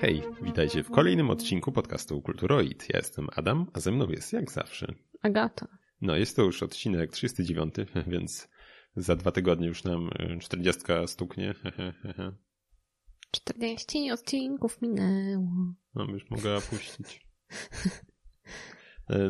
Hej, 0.00 0.22
witajcie 0.42 0.82
w 0.82 0.90
kolejnym 0.90 1.30
odcinku 1.30 1.72
podcastu 1.72 2.22
Kulturoid. 2.22 2.88
Ja 2.92 2.98
jestem 2.98 3.28
Adam, 3.36 3.66
a 3.72 3.80
ze 3.80 3.92
mną 3.92 4.08
jest 4.08 4.32
jak 4.32 4.50
zawsze 4.50 4.94
Agata. 5.22 5.68
No, 6.00 6.16
jest 6.16 6.36
to 6.36 6.42
już 6.42 6.62
odcinek 6.62 7.12
39, 7.12 7.74
więc 8.12 8.48
za 8.96 9.16
dwa 9.16 9.32
tygodnie 9.32 9.66
już 9.66 9.84
nam 9.84 10.10
40 10.40 10.82
stuknie. 11.06 11.54
40 13.30 14.10
odcinków 14.10 14.82
minęło. 14.82 15.74
No, 15.94 16.04
już 16.04 16.30
mogę 16.30 16.60
puścić. 16.60 17.26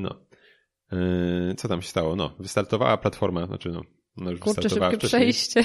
No. 0.00 0.27
E, 0.92 1.55
co 1.55 1.69
tam 1.69 1.83
się 1.83 1.88
stało? 1.88 2.16
No, 2.16 2.36
wystartowała 2.38 2.97
platforma, 2.97 3.47
znaczy 3.47 3.70
no, 3.70 3.83
no 4.16 4.30
już 4.30 4.41
Kurczę, 4.41 4.69
szybkie 4.69 4.97
wcześniej. 4.97 5.08
przejście. 5.08 5.64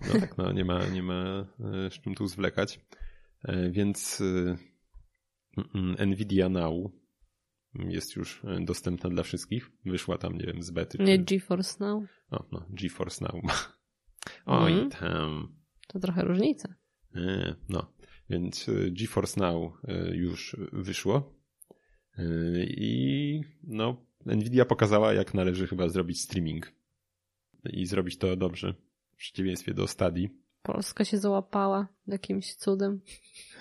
No 0.00 0.20
tak, 0.20 0.38
no 0.38 0.52
nie 0.52 0.64
ma, 0.64 0.86
nie 0.86 1.02
ma 1.02 1.46
e, 1.60 1.90
z 1.90 1.92
czym 1.92 2.14
tu 2.14 2.26
zwlekać. 2.26 2.80
E, 3.44 3.70
więc 3.70 4.22
Nvidia 6.06 6.48
Now 6.48 6.90
jest 7.74 8.16
już 8.16 8.42
dostępna 8.60 9.10
dla 9.10 9.22
wszystkich. 9.22 9.70
Wyszła 9.84 10.18
tam, 10.18 10.38
nie 10.38 10.46
wiem, 10.46 10.62
z 10.62 10.70
bety. 10.70 10.98
Nie 10.98 11.18
czy... 11.18 11.24
GeForce 11.24 11.84
Now? 11.84 12.04
O, 12.30 12.44
no, 12.52 12.66
GeForce 12.70 13.24
Now. 13.24 13.42
Oj, 14.46 14.72
mm. 14.72 14.90
tam. 14.90 15.54
To 15.86 15.98
trochę 15.98 16.24
różnica. 16.24 16.74
No, 17.68 17.92
więc 18.30 18.70
GeForce 18.90 19.40
Now 19.40 19.72
już 20.12 20.56
wyszło. 20.72 21.34
I 22.66 23.40
no, 23.62 24.06
Nvidia 24.26 24.64
pokazała, 24.64 25.12
jak 25.12 25.34
należy 25.34 25.66
chyba 25.66 25.88
zrobić 25.88 26.20
streaming. 26.20 26.72
I 27.72 27.86
zrobić 27.86 28.18
to 28.18 28.36
dobrze. 28.36 28.74
W 29.12 29.16
przeciwieństwie 29.16 29.74
do 29.74 29.86
Stadii. 29.86 30.30
Polska 30.62 31.04
się 31.04 31.18
załapała 31.18 31.88
jakimś 32.06 32.54
cudem. 32.54 33.00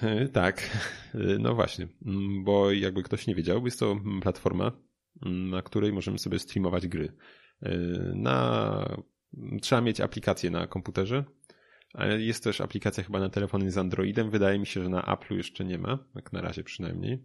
Tak, 0.34 0.78
no 1.40 1.56
właśnie, 1.56 1.88
bo 2.44 2.72
jakby 2.72 3.04
ktoś 3.04 3.28
nie 3.28 3.36
wiedział, 3.36 3.66
jest 3.66 3.80
to 3.80 4.00
platforma, 4.22 4.72
na 5.22 5.62
której 5.62 5.94
możemy 5.94 6.20
sobie 6.20 6.40
streamować 6.40 6.88
gry. 6.88 7.14
Na... 8.16 9.02
Trzeba 9.62 9.82
mieć 9.82 10.02
aplikację 10.02 10.50
na 10.52 10.68
komputerze, 10.68 11.24
ale 11.94 12.22
jest 12.22 12.44
też 12.44 12.62
aplikacja 12.62 13.04
chyba 13.04 13.20
na 13.20 13.30
telefony 13.30 13.72
z 13.72 13.78
Androidem. 13.78 14.30
Wydaje 14.30 14.60
mi 14.60 14.66
się, 14.66 14.84
że 14.84 14.90
na 14.90 15.02
Apple'u 15.02 15.36
jeszcze 15.36 15.66
nie 15.66 15.78
ma, 15.78 16.00
jak 16.16 16.34
na 16.34 16.42
razie 16.42 16.64
przynajmniej. 16.64 17.24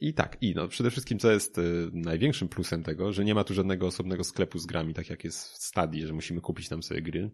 I 0.00 0.14
tak, 0.14 0.36
i 0.40 0.54
no 0.54 0.68
przede 0.68 0.90
wszystkim 0.90 1.18
co 1.18 1.30
jest 1.30 1.58
y, 1.58 1.90
największym 1.92 2.48
plusem 2.48 2.82
tego, 2.82 3.12
że 3.12 3.24
nie 3.24 3.34
ma 3.34 3.44
tu 3.44 3.54
żadnego 3.54 3.86
osobnego 3.86 4.24
sklepu 4.24 4.58
z 4.58 4.66
grami, 4.66 4.94
tak 4.94 5.10
jak 5.10 5.24
jest 5.24 5.48
w 5.48 5.62
Stadii, 5.62 6.06
że 6.06 6.12
musimy 6.12 6.40
kupić 6.40 6.68
tam 6.68 6.82
sobie 6.82 7.02
gry. 7.02 7.30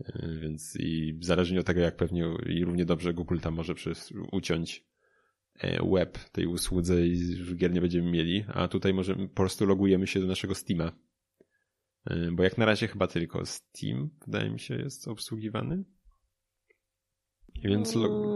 Y, 0.00 0.38
więc 0.40 0.76
i 0.76 1.18
zależnie 1.20 1.60
od 1.60 1.66
tego, 1.66 1.80
jak 1.80 1.96
pewnie 1.96 2.34
i 2.46 2.64
równie 2.64 2.84
dobrze 2.84 3.14
Google 3.14 3.38
tam 3.38 3.54
może 3.54 3.74
przez, 3.74 4.12
uciąć 4.32 4.84
e, 5.54 5.90
web 5.90 6.18
tej 6.18 6.46
usłudze 6.46 7.06
i 7.06 7.36
gier 7.56 7.72
nie 7.72 7.80
będziemy 7.80 8.10
mieli, 8.10 8.44
a 8.48 8.68
tutaj 8.68 8.94
możemy, 8.94 9.28
po 9.28 9.34
prostu 9.34 9.66
logujemy 9.66 10.06
się 10.06 10.20
do 10.20 10.26
naszego 10.26 10.54
Steama. 10.54 10.92
Y, 12.10 12.32
bo 12.32 12.42
jak 12.42 12.58
na 12.58 12.64
razie 12.64 12.88
chyba 12.88 13.06
tylko 13.06 13.46
Steam, 13.46 14.10
wydaje 14.26 14.50
mi 14.50 14.60
się, 14.60 14.74
jest 14.74 15.08
obsługiwany. 15.08 15.84
Więc 17.64 17.94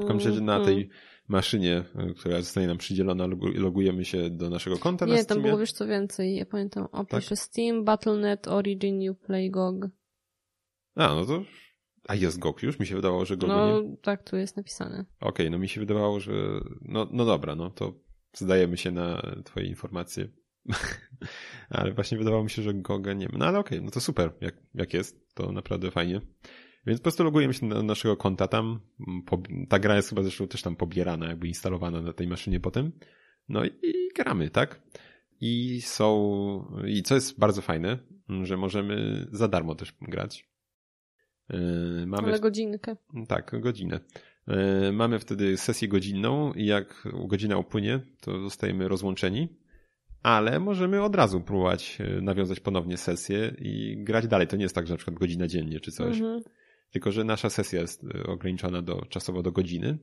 każdym 0.08 0.44
na 0.44 0.64
tej 0.64 0.88
maszynie, 1.28 1.84
która 2.16 2.40
zostanie 2.40 2.66
nam 2.66 2.78
przydzielona, 2.78 3.26
logujemy 3.54 4.04
się 4.04 4.30
do 4.30 4.50
naszego 4.50 4.78
konta 4.78 5.06
Nie, 5.06 5.12
na 5.12 5.18
Steamie. 5.18 5.42
tam 5.42 5.50
było 5.50 5.60
wiesz 5.60 5.72
co 5.72 5.86
więcej. 5.86 6.36
Ja 6.36 6.46
pamiętam, 6.46 6.88
opiszę 6.92 7.28
tak? 7.28 7.38
Steam, 7.38 7.84
Battle.net, 7.84 8.48
Origin, 8.48 9.10
Uplay, 9.10 9.50
GOG. 9.50 9.88
A, 10.94 11.14
no 11.14 11.24
to... 11.26 11.42
A 12.08 12.14
jest 12.14 12.38
GOG 12.38 12.62
już? 12.62 12.78
Mi 12.78 12.86
się 12.86 12.94
wydawało, 12.96 13.24
że 13.24 13.36
GOG 13.36 13.48
No 13.48 13.80
nie... 13.80 13.96
tak, 13.96 14.30
tu 14.30 14.36
jest 14.36 14.56
napisane. 14.56 15.00
Okej, 15.00 15.28
okay, 15.30 15.50
no 15.50 15.58
mi 15.58 15.68
się 15.68 15.80
wydawało, 15.80 16.20
że... 16.20 16.32
No, 16.82 17.08
no 17.12 17.24
dobra, 17.24 17.54
no 17.54 17.70
to 17.70 17.92
zdajemy 18.34 18.76
się 18.76 18.90
na 18.90 19.22
twoje 19.44 19.66
informacje. 19.66 20.28
ale 21.70 21.92
właśnie 21.92 22.18
wydawało 22.18 22.44
mi 22.44 22.50
się, 22.50 22.62
że 22.62 22.74
GOGa 22.74 23.12
nie 23.12 23.28
ma. 23.28 23.38
No 23.38 23.46
ale 23.46 23.58
okej, 23.58 23.78
okay, 23.78 23.84
no 23.84 23.90
to 23.90 24.00
super. 24.00 24.32
Jak, 24.40 24.54
jak 24.74 24.94
jest, 24.94 25.34
to 25.34 25.52
naprawdę 25.52 25.90
fajnie. 25.90 26.20
Więc 26.86 27.00
po 27.00 27.02
prostu 27.02 27.24
logujemy 27.24 27.54
się 27.54 27.68
do 27.68 27.82
naszego 27.82 28.16
konta 28.16 28.48
tam. 28.48 28.80
Ta 29.68 29.78
gra 29.78 29.96
jest 29.96 30.08
chyba 30.08 30.22
zresztą 30.22 30.48
też 30.48 30.62
tam 30.62 30.76
pobierana, 30.76 31.28
jakby 31.28 31.48
instalowana 31.48 32.02
na 32.02 32.12
tej 32.12 32.26
maszynie 32.26 32.60
potem. 32.60 32.92
No 33.48 33.64
i, 33.64 33.68
i 33.82 34.08
gramy, 34.16 34.50
tak? 34.50 34.82
I 35.40 35.80
są, 35.82 36.80
i 36.86 37.02
co 37.02 37.14
jest 37.14 37.38
bardzo 37.38 37.62
fajne, 37.62 37.98
że 38.42 38.56
możemy 38.56 39.26
za 39.32 39.48
darmo 39.48 39.74
też 39.74 39.94
grać. 40.00 40.49
Yy, 41.50 42.06
mamy, 42.06 42.28
Ale 42.28 42.40
godzinkę. 42.40 42.96
Tak, 43.28 43.60
godzinę. 43.60 44.00
Yy, 44.46 44.92
mamy 44.92 45.18
wtedy 45.18 45.56
sesję 45.56 45.88
godzinną 45.88 46.52
i 46.52 46.66
jak 46.66 47.08
godzina 47.28 47.58
upłynie, 47.58 48.00
to 48.20 48.40
zostajemy 48.40 48.88
rozłączeni, 48.88 49.48
ale 50.22 50.60
możemy 50.60 51.02
od 51.02 51.14
razu 51.14 51.40
próbować 51.40 51.98
yy, 51.98 52.22
nawiązać 52.22 52.60
ponownie 52.60 52.96
sesję 52.96 53.54
i 53.58 53.96
grać 54.04 54.26
dalej. 54.26 54.46
To 54.46 54.56
nie 54.56 54.62
jest 54.62 54.74
tak, 54.74 54.86
że 54.86 54.94
na 54.94 54.98
przykład 54.98 55.18
godzina 55.18 55.46
dziennie 55.46 55.80
czy 55.80 55.92
coś. 55.92 56.16
Mhm. 56.16 56.42
Tylko, 56.90 57.12
że 57.12 57.24
nasza 57.24 57.50
sesja 57.50 57.80
jest 57.80 58.04
ograniczona 58.26 58.82
do, 58.82 59.04
czasowo 59.08 59.42
do 59.42 59.52
godziny. 59.52 59.98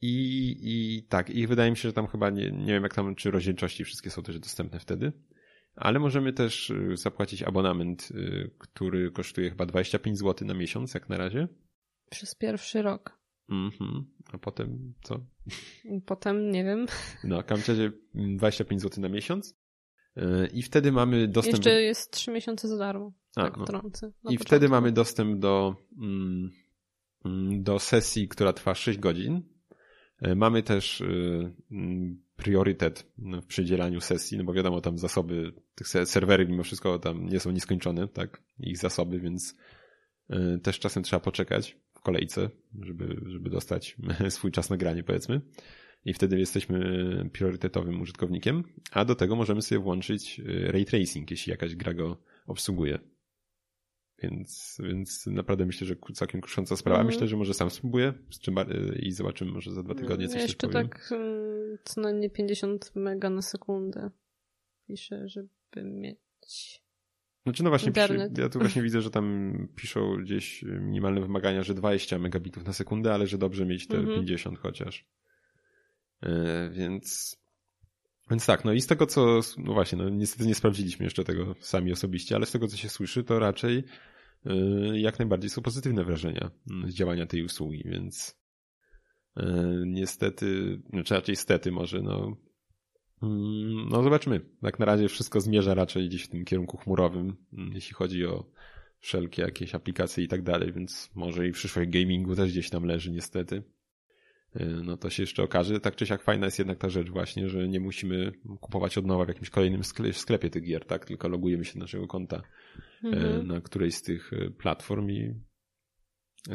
I, 0.00 0.56
I 0.62 1.02
tak, 1.08 1.30
i 1.30 1.46
wydaje 1.46 1.70
mi 1.70 1.76
się, 1.76 1.88
że 1.88 1.92
tam 1.92 2.06
chyba 2.06 2.30
nie, 2.30 2.50
nie 2.50 2.72
wiem 2.72 2.82
jak 2.82 2.94
tam, 2.94 3.14
czy 3.14 3.30
rozdzielczości 3.30 3.84
wszystkie 3.84 4.10
są 4.10 4.22
też 4.22 4.38
dostępne 4.38 4.80
wtedy. 4.80 5.12
Ale 5.76 5.98
możemy 5.98 6.32
też 6.32 6.70
e, 6.70 6.96
zapłacić 6.96 7.42
abonament, 7.42 8.08
e, 8.14 8.48
który 8.58 9.10
kosztuje 9.10 9.50
chyba 9.50 9.66
25 9.66 10.18
zł 10.18 10.48
na 10.48 10.54
miesiąc, 10.54 10.94
jak 10.94 11.08
na 11.08 11.16
razie. 11.16 11.48
Przez 12.10 12.34
pierwszy 12.34 12.82
rok. 12.82 13.18
Mhm. 13.48 14.04
A 14.32 14.38
potem 14.38 14.94
co? 15.02 15.26
Potem 16.06 16.50
nie 16.50 16.64
wiem. 16.64 16.86
No, 17.24 17.42
razie 17.42 17.92
25 18.14 18.82
zł 18.82 19.02
na 19.02 19.08
miesiąc. 19.08 19.56
I 20.52 20.62
wtedy 20.62 20.92
mamy 20.92 21.28
dostęp. 21.28 21.56
Jeszcze 21.56 21.82
jest 21.82 22.10
3 22.10 22.30
miesiące 22.30 22.68
za 22.68 22.78
darmo. 22.78 23.12
A, 23.36 23.42
tak, 23.42 23.56
no. 23.56 23.64
trącę. 23.64 24.06
I 24.06 24.12
początku. 24.22 24.44
wtedy 24.44 24.68
mamy 24.68 24.92
dostęp 24.92 25.38
do, 25.38 25.76
mm, 26.02 26.50
do 27.62 27.78
sesji, 27.78 28.28
która 28.28 28.52
trwa 28.52 28.74
6 28.74 28.98
godzin. 28.98 29.42
Mamy 30.36 30.62
też 30.62 31.00
y, 31.00 31.54
mm, 31.70 32.25
priorytet 32.36 33.06
w 33.18 33.46
przydzielaniu 33.46 34.00
sesji, 34.00 34.38
no 34.38 34.44
bo 34.44 34.52
wiadomo, 34.52 34.80
tam 34.80 34.98
zasoby 34.98 35.52
tych 35.74 35.88
serwery 35.88 36.46
mimo 36.46 36.62
wszystko 36.62 36.98
tam 36.98 37.28
nie 37.28 37.40
są 37.40 37.50
nieskończone, 37.50 38.08
tak, 38.08 38.42
ich 38.58 38.78
zasoby, 38.78 39.20
więc 39.20 39.56
e, 40.30 40.58
też 40.58 40.78
czasem 40.78 41.02
trzeba 41.02 41.20
poczekać 41.20 41.76
w 41.94 42.00
kolejce, 42.00 42.50
żeby, 42.82 43.20
żeby 43.26 43.50
dostać 43.50 43.96
swój 44.28 44.52
czas 44.52 44.70
na 44.70 44.76
granie, 44.76 45.02
powiedzmy. 45.02 45.40
I 46.04 46.12
wtedy 46.12 46.38
jesteśmy 46.38 47.30
priorytetowym 47.32 48.00
użytkownikiem, 48.00 48.64
a 48.90 49.04
do 49.04 49.14
tego 49.14 49.36
możemy 49.36 49.62
sobie 49.62 49.78
włączyć 49.78 50.40
y, 50.40 50.72
ray 50.72 50.84
tracing, 50.84 51.30
jeśli 51.30 51.50
jakaś 51.50 51.74
gra 51.74 51.94
go 51.94 52.16
obsługuje. 52.46 52.98
Więc, 54.22 54.78
więc 54.84 55.26
naprawdę 55.26 55.66
myślę, 55.66 55.86
że 55.86 55.96
całkiem 56.14 56.40
kusząca 56.40 56.76
sprawa. 56.76 57.00
Mm. 57.00 57.06
Myślę, 57.06 57.28
że 57.28 57.36
może 57.36 57.54
sam 57.54 57.70
spróbuję 57.70 58.14
i 59.02 59.12
zobaczymy 59.12 59.52
może 59.52 59.74
za 59.74 59.82
dwa 59.82 59.94
tygodnie 59.94 60.28
coś 60.28 60.42
Jeszcze 60.42 60.68
tak 60.68 61.14
co 61.84 62.00
najmniej 62.00 62.30
50 62.30 62.92
mega 62.94 63.30
na 63.30 63.42
sekundę 63.42 64.10
piszę, 64.86 65.28
żeby 65.28 65.48
mieć 65.84 66.86
znaczy 67.44 67.62
no 67.62 67.70
właśnie, 67.70 67.92
pisze, 67.92 68.30
ja 68.38 68.48
tu 68.48 68.58
właśnie 68.58 68.82
widzę, 68.88 69.00
że 69.00 69.10
tam 69.10 69.54
piszą 69.76 70.16
gdzieś 70.16 70.62
minimalne 70.62 71.20
wymagania, 71.20 71.62
że 71.62 71.74
20 71.74 72.18
megabitów 72.18 72.64
na 72.64 72.72
sekundę, 72.72 73.14
ale 73.14 73.26
że 73.26 73.38
dobrze 73.38 73.66
mieć 73.66 73.86
te 73.86 73.96
mm 73.96 74.10
-hmm. 74.10 74.14
50 74.14 74.58
chociaż. 74.58 75.06
Yy, 76.22 76.30
więc 76.70 77.36
więc 78.30 78.46
tak, 78.46 78.64
no 78.64 78.72
i 78.72 78.80
z 78.80 78.86
tego 78.86 79.06
co, 79.06 79.40
no 79.58 79.72
właśnie, 79.72 79.98
no 79.98 80.08
niestety 80.08 80.46
nie 80.46 80.54
sprawdziliśmy 80.54 81.04
jeszcze 81.04 81.24
tego 81.24 81.54
sami 81.60 81.92
osobiście, 81.92 82.36
ale 82.36 82.46
z 82.46 82.50
tego 82.50 82.68
co 82.68 82.76
się 82.76 82.88
słyszy, 82.88 83.24
to 83.24 83.38
raczej 83.38 83.84
jak 84.94 85.18
najbardziej 85.18 85.50
są 85.50 85.62
pozytywne 85.62 86.04
wrażenia 86.04 86.50
z 86.86 86.94
działania 86.94 87.26
tej 87.26 87.44
usługi, 87.44 87.82
więc 87.86 88.38
yy, 89.36 89.84
niestety, 89.86 90.80
znaczy 90.90 91.14
raczej 91.14 91.36
stety 91.36 91.72
może, 91.72 92.02
no 92.02 92.36
mm, 93.22 93.88
no 93.88 94.02
zobaczmy. 94.02 94.40
Jak 94.62 94.78
na 94.78 94.86
razie 94.86 95.08
wszystko 95.08 95.40
zmierza 95.40 95.74
raczej 95.74 96.08
gdzieś 96.08 96.22
w 96.22 96.28
tym 96.28 96.44
kierunku 96.44 96.76
chmurowym, 96.76 97.36
mm, 97.52 97.72
jeśli 97.72 97.94
chodzi 97.94 98.26
o 98.26 98.50
wszelkie 98.98 99.42
jakieś 99.42 99.74
aplikacje 99.74 100.24
i 100.24 100.28
tak 100.28 100.42
dalej, 100.42 100.72
więc 100.72 101.10
może 101.14 101.48
i 101.48 101.52
przyszłość 101.52 101.90
gamingu 101.90 102.36
też 102.36 102.50
gdzieś 102.50 102.70
tam 102.70 102.84
leży 102.84 103.10
niestety. 103.10 103.62
Y, 104.60 104.64
no 104.84 104.96
to 104.96 105.10
się 105.10 105.22
jeszcze 105.22 105.42
okaże. 105.42 105.80
Tak 105.80 105.96
czy 105.96 106.06
siak 106.06 106.22
fajna 106.22 106.46
jest 106.46 106.58
jednak 106.58 106.78
ta 106.78 106.88
rzecz 106.88 107.10
właśnie, 107.10 107.48
że 107.48 107.68
nie 107.68 107.80
musimy 107.80 108.32
kupować 108.60 108.98
od 108.98 109.06
nowa 109.06 109.24
w 109.24 109.28
jakimś 109.28 109.50
kolejnym 109.50 109.82
sklepie 110.12 110.50
tych 110.50 110.62
gier, 110.62 110.84
tak? 110.84 111.04
Tylko 111.04 111.28
logujemy 111.28 111.64
się 111.64 111.74
do 111.74 111.80
naszego 111.80 112.06
konta 112.06 112.42
y, 113.04 113.08
mhm. 113.08 113.46
na 113.46 113.60
którejś 113.60 113.94
z 113.94 114.02
tych 114.02 114.32
y, 114.32 114.50
platform 114.58 115.10
i 115.10 115.34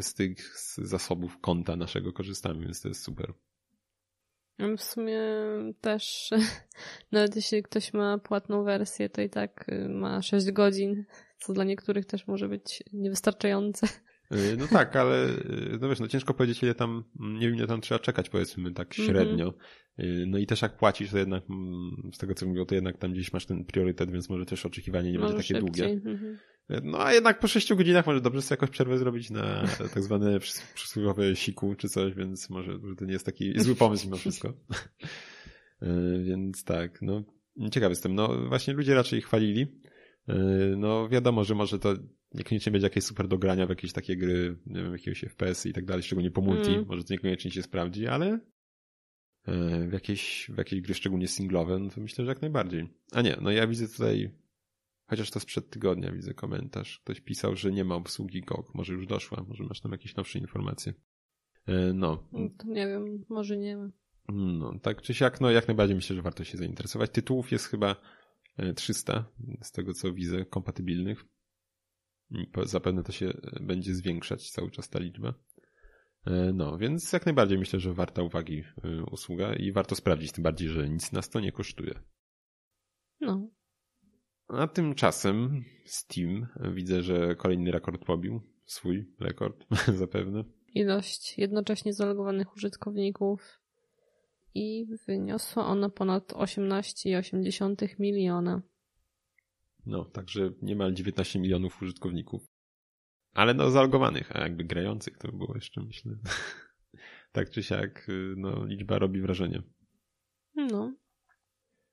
z 0.01 0.13
tych 0.13 0.37
zasobów 0.77 1.37
konta 1.41 1.75
naszego 1.75 2.13
korzystamy, 2.13 2.61
więc 2.61 2.81
to 2.81 2.87
jest 2.87 3.03
super. 3.03 3.33
W 4.77 4.81
sumie 4.81 5.21
też, 5.81 6.29
nawet 7.11 7.35
jeśli 7.35 7.63
ktoś 7.63 7.93
ma 7.93 8.17
płatną 8.17 8.63
wersję, 8.63 9.09
to 9.09 9.21
i 9.21 9.29
tak 9.29 9.65
ma 9.89 10.21
6 10.21 10.51
godzin, 10.51 11.05
co 11.37 11.53
dla 11.53 11.63
niektórych 11.63 12.05
też 12.05 12.27
może 12.27 12.49
być 12.49 12.83
niewystarczające. 12.93 13.87
Y, 14.33 14.57
no 14.57 14.67
tak, 14.67 14.95
ale 14.95 15.29
y, 15.29 15.77
no 15.81 15.89
wiesz, 15.89 15.99
no 15.99 16.07
ciężko 16.07 16.33
powiedzieć, 16.33 16.63
ile 16.63 16.75
tam, 16.75 17.03
nie 17.19 17.47
wiem, 17.47 17.55
ile 17.55 17.67
tam 17.67 17.81
trzeba 17.81 17.99
czekać, 17.99 18.29
powiedzmy, 18.29 18.73
tak 18.73 18.99
mhm. 18.99 19.07
średnio. 19.07 19.45
Mm 19.45 20.15
-hmm. 20.15 20.27
No 20.27 20.37
i 20.37 20.47
też 20.47 20.61
jak 20.61 20.77
płacisz, 20.77 21.11
to 21.11 21.17
jednak, 21.17 21.43
mm, 21.49 22.11
z 22.13 22.17
tego 22.17 22.33
co 22.33 22.45
mówią, 22.45 22.65
to 22.65 22.75
jednak 22.75 22.97
tam 22.97 23.13
gdzieś 23.13 23.33
masz 23.33 23.45
ten 23.45 23.65
priorytet, 23.65 24.11
więc 24.11 24.29
może 24.29 24.45
też 24.45 24.65
oczekiwanie 24.65 25.11
nie 25.11 25.19
może 25.19 25.33
będzie 25.33 25.53
takie 25.53 25.65
szybciej. 25.65 25.87
długie. 25.97 26.09
Mm 26.11 26.17
-hmm. 26.17 26.37
No 26.83 27.05
a 27.05 27.13
jednak 27.13 27.39
po 27.39 27.47
6 27.47 27.73
godzinach 27.73 28.07
może 28.07 28.21
dobrze 28.21 28.41
sobie 28.41 28.53
jakoś 28.53 28.69
przerwę 28.69 28.97
zrobić 28.97 29.29
na 29.29 29.63
tak 29.93 30.03
zwane 30.03 30.39
przysłowiowe 30.73 31.35
siku 31.35 31.75
czy 31.75 31.89
coś, 31.89 32.13
więc 32.13 32.49
może, 32.49 32.79
to 32.97 33.05
nie 33.05 33.13
jest 33.13 33.25
taki 33.25 33.59
zły 33.59 33.75
pomysł 33.75 34.05
mimo 34.05 34.17
wszystko. 34.17 34.53
więc 36.27 36.63
tak, 36.63 37.01
no 37.01 37.23
ciekawy 37.71 37.91
jestem. 37.91 38.15
No 38.15 38.47
właśnie 38.47 38.73
ludzie 38.73 38.95
raczej 38.95 39.21
chwalili. 39.21 39.67
No 40.77 41.09
wiadomo, 41.09 41.43
że 41.43 41.55
może 41.55 41.79
to 41.79 41.95
niekoniecznie 42.33 42.71
będzie 42.71 42.85
jakieś 42.85 43.03
super 43.03 43.27
dogrania 43.27 43.65
w 43.65 43.69
jakieś 43.69 43.93
takie 43.93 44.17
gry, 44.17 44.57
nie 44.65 44.83
wiem, 44.83 44.91
jakiegoś 44.91 45.21
FPS 45.21 45.65
i 45.65 45.73
tak 45.73 45.85
dalej, 45.85 46.03
szczególnie 46.03 46.31
po 46.31 46.41
multi, 46.41 46.71
mm. 46.71 46.85
może 46.87 47.03
to 47.03 47.13
niekoniecznie 47.13 47.51
się 47.51 47.63
sprawdzi, 47.63 48.07
ale 48.07 48.39
e, 49.45 49.87
w 49.87 49.93
jakieś, 49.93 50.51
w 50.53 50.57
jakieś 50.57 50.81
gry 50.81 50.93
szczególnie 50.93 51.27
singlowe, 51.27 51.79
no 51.79 51.89
to 51.89 52.01
myślę, 52.01 52.25
że 52.25 52.31
jak 52.31 52.41
najbardziej. 52.41 52.87
A 53.11 53.21
nie, 53.21 53.37
no 53.41 53.51
ja 53.51 53.67
widzę 53.67 53.87
tutaj, 53.87 54.31
chociaż 55.05 55.31
to 55.31 55.39
sprzed 55.39 55.69
tygodnia 55.69 56.11
widzę 56.11 56.33
komentarz, 56.33 56.99
ktoś 56.99 57.21
pisał, 57.21 57.55
że 57.55 57.71
nie 57.71 57.83
ma 57.83 57.95
obsługi 57.95 58.41
GOG, 58.41 58.75
może 58.75 58.93
już 58.93 59.07
doszła, 59.07 59.45
może 59.47 59.63
masz 59.63 59.81
tam 59.81 59.91
jakieś 59.91 60.15
nowsze 60.15 60.39
informacje. 60.39 60.93
E, 61.67 61.93
no. 61.93 62.27
no. 62.31 62.49
To 62.57 62.67
nie 62.67 62.87
wiem, 62.87 63.25
może 63.29 63.57
nie 63.57 63.77
ma. 63.77 63.89
No, 64.33 64.79
tak 64.79 65.01
czy 65.01 65.13
siak, 65.13 65.41
no 65.41 65.51
jak 65.51 65.67
najbardziej 65.67 65.95
myślę, 65.95 66.15
że 66.15 66.21
warto 66.21 66.43
się 66.43 66.57
zainteresować. 66.57 67.11
Tytułów 67.11 67.51
jest 67.51 67.65
chyba 67.65 67.95
300, 68.75 69.13
e, 69.13 69.25
z 69.63 69.71
tego 69.71 69.93
co 69.93 70.13
widzę, 70.13 70.45
kompatybilnych. 70.45 71.25
Zapewne 72.63 73.03
to 73.03 73.11
się 73.11 73.27
e, 73.27 73.59
będzie 73.61 73.95
zwiększać 73.95 74.51
cały 74.51 74.71
czas 74.71 74.89
ta 74.89 74.99
liczba. 74.99 75.33
E, 76.25 76.51
no, 76.53 76.77
więc 76.77 77.13
jak 77.13 77.25
najbardziej 77.25 77.57
myślę, 77.57 77.79
że 77.79 77.93
warta 77.93 78.23
uwagi 78.23 78.63
e, 78.83 79.03
usługa 79.11 79.55
i 79.55 79.71
warto 79.71 79.95
sprawdzić, 79.95 80.31
tym 80.31 80.43
bardziej, 80.43 80.69
że 80.69 80.89
nic 80.89 81.11
nas 81.11 81.29
to 81.29 81.39
nie 81.39 81.51
kosztuje. 81.51 81.99
No. 83.21 83.49
A 84.47 84.67
tymczasem 84.67 85.63
Steam 85.85 86.47
widzę, 86.73 87.01
że 87.01 87.35
kolejny 87.35 87.71
rekord 87.71 88.05
pobił. 88.05 88.41
Swój 88.65 89.05
rekord 89.19 89.65
zapewne. 90.01 90.43
Ilość 90.73 91.37
jednocześnie 91.37 91.93
zalogowanych 91.93 92.55
użytkowników 92.55 93.61
i 94.53 94.85
wyniosła 95.07 95.65
ona 95.65 95.89
ponad 95.89 96.33
18,8 96.33 97.99
miliona. 97.99 98.61
No, 99.85 100.05
także 100.05 100.51
niemal 100.61 100.93
19 100.93 101.39
milionów 101.39 101.81
użytkowników. 101.81 102.47
Ale 103.33 103.53
no 103.53 103.71
zalogowanych, 103.71 104.35
a 104.35 104.41
jakby 104.41 104.63
grających 104.63 105.17
to 105.17 105.31
było 105.31 105.55
jeszcze, 105.55 105.81
myślę. 105.81 106.15
tak 107.31 107.49
czy 107.49 107.63
siak, 107.63 108.09
y, 108.09 108.33
no 108.37 108.65
liczba 108.65 108.99
robi 108.99 109.21
wrażenie. 109.21 109.63
No. 110.55 110.95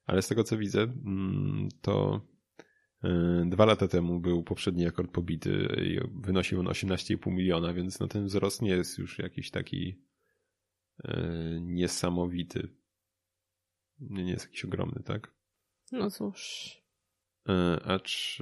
Ale 0.05 0.23
z 0.23 0.29
tego 0.29 0.45
co 0.45 0.59
widzę, 0.59 0.83
mm, 0.83 1.69
to 1.83 2.27
y, 3.05 3.09
dwa 3.47 3.65
lata 3.65 3.89
temu 3.89 4.21
był 4.21 4.43
poprzedni 4.43 4.85
rekord 4.85 5.13
pobity 5.13 5.69
i 5.83 5.99
wynosił 6.23 6.61
on 6.61 6.67
18,5 6.67 7.33
miliona, 7.33 7.73
więc 7.73 8.01
no 8.01 8.09
ten 8.09 8.27
wzrost 8.27 8.63
nie 8.63 8.71
jest 8.71 8.99
już 8.99 9.19
jakiś 9.19 9.51
taki 9.51 10.03
y, 11.05 11.61
niesamowity. 11.61 12.69
Nie 14.01 14.31
jest 14.31 14.45
jakiś 14.45 14.65
ogromny, 14.65 15.03
tak? 15.05 15.35
No 15.93 16.11
cóż. 16.11 16.88
E, 17.49 17.83
acz 17.85 18.39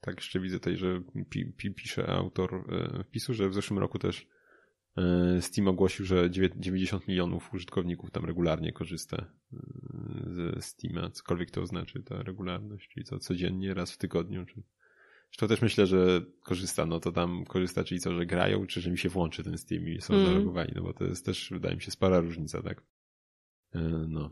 tak 0.00 0.16
jeszcze 0.16 0.40
widzę 0.40 0.58
tutaj, 0.58 0.76
że 0.76 1.02
pi, 1.30 1.52
pi, 1.52 1.74
pisze 1.74 2.06
autor 2.06 2.54
e, 2.54 3.04
wpisu, 3.04 3.34
że 3.34 3.48
w 3.48 3.54
zeszłym 3.54 3.78
roku 3.78 3.98
też 3.98 4.26
e, 4.96 5.42
Steam 5.42 5.68
ogłosił, 5.68 6.04
że 6.04 6.30
90 6.56 7.08
milionów 7.08 7.54
użytkowników 7.54 8.10
tam 8.10 8.24
regularnie 8.24 8.72
korzysta 8.72 9.26
ze 10.26 10.62
Steama, 10.62 11.10
cokolwiek 11.10 11.50
to 11.50 11.62
oznaczy, 11.62 12.02
ta 12.02 12.22
regularność, 12.22 12.88
czyli 12.88 13.04
co 13.06 13.18
codziennie, 13.18 13.74
raz 13.74 13.92
w 13.92 13.98
tygodniu, 13.98 14.46
czy 14.46 15.38
to 15.38 15.48
też 15.48 15.62
myślę, 15.62 15.86
że 15.86 16.22
korzysta, 16.42 16.86
no 16.86 17.00
to 17.00 17.12
tam 17.12 17.44
korzysta, 17.44 17.84
czyli 17.84 18.00
co, 18.00 18.14
że 18.14 18.26
grają, 18.26 18.66
czy 18.66 18.80
że 18.80 18.90
mi 18.90 18.98
się 18.98 19.08
włączy 19.08 19.44
ten 19.44 19.58
Steam 19.58 19.88
i 19.88 20.00
są 20.00 20.14
mm. 20.14 20.26
zalogowani, 20.26 20.72
no 20.74 20.82
bo 20.82 20.92
to 20.92 21.04
jest 21.04 21.26
też, 21.26 21.50
wydaje 21.50 21.76
mi 21.76 21.82
się, 21.82 21.90
spora 21.90 22.20
różnica, 22.20 22.62
tak? 22.62 22.82
No. 24.08 24.30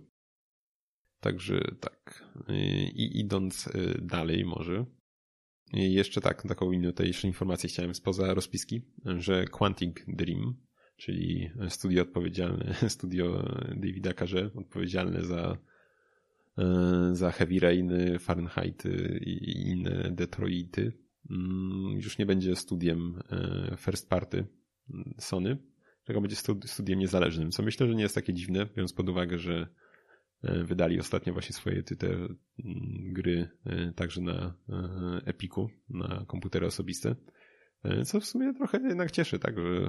Także 1.20 1.60
tak. 1.80 2.24
I 2.94 3.20
idąc 3.20 3.66
y, 3.66 4.00
dalej 4.02 4.44
może. 4.44 4.84
Jeszcze 5.72 6.20
tak, 6.20 6.42
taką 6.42 6.70
jeszcze 7.02 7.26
informację 7.28 7.68
chciałem 7.68 7.94
spoza 7.94 8.34
rozpiski, 8.34 8.82
że 9.04 9.44
Quantic 9.44 10.04
Dream, 10.08 10.56
czyli 10.96 11.50
studio 11.68 12.02
odpowiedzialne, 12.02 12.74
studio 12.88 13.54
Davida 13.76 14.12
Carze, 14.14 14.50
odpowiedzialne 14.54 15.24
za, 15.24 15.58
y, 16.58 17.14
za 17.16 17.30
Heavy 17.30 17.60
Rain, 17.60 17.92
Fahrenheit 18.18 18.84
i 19.20 19.68
inne 19.68 20.10
Detroity, 20.10 20.92
mm, 21.30 21.96
już 21.96 22.18
nie 22.18 22.26
będzie 22.26 22.56
studiem 22.56 23.22
y, 23.72 23.76
first 23.76 24.08
party 24.08 24.46
Sony, 25.18 25.58
tylko 26.04 26.20
będzie 26.20 26.36
studiem 26.66 26.98
niezależnym, 26.98 27.50
co 27.50 27.62
myślę, 27.62 27.86
że 27.86 27.94
nie 27.94 28.02
jest 28.02 28.14
takie 28.14 28.34
dziwne, 28.34 28.66
biorąc 28.66 28.92
pod 28.92 29.08
uwagę, 29.08 29.38
że 29.38 29.68
wydali 30.42 31.00
ostatnio 31.00 31.32
właśnie 31.32 31.52
swoje 31.52 31.82
te, 31.82 32.06
mm, 32.06 32.28
gry 33.12 33.48
e, 33.66 33.92
także 33.92 34.20
na 34.20 34.54
e, 34.68 35.20
Epiku, 35.24 35.70
na 35.88 36.24
komputery 36.26 36.66
osobiste. 36.66 37.16
Co 38.04 38.20
w 38.20 38.24
sumie 38.24 38.54
trochę 38.54 38.80
jednak 38.88 39.10
cieszy, 39.10 39.38
tak, 39.38 39.54
że 39.58 39.88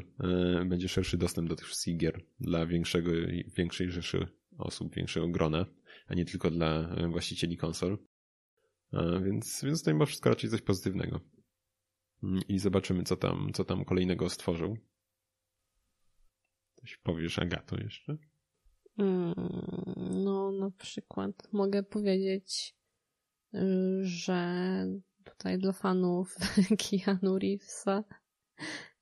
będzie 0.66 0.90
szerszy 0.90 1.18
dostęp 1.18 1.50
do 1.50 1.56
tych 1.56 1.68
wszystkich 1.68 1.98
gier 1.98 2.22
dla 2.40 2.66
większego, 2.66 3.12
większej 3.58 3.92
rzeszy 3.92 4.28
osób, 4.58 4.96
większego 4.96 5.28
grona, 5.28 5.66
a 6.08 6.14
nie 6.14 6.26
tylko 6.26 6.52
dla 6.52 6.96
właścicieli 7.12 7.58
konsol. 7.58 7.98
Więc, 9.24 9.64
więc 9.64 9.84
to 9.84 9.92
mimo 9.92 10.06
wszystko 10.06 10.30
raczej 10.30 10.50
coś 10.50 10.62
pozytywnego. 10.62 11.20
Mm, 12.24 12.40
I 12.48 12.60
zobaczymy, 12.60 13.04
co 13.04 13.16
tam, 13.16 13.50
co 13.54 13.64
tam 13.64 13.86
kolejnego 13.86 14.30
stworzył. 14.30 14.78
Coś 16.76 16.98
powiesz, 16.98 17.40
Agato, 17.40 17.78
jeszcze? 17.78 18.18
Mm, 19.00 19.34
no, 20.24 20.52
na 20.52 20.72
przykład 20.72 21.32
mogę 21.52 21.84
powiedzieć, 21.84 22.76
y, 23.54 23.60
że 24.02 24.56
tutaj 25.24 25.58
dla 25.58 25.72
fanów 25.72 26.38
Keanu 26.82 27.40
Reevesa 27.40 28.04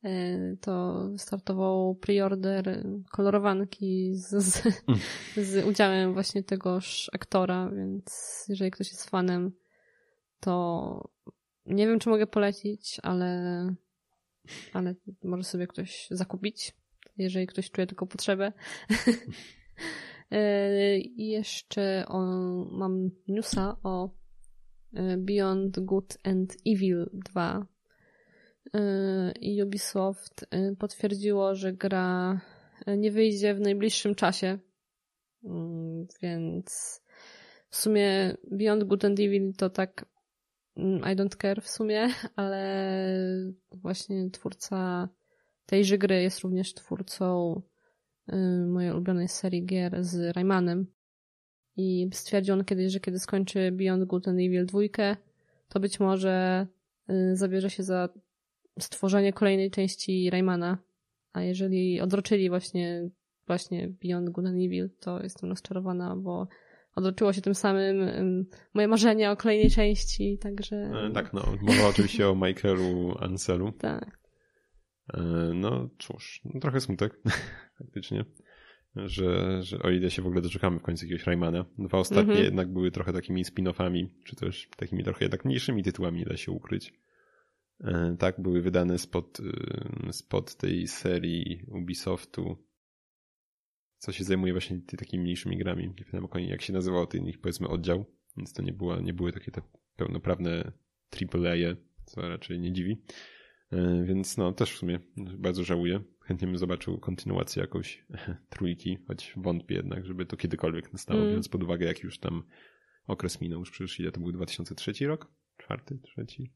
y, 0.06 0.58
to 0.62 1.04
startował 1.18 1.96
preorder 1.96 2.86
kolorowanki 3.12 4.16
z, 4.16 4.30
z, 4.30 4.66
mm. 4.66 5.00
z 5.38 5.66
udziałem 5.66 6.14
właśnie 6.14 6.44
tegoż 6.44 7.10
aktora, 7.14 7.70
więc 7.70 8.46
jeżeli 8.50 8.72
ktoś 8.72 8.92
jest 8.92 9.10
fanem, 9.10 9.52
to 10.40 11.10
nie 11.66 11.88
wiem, 11.88 12.00
czy 12.00 12.10
mogę 12.10 12.28
polecić, 12.28 13.00
ale, 13.04 13.76
ale 14.74 14.96
może 15.24 15.44
sobie 15.44 15.68
ktoś 15.68 16.08
zakupić, 16.12 16.76
jeżeli 17.18 17.48
ktoś 17.48 17.72
czuje 17.72 17.88
tylko 17.88 18.08
potrzebę. 18.08 18.54
E, 20.32 20.98
I 20.98 21.28
jeszcze 21.28 22.06
o, 22.08 22.20
mam 22.72 23.10
newsa 23.28 23.78
o 23.84 24.10
e, 24.94 25.18
Beyond 25.18 25.80
Good 25.80 26.18
and 26.24 26.56
Evil 26.66 27.10
2. 27.14 27.68
E, 28.74 29.32
I 29.42 29.64
Ubisoft 29.64 30.46
potwierdziło, 30.80 31.56
że 31.56 31.74
gra 31.74 32.42
nie 32.98 33.12
wyjdzie 33.12 33.56
w 33.56 33.60
najbliższym 33.60 34.16
czasie. 34.16 34.60
Mm, 35.44 36.08
więc 36.22 37.02
w 37.70 37.76
sumie 37.76 38.38
Beyond 38.52 38.84
Good 38.84 39.06
and 39.06 39.20
Evil 39.20 39.54
to 39.58 39.70
tak 39.70 40.06
mm, 40.78 41.00
I 41.14 41.16
don't 41.16 41.38
care 41.42 41.62
w 41.62 41.70
sumie, 41.70 42.10
ale 42.36 42.88
właśnie 43.72 44.30
twórca 44.32 45.10
tejże 45.66 45.98
gry 45.98 46.22
jest 46.22 46.40
również 46.40 46.74
twórcą 46.74 47.62
mojej 48.68 48.92
ulubionej 48.92 49.28
serii 49.28 49.66
gier 49.66 50.04
z 50.04 50.36
Raymanem. 50.36 50.88
I 51.78 52.10
stwierdził 52.14 52.54
on 52.54 52.66
kiedyś, 52.66 52.92
że 52.92 53.00
kiedy 53.00 53.20
skończy 53.20 53.72
Beyond 53.72 54.04
Good 54.04 54.28
and 54.28 54.40
Evil 54.40 54.66
2, 54.66 54.80
to 55.70 55.80
być 55.80 56.00
może 56.00 56.68
y, 57.10 57.36
zabierze 57.36 57.70
się 57.70 57.84
za 57.84 58.10
stworzenie 58.80 59.34
kolejnej 59.34 59.72
części 59.72 60.30
Raymana. 60.30 60.78
A 61.34 61.42
jeżeli 61.42 62.02
odroczyli 62.02 62.50
właśnie, 62.50 63.10
właśnie 63.48 63.88
Beyond 63.88 64.30
Good 64.30 64.46
and 64.46 64.56
Evil, 64.56 64.90
to 65.00 65.24
jestem 65.24 65.50
rozczarowana, 65.50 66.16
bo 66.16 66.48
odroczyło 66.96 67.34
się 67.34 67.42
tym 67.42 67.56
samym 67.56 68.46
moje 68.74 68.88
marzenia 68.88 69.32
o 69.32 69.38
kolejnej 69.38 69.72
części, 69.72 70.38
także... 70.38 70.76
E, 70.76 71.12
tak, 71.12 71.34
no. 71.34 71.42
Mowa 71.62 71.88
oczywiście 71.90 72.30
o 72.30 72.36
Michaelu 72.36 73.18
Anselu. 73.20 73.72
Tak. 73.72 74.27
E, 75.14 75.22
no 75.54 75.90
cóż, 76.00 76.42
no, 76.46 76.60
trochę 76.60 76.82
smutek, 76.82 77.22
faktycznie, 77.80 78.26
że, 78.96 79.64
że 79.64 79.80
o 79.80 79.90
ile 79.90 80.12
się 80.12 80.22
w 80.22 80.26
ogóle 80.26 80.42
doczekamy 80.42 80.80
w 80.80 80.82
końcu 80.82 81.06
jakiegoś 81.06 81.26
Raymana. 81.26 81.66
Dwa 81.78 81.98
ostatnie 81.98 82.34
mm 82.34 82.44
-hmm. 82.44 82.46
jednak 82.46 82.74
były 82.74 82.92
trochę 82.92 83.14
takimi 83.14 83.44
spin-offami, 83.44 84.08
czy 84.24 84.36
też 84.36 84.70
takimi 84.78 85.04
trochę 85.04 85.26
jednak 85.26 85.46
mniejszymi 85.46 85.84
tytułami, 85.84 86.20
nie 86.20 86.26
da 86.26 86.38
się 86.38 86.52
ukryć. 86.52 86.94
Tak, 88.20 88.42
były 88.42 88.62
wydane 88.62 89.00
spod, 89.00 89.38
spod 90.12 90.56
tej 90.56 90.88
serii 90.88 91.66
Ubisoftu, 91.68 92.58
co 93.98 94.12
się 94.12 94.24
zajmuje 94.24 94.54
właśnie 94.54 94.82
takimi 94.98 95.24
mniejszymi 95.24 95.58
grami. 95.58 95.88
Nie 95.88 96.06
pamiętam 96.12 96.42
jak 96.42 96.62
się 96.62 96.74
nazywał 96.74 97.08
ten 97.08 97.28
ich 97.28 97.42
powiedzmy 97.42 97.68
oddział, 97.68 98.06
więc 98.38 98.54
to 98.54 98.62
nie, 98.62 98.74
była, 98.74 99.00
nie 99.00 99.14
były 99.14 99.32
takie 99.32 99.52
te 99.52 99.62
pełnoprawne 99.96 100.72
AAA, 101.12 101.76
co 102.06 102.30
raczej 102.30 102.60
nie 102.60 102.74
dziwi. 102.74 103.02
Więc 104.04 104.38
no, 104.38 104.52
też 104.52 104.72
w 104.72 104.78
sumie 104.78 105.00
bardzo 105.38 105.64
żałuję. 105.64 106.04
Chętnie 106.22 106.48
bym 106.48 106.58
zobaczył 106.58 107.00
kontynuację 107.00 107.62
jakąś 107.62 108.06
trójki, 108.50 108.98
choć 109.08 109.34
wątpię 109.38 109.76
jednak, 109.76 110.06
żeby 110.06 110.26
to 110.26 110.38
kiedykolwiek 110.38 110.94
nastało, 110.94 111.20
mm. 111.20 111.30
biorąc 111.30 111.50
pod 111.50 111.64
uwagę, 111.64 111.86
jak 111.86 112.04
już 112.04 112.20
tam 112.20 112.44
okres 113.08 113.42
minął. 113.42 113.60
Już 113.60 113.72
przecież 113.72 114.00
ile 114.00 114.12
to 114.12 114.20
był 114.20 114.32
2003 114.32 115.08
rok? 115.08 115.32
Czwarty, 115.58 116.00
trzeci? 116.04 116.54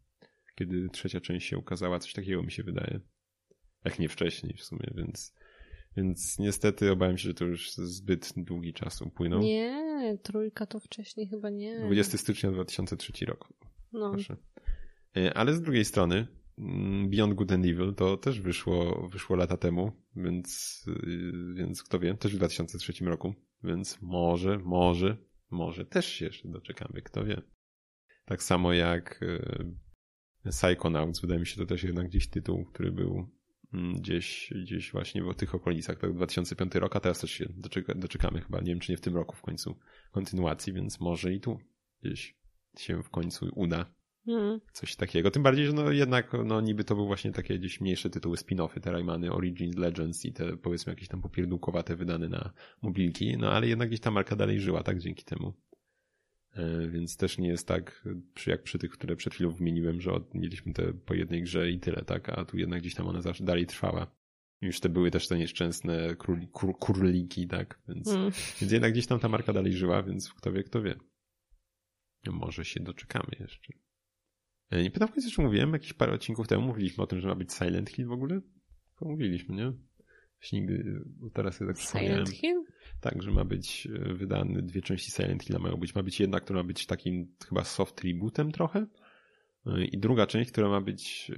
Kiedy 0.55 0.89
trzecia 0.89 1.21
część 1.21 1.47
się 1.47 1.57
ukazała, 1.57 1.99
coś 1.99 2.13
takiego 2.13 2.43
mi 2.43 2.51
się 2.51 2.63
wydaje. 2.63 2.99
Jak 3.85 3.99
nie 3.99 4.09
wcześniej 4.09 4.53
w 4.57 4.63
sumie, 4.63 4.91
więc, 4.95 5.35
więc 5.97 6.39
niestety 6.39 6.91
obawiam 6.91 7.17
się, 7.17 7.27
że 7.27 7.33
to 7.33 7.45
już 7.45 7.71
zbyt 7.71 8.33
długi 8.37 8.73
czas 8.73 9.01
upłynął. 9.01 9.39
Nie, 9.39 10.17
trójka 10.23 10.65
to 10.65 10.79
wcześniej 10.79 11.27
chyba 11.27 11.49
nie. 11.49 11.79
20 11.79 12.17
stycznia 12.17 12.51
2003 12.51 13.25
rok. 13.25 13.53
No. 13.93 14.11
Proszę. 14.11 14.37
E, 15.17 15.33
ale 15.33 15.53
z 15.53 15.61
drugiej 15.61 15.85
strony, 15.85 16.27
Beyond 17.07 17.33
Good 17.33 17.51
and 17.51 17.65
Evil 17.65 17.93
to 17.95 18.17
też 18.17 18.41
wyszło, 18.41 19.07
wyszło 19.07 19.35
lata 19.35 19.57
temu, 19.57 19.91
więc, 20.15 20.83
y, 20.87 21.53
więc 21.55 21.83
kto 21.83 21.99
wie, 21.99 22.13
też 22.17 22.33
w 22.33 22.37
2003 22.37 23.05
roku, 23.05 23.35
więc 23.63 24.01
może, 24.01 24.57
może, 24.57 25.17
może 25.51 25.85
też 25.85 26.05
się 26.05 26.25
jeszcze 26.25 26.49
doczekamy, 26.49 27.01
kto 27.01 27.25
wie. 27.25 27.41
Tak 28.25 28.43
samo 28.43 28.73
jak 28.73 29.23
y, 29.23 29.75
Psychonauts, 30.49 31.21
wydaje 31.21 31.39
mi 31.39 31.47
się 31.47 31.57
to 31.57 31.65
też 31.65 31.83
jednak 31.83 32.07
gdzieś 32.07 32.29
tytuł, 32.29 32.65
który 32.65 32.91
był 32.91 33.29
mm, 33.73 33.93
gdzieś, 33.93 34.53
gdzieś 34.61 34.91
właśnie 34.91 35.23
w 35.23 35.35
tych 35.35 35.55
okolicach, 35.55 35.99
tak 35.99 36.13
2005 36.13 36.75
rok, 36.75 36.95
a 36.95 36.99
teraz 36.99 37.19
też 37.19 37.31
się 37.31 37.45
doczeka, 37.57 37.95
doczekamy 37.95 38.41
chyba, 38.41 38.59
nie 38.59 38.65
wiem 38.65 38.79
czy 38.79 38.91
nie 38.91 38.97
w 38.97 39.01
tym 39.01 39.15
roku 39.15 39.35
w 39.35 39.41
końcu 39.41 39.79
kontynuacji, 40.11 40.73
więc 40.73 40.99
może 40.99 41.33
i 41.33 41.39
tu 41.39 41.59
gdzieś 42.03 42.37
się 42.77 43.03
w 43.03 43.09
końcu 43.09 43.49
uda 43.55 44.00
Hmm. 44.25 44.59
Coś 44.73 44.95
takiego. 44.95 45.31
Tym 45.31 45.43
bardziej, 45.43 45.65
że 45.65 45.73
no 45.73 45.91
jednak 45.91 46.31
no 46.45 46.61
niby 46.61 46.83
to 46.83 46.95
był 46.95 47.07
właśnie 47.07 47.31
takie 47.31 47.59
gdzieś 47.59 47.81
mniejsze 47.81 48.09
tytuły 48.09 48.37
spin-offy, 48.37 48.79
te 48.79 48.91
Raymany, 48.91 49.31
Origins, 49.31 49.77
Legends 49.77 50.25
i 50.25 50.33
te 50.33 50.57
powiedzmy 50.57 50.93
jakieś 50.93 51.07
tam 51.07 51.21
popierdółkowate 51.21 51.95
wydane 51.95 52.29
na 52.29 52.53
mobilki, 52.81 53.37
no 53.37 53.51
ale 53.51 53.67
jednak 53.67 53.87
gdzieś 53.87 53.99
ta 53.99 54.11
marka 54.11 54.35
dalej 54.35 54.59
żyła, 54.59 54.83
tak, 54.83 54.99
dzięki 54.99 55.23
temu. 55.23 55.53
E, 56.53 56.87
więc 56.87 57.17
też 57.17 57.37
nie 57.37 57.47
jest 57.47 57.67
tak, 57.67 58.07
jak 58.47 58.63
przy 58.63 58.79
tych, 58.79 58.91
które 58.91 59.15
przed 59.15 59.33
chwilą 59.33 59.51
wymieniłem, 59.51 60.01
że 60.01 60.11
mieliśmy 60.33 60.73
te 60.73 60.93
po 60.93 61.13
jednej 61.13 61.43
grze 61.43 61.71
i 61.71 61.79
tyle, 61.79 62.01
tak, 62.05 62.29
a 62.29 62.45
tu 62.45 62.57
jednak 62.57 62.81
gdzieś 62.81 62.95
tam 62.95 63.07
ona 63.07 63.21
zawsze 63.21 63.43
dalej 63.43 63.65
trwała. 63.65 64.15
Już 64.61 64.79
te 64.79 64.89
były 64.89 65.11
też 65.11 65.27
te 65.27 65.37
nieszczęsne 65.37 66.15
króli, 66.15 66.47
kur, 66.47 66.77
kurliki, 66.79 67.47
tak, 67.47 67.81
więc, 67.87 68.07
hmm. 68.07 68.31
więc 68.61 68.71
jednak 68.71 68.91
gdzieś 68.91 69.07
tam 69.07 69.19
ta 69.19 69.29
marka 69.29 69.53
dalej 69.53 69.73
żyła, 69.73 70.03
więc 70.03 70.33
kto 70.33 70.51
wie, 70.51 70.63
kto 70.63 70.81
wie. 70.81 70.95
Może 72.27 72.65
się 72.65 72.79
doczekamy 72.79 73.29
jeszcze. 73.39 73.73
E, 74.71 74.83
nie 74.83 74.91
pytam 74.91 75.07
w 75.07 75.11
końcu, 75.11 75.31
czy 75.31 75.41
mówiłem, 75.41 75.73
jakieś 75.73 75.93
parę 75.93 76.13
odcinków 76.13 76.47
temu 76.47 76.67
mówiliśmy 76.67 77.03
o 77.03 77.07
tym, 77.07 77.21
że 77.21 77.27
ma 77.27 77.35
być 77.35 77.53
Silent 77.53 77.89
Hill 77.89 78.07
w 78.07 78.11
ogóle? 78.11 78.41
Mówiliśmy, 79.01 79.55
nie? 79.55 79.73
Właśnie 80.39 80.61
nigdy, 80.61 81.01
teraz 81.33 81.59
ja 81.59 81.67
tak 81.67 81.77
Silent 81.77 82.29
Hill? 82.29 82.63
Tak, 83.01 83.23
że 83.23 83.31
ma 83.31 83.45
być 83.45 83.87
e, 83.87 84.13
wydany, 84.13 84.61
dwie 84.61 84.81
części 84.81 85.11
Silent 85.11 85.43
Hilla 85.43 85.59
mają 85.59 85.77
być. 85.77 85.95
Ma 85.95 86.03
być 86.03 86.19
jedna, 86.19 86.39
która 86.39 86.59
ma 86.59 86.67
być 86.67 86.85
takim 86.85 87.35
chyba 87.47 87.63
soft 87.63 88.03
rebootem 88.03 88.51
trochę 88.51 88.85
e, 89.65 89.85
i 89.85 89.97
druga 89.97 90.27
część, 90.27 90.51
która 90.51 90.69
ma 90.69 90.81
być 90.81 91.31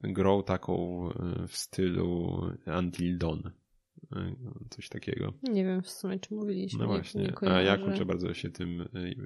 grą 0.00 0.42
taką 0.42 1.08
w 1.48 1.56
stylu 1.56 2.40
Until 2.78 3.18
Dawn. 3.18 3.61
Coś 4.70 4.88
takiego. 4.88 5.32
Nie 5.42 5.64
wiem 5.64 5.82
w 5.82 5.90
sumie, 5.90 6.18
czy 6.18 6.34
mówiliśmy. 6.34 6.78
No 6.78 6.86
właśnie. 6.86 7.22
Nie, 7.22 7.48
A 7.48 7.62
ja 7.62 7.78
kurczę 7.78 8.04
bardzo 8.04 8.34
się 8.34 8.50
tym 8.50 8.80
y, 8.80 9.16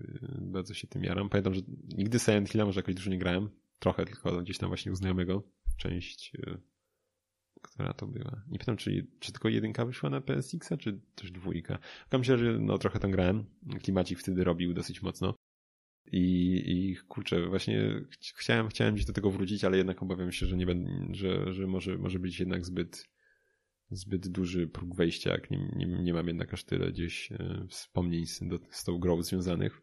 bardzo 0.40 0.74
się 0.74 0.86
tym 0.86 1.04
jaram. 1.04 1.28
Pamiętam, 1.28 1.54
że 1.54 1.60
nigdy 1.96 2.18
Silent 2.18 2.50
Hilla 2.50 2.64
może 2.64 2.80
jakoś 2.80 2.94
dużo 2.94 3.10
nie 3.10 3.18
grałem. 3.18 3.48
Trochę 3.78 4.04
tylko 4.04 4.42
gdzieś 4.42 4.58
tam 4.58 4.68
właśnie 4.68 4.92
u 4.92 4.94
znajomego. 4.94 5.42
Część 5.76 6.34
y, 6.34 6.60
która 7.62 7.92
to 7.92 8.06
była. 8.06 8.42
Nie 8.48 8.58
pamiętam, 8.58 8.76
czy, 8.76 9.06
czy 9.20 9.32
tylko 9.32 9.48
jedynka 9.48 9.84
wyszła 9.84 10.10
na 10.10 10.20
PSX-a, 10.20 10.76
czy 10.76 11.00
też 11.14 11.30
dwójka. 11.30 11.78
Tylko 12.02 12.18
myślę, 12.18 12.38
że 12.38 12.58
no 12.58 12.78
trochę 12.78 12.98
tam 12.98 13.10
grałem. 13.10 13.44
Klimacik 13.82 14.18
wtedy 14.18 14.44
robił 14.44 14.74
dosyć 14.74 15.02
mocno. 15.02 15.34
I, 16.12 16.62
i 16.66 16.96
kurczę, 16.96 17.48
właśnie 17.48 18.04
chciałem, 18.36 18.68
chciałem 18.68 18.94
gdzieś 18.94 19.06
do 19.06 19.12
tego 19.12 19.30
wrócić, 19.30 19.64
ale 19.64 19.76
jednak 19.76 20.02
obawiam 20.02 20.32
się, 20.32 20.46
że 20.46 20.56
nie 20.56 20.66
będę, 20.66 21.14
że, 21.14 21.52
że 21.52 21.66
może, 21.66 21.98
może 21.98 22.18
być 22.18 22.40
jednak 22.40 22.64
zbyt 22.64 23.04
zbyt 23.90 24.28
duży 24.28 24.66
próg 24.66 24.94
wejścia, 24.94 25.30
jak 25.30 25.50
nie, 25.50 25.58
nie, 25.76 25.86
nie 25.86 26.14
mam 26.14 26.26
jednak 26.26 26.54
aż 26.54 26.64
tyle 26.64 26.92
gdzieś 26.92 27.32
e, 27.32 27.66
wspomnień 27.68 28.26
z, 28.26 28.40
do, 28.42 28.58
z 28.70 28.84
tą 28.84 28.98
grą 28.98 29.22
związanych. 29.22 29.82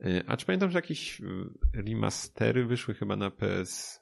E, 0.00 0.24
a 0.26 0.36
czy 0.36 0.46
pamiętam, 0.46 0.70
że 0.70 0.78
jakieś 0.78 1.20
e, 1.20 1.24
remastery 1.72 2.66
wyszły 2.66 2.94
chyba 2.94 3.16
na 3.16 3.30
PS3? 3.30 4.00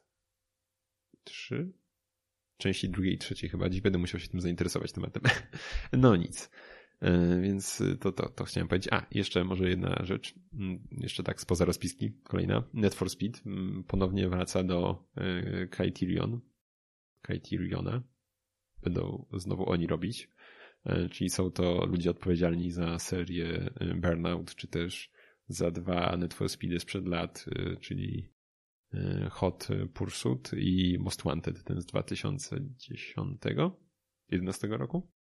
Części 2.56 2.88
drugiej 2.88 3.14
i 3.14 3.18
trzeciej 3.18 3.50
chyba. 3.50 3.68
Dziś 3.68 3.80
będę 3.80 3.98
musiał 3.98 4.20
się 4.20 4.28
tym 4.28 4.40
zainteresować 4.40 4.92
tematem. 4.92 5.22
No 5.92 6.16
nic. 6.16 6.50
Więc 7.42 7.82
to, 8.00 8.12
to, 8.12 8.28
to 8.28 8.44
chciałem 8.44 8.68
powiedzieć. 8.68 8.92
A, 8.92 9.06
jeszcze 9.10 9.44
może 9.44 9.68
jedna 9.68 10.00
rzecz. 10.04 10.34
Mm, 10.52 10.88
jeszcze 10.90 11.22
tak 11.22 11.40
spoza 11.40 11.64
rozpiski. 11.64 12.12
Kolejna. 12.22 12.64
Net 12.74 12.94
for 12.94 13.10
Speed 13.10 13.40
mm, 13.46 13.84
ponownie 13.84 14.28
wraca 14.28 14.64
do 14.64 15.08
Criterion. 15.70 16.40
Criteriona 17.22 18.02
będą 18.82 19.26
znowu 19.32 19.70
oni 19.70 19.86
robić. 19.86 20.28
E, 20.84 21.08
czyli 21.08 21.30
są 21.30 21.50
to 21.50 21.86
ludzie 21.86 22.10
odpowiedzialni 22.10 22.70
za 22.70 22.98
serię 22.98 23.70
e, 23.80 23.94
Burnout, 23.94 24.54
czy 24.54 24.68
też 24.68 25.10
za 25.48 25.70
dwa 25.70 26.16
Need 26.16 26.34
for 26.34 26.48
Speedy 26.48 26.80
sprzed 26.80 27.06
lat, 27.06 27.44
e, 27.56 27.76
czyli 27.76 28.32
Hot 29.30 29.68
Pursuit 29.94 30.50
i 30.56 30.98
Most 31.00 31.22
Wanted, 31.22 31.64
ten 31.64 31.80
z 31.80 31.86
2010, 31.86 33.40
11 34.28 34.68
roku? 34.68 35.10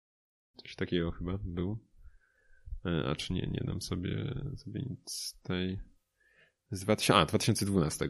Coś 0.56 0.76
takiego 0.76 1.10
chyba 1.10 1.38
był. 1.44 1.78
A 3.06 3.14
czy 3.14 3.32
nie, 3.32 3.40
nie 3.40 3.60
dam 3.66 3.80
sobie, 3.80 4.34
sobie 4.56 4.82
nic 4.82 5.38
tej... 5.42 5.80
Z 6.70 6.80
2000, 6.80 7.14
a, 7.14 7.26
2012. 7.26 8.08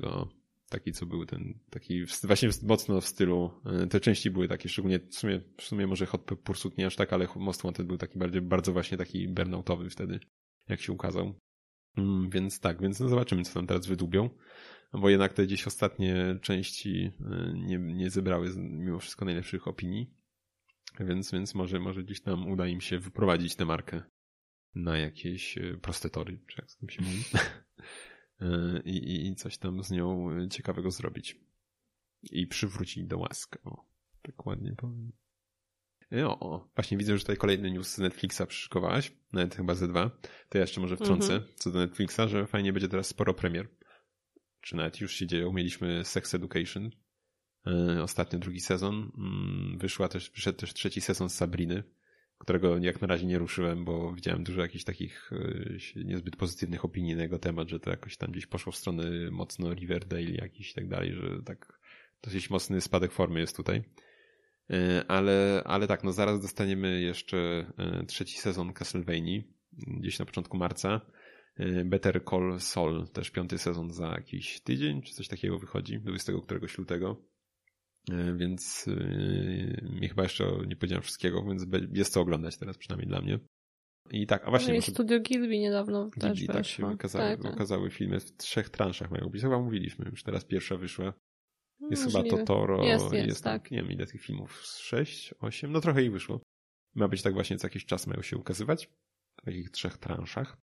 Taki, 0.73 0.93
co 0.93 1.07
był 1.07 1.27
ten, 1.27 1.59
taki 1.71 2.05
właśnie 2.23 2.49
mocno 2.63 3.01
w 3.01 3.07
stylu, 3.07 3.51
e, 3.67 3.87
te 3.87 4.01
części 4.01 4.31
były 4.31 4.49
takie, 4.49 4.69
szczególnie 4.69 4.99
w 4.99 5.15
sumie, 5.15 5.41
w 5.57 5.63
sumie 5.63 5.87
może 5.87 6.07
Hot 6.07 6.25
Pursuit 6.45 6.79
nie 6.79 6.87
aż 6.87 6.97
tak, 6.97 7.13
ale 7.13 7.29
Most 7.37 7.63
Wanted 7.63 7.87
był 7.87 7.97
taki 7.97 8.19
bardziej, 8.19 8.43
bardzo 8.43 8.73
właśnie 8.73 8.99
taki 8.99 9.29
burnoutowy 9.29 9.91
wtedy, 9.91 10.21
jak 10.69 10.81
się 10.81 10.93
ukazał. 10.93 11.35
Mm, 11.97 12.31
więc 12.31 12.61
tak, 12.61 12.81
więc 12.81 13.01
no 13.01 13.09
zobaczymy, 13.09 13.43
co 13.43 13.55
tam 13.55 13.67
teraz 13.67 13.87
wydubią, 13.87 14.31
bo 14.93 15.09
jednak 15.09 15.33
te 15.33 15.47
gdzieś 15.47 15.67
ostatnie 15.67 16.39
części 16.43 17.11
e, 17.21 17.53
nie, 17.55 17.79
nie 17.79 18.11
zebrały 18.11 18.51
mimo 18.57 18.99
wszystko 18.99 19.25
najlepszych 19.25 19.69
opinii, 19.69 20.15
więc, 21.01 21.33
więc 21.33 21.55
może, 21.55 21.81
może 21.81 22.03
gdzieś 22.03 22.23
tam 22.23 22.49
uda 22.49 22.67
im 22.67 22.81
się 22.81 22.99
wyprowadzić 22.99 23.57
tę 23.57 23.65
markę 23.65 24.03
na 24.75 24.99
jakieś 24.99 25.59
e, 25.59 25.77
proste 25.83 26.11
tory, 26.11 26.39
czy 26.47 26.61
jak 26.61 26.71
z 26.71 26.77
tym 26.77 26.91
się 26.91 27.03
mówi. 27.03 27.25
E, 28.43 28.81
i, 28.85 29.27
i 29.27 29.35
coś 29.35 29.59
tam 29.59 29.85
z 29.85 29.91
nią 29.91 30.29
ciekawego 30.49 30.91
zrobić. 30.91 31.41
I 32.23 32.47
przywrócić 32.47 33.05
do 33.05 33.19
łask. 33.19 33.59
O, 33.65 33.85
tak 34.23 34.47
ładnie 34.47 34.75
powiem. 34.77 35.13
E, 36.13 36.27
o, 36.27 36.41
o, 36.41 36.69
właśnie 36.75 36.99
widzę, 36.99 37.13
że 37.13 37.21
tutaj 37.21 37.37
kolejny 37.37 37.71
news 37.71 37.95
z 37.95 37.99
Netflixa 37.99 38.43
przyszykowałaś, 38.49 39.13
nawet 39.33 39.55
chyba 39.55 39.75
ze 39.75 39.89
dwa. 39.89 40.11
To 40.49 40.59
ja 40.59 40.61
jeszcze 40.61 40.81
może 40.81 40.97
wtrącę 40.97 41.35
mhm. 41.35 41.53
co 41.57 41.71
do 41.71 41.79
Netflixa, 41.79 42.21
że 42.27 42.47
fajnie 42.47 42.73
będzie 42.73 42.89
teraz 42.89 43.07
sporo 43.07 43.35
premier. 43.35 43.69
Czy 44.61 44.77
nawet 44.77 45.01
już 45.01 45.15
się 45.15 45.27
dzieją. 45.27 45.53
Mieliśmy 45.53 46.05
Sex 46.05 46.35
Education, 46.35 46.91
ostatnio 48.03 48.39
drugi 48.39 48.61
sezon. 48.61 49.13
Mm, 49.19 49.79
wyszła 49.79 50.09
też, 50.09 50.31
wyszedł 50.31 50.59
też 50.59 50.75
trzeci 50.75 51.01
sezon 51.01 51.29
z 51.29 51.35
Sabriny 51.35 51.83
którego 52.43 52.79
jak 52.79 53.01
na 53.01 53.07
razie 53.07 53.27
nie 53.27 53.39
ruszyłem, 53.39 53.85
bo 53.85 54.13
widziałem 54.13 54.45
dużo 54.45 54.61
jakichś 54.61 54.85
takich 54.85 55.31
e, 55.97 56.05
niezbyt 56.05 56.37
pozytywnych 56.37 56.85
opinii 56.85 57.17
na 57.17 57.23
jego 57.23 57.39
temat, 57.39 57.69
że 57.69 57.81
to 57.81 57.91
jakoś 57.91 58.17
tam 58.17 58.31
gdzieś 58.31 58.47
poszło 58.47 58.73
w 58.73 58.77
stronę 58.77 59.31
mocno 59.31 59.75
Riverdale 59.75 60.31
jakiś 60.31 60.71
i 60.71 60.75
tak 60.75 60.89
dalej, 60.89 61.15
że 61.15 61.43
tak 61.45 61.79
dosyć 62.23 62.51
mocny 62.51 62.81
spadek 62.81 63.13
formy 63.13 63.41
jest 63.41 63.57
tutaj. 63.57 63.83
E, 64.71 65.05
ale, 65.09 65.63
ale 65.65 65.87
tak, 65.87 66.05
no 66.05 66.13
zaraz 66.13 66.41
dostaniemy 66.41 67.01
jeszcze 67.01 67.67
e, 67.79 68.07
trzeci 68.07 68.39
sezon 68.39 68.73
Castlevania, 68.73 69.43
gdzieś 69.73 70.19
na 70.19 70.25
początku 70.25 70.57
marca. 70.57 71.01
Better 71.85 72.25
Call 72.31 72.61
Saul, 72.61 73.09
też 73.09 73.31
piąty 73.31 73.59
sezon 73.59 73.91
za 73.91 74.07
jakiś 74.07 74.61
tydzień, 74.61 75.03
czy 75.03 75.15
coś 75.15 75.29
takiego 75.29 75.59
wychodzi, 75.59 76.01
20 76.01 76.33
któregoś 76.43 76.79
lutego. 76.79 77.32
E, 78.11 78.35
więc 78.37 78.89
e, 78.89 80.01
mi 80.01 80.09
chyba 80.09 80.23
jeszcze 80.23 80.45
nie 80.67 80.77
powiedziałem 80.77 81.03
wszystkiego, 81.03 81.45
więc 81.45 81.67
jest 81.93 82.13
co 82.13 82.21
oglądać 82.21 82.57
teraz 82.57 82.79
przynajmniej 82.79 83.09
dla 83.09 83.21
mnie. 83.21 83.39
I 84.11 84.27
tak, 84.27 84.45
a 84.47 84.51
właśnie. 84.51 84.73
No 84.73 84.79
i 84.79 84.83
Studio 84.83 85.21
Gilby 85.21 85.59
niedawno 85.59 86.11
Gilby, 86.11 86.47
też 86.47 86.47
tak 86.47 86.67
się 86.67 86.89
wykazały, 86.89 87.25
tak, 87.25 87.43
tak. 87.43 87.53
wykazały 87.53 87.91
filmy 87.91 88.21
w 88.21 88.37
trzech 88.37 88.71
transzach 88.71 89.11
mają 89.11 89.29
być. 89.29 89.43
Chyba 89.43 89.59
mówiliśmy, 89.59 90.09
już 90.11 90.23
teraz 90.23 90.45
pierwsza 90.45 90.77
wyszła. 90.77 91.15
Jest 91.91 92.05
chyba 92.05 92.23
Totoro, 92.23 92.85
jest, 92.85 93.13
jest, 93.13 93.27
jest 93.27 93.45
tak. 93.45 93.71
nie 93.71 93.83
wiem 93.83 93.93
ile 93.93 94.07
tych 94.07 94.23
filmów, 94.23 94.63
sześć, 94.65 95.35
osiem, 95.41 95.73
no 95.73 95.81
trochę 95.81 96.03
ich 96.03 96.13
wyszło. 96.13 96.41
Ma 96.95 97.09
być 97.09 97.23
tak 97.23 97.35
właśnie 97.35 97.57
co 97.57 97.67
jakiś 97.67 97.87
czas 97.87 98.07
mają 98.07 98.23
się 98.23 98.37
ukazywać, 98.37 98.91
w 99.41 99.45
takich 99.45 99.71
trzech 99.71 99.99
transzach. 99.99 100.57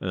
Yy, 0.00 0.08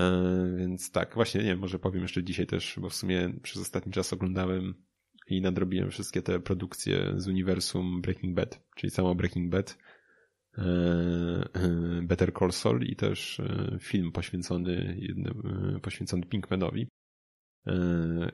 więc 0.57 0.91
tak, 0.91 1.15
właśnie, 1.15 1.41
nie 1.41 1.47
wiem, 1.47 1.59
może 1.59 1.79
powiem 1.79 2.01
jeszcze 2.01 2.23
dzisiaj 2.23 2.47
też, 2.47 2.79
bo 2.81 2.89
w 2.89 2.95
sumie 2.95 3.33
przez 3.43 3.61
ostatni 3.61 3.91
czas 3.91 4.13
oglądałem 4.13 4.83
i 5.27 5.41
nadrobiłem 5.41 5.89
wszystkie 5.89 6.21
te 6.21 6.39
produkcje 6.39 7.13
z 7.17 7.27
uniwersum 7.27 8.01
Breaking 8.01 8.35
Bad, 8.35 8.63
czyli 8.75 8.91
samo 8.91 9.15
Breaking 9.15 9.51
Bad, 9.51 9.77
yy, 10.57 10.63
yy, 11.55 12.01
Better 12.01 12.33
Call 12.33 12.51
Saul 12.51 12.83
i 12.83 12.95
też 12.95 13.41
film 13.79 14.11
poświęcony 14.11 14.97
jednym, 14.99 15.41
poświęcony 15.81 16.25
Pinkmanowi. 16.25 16.87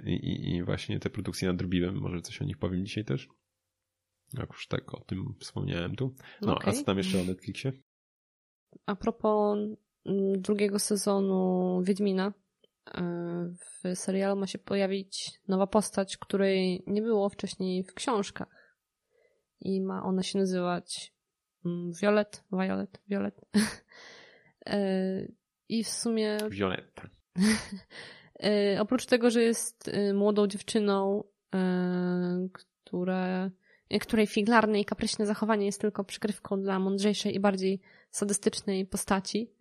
I, 0.05 0.55
I 0.55 0.63
właśnie 0.63 0.99
te 0.99 1.09
produkcje 1.09 1.47
nadrobiłem, 1.47 1.95
może 1.95 2.21
coś 2.21 2.41
o 2.41 2.45
nich 2.45 2.57
powiem 2.57 2.85
dzisiaj 2.85 3.05
też. 3.05 3.27
Jak 4.33 4.49
już 4.49 4.67
tak 4.67 4.93
o 4.93 4.99
tym 4.99 5.35
wspomniałem 5.39 5.95
tu. 5.95 6.15
No, 6.41 6.55
okay. 6.55 6.69
a 6.69 6.75
co 6.75 6.83
tam 6.83 6.97
jeszcze 6.97 7.21
o 7.21 7.23
Netflixie? 7.23 7.73
A 8.85 8.95
propos 8.95 9.57
mm, 10.05 10.41
drugiego 10.41 10.79
sezonu 10.79 11.81
Wiedźmina, 11.83 12.27
e, 12.27 12.33
w 13.59 13.95
serialu 13.95 14.39
ma 14.39 14.47
się 14.47 14.59
pojawić 14.59 15.31
nowa 15.47 15.67
postać, 15.67 16.17
której 16.17 16.83
nie 16.87 17.01
było 17.01 17.29
wcześniej 17.29 17.83
w 17.83 17.93
książkach. 17.93 18.75
I 19.61 19.81
ma 19.81 20.03
ona 20.03 20.23
się 20.23 20.39
nazywać 20.39 21.13
mm, 21.65 21.91
Violet, 22.01 22.43
Violet, 22.51 23.01
Violet. 23.07 23.41
E, 24.65 25.27
I 25.69 25.83
w 25.83 25.89
sumie... 25.89 26.37
Violetta. 26.49 27.09
E, 28.43 28.81
oprócz 28.81 29.05
tego, 29.05 29.29
że 29.29 29.43
jest 29.43 29.91
młodą 30.13 30.47
dziewczyną, 30.47 31.23
która 32.53 33.51
której 34.01 34.27
figlarne 34.27 34.79
i 34.79 34.85
kapryśne 34.85 35.25
zachowanie 35.25 35.65
jest 35.65 35.81
tylko 35.81 36.03
przykrywką 36.03 36.61
dla 36.61 36.79
mądrzejszej 36.79 37.35
i 37.35 37.39
bardziej 37.39 37.81
sadystycznej 38.11 38.85
postaci, 38.85 39.51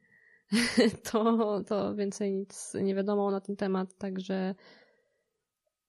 to, 1.13 1.61
to 1.69 1.95
więcej 1.95 2.33
nic 2.33 2.75
nie 2.75 2.95
wiadomo 2.95 3.31
na 3.31 3.41
ten 3.41 3.57
temat, 3.57 3.95
także 3.99 4.55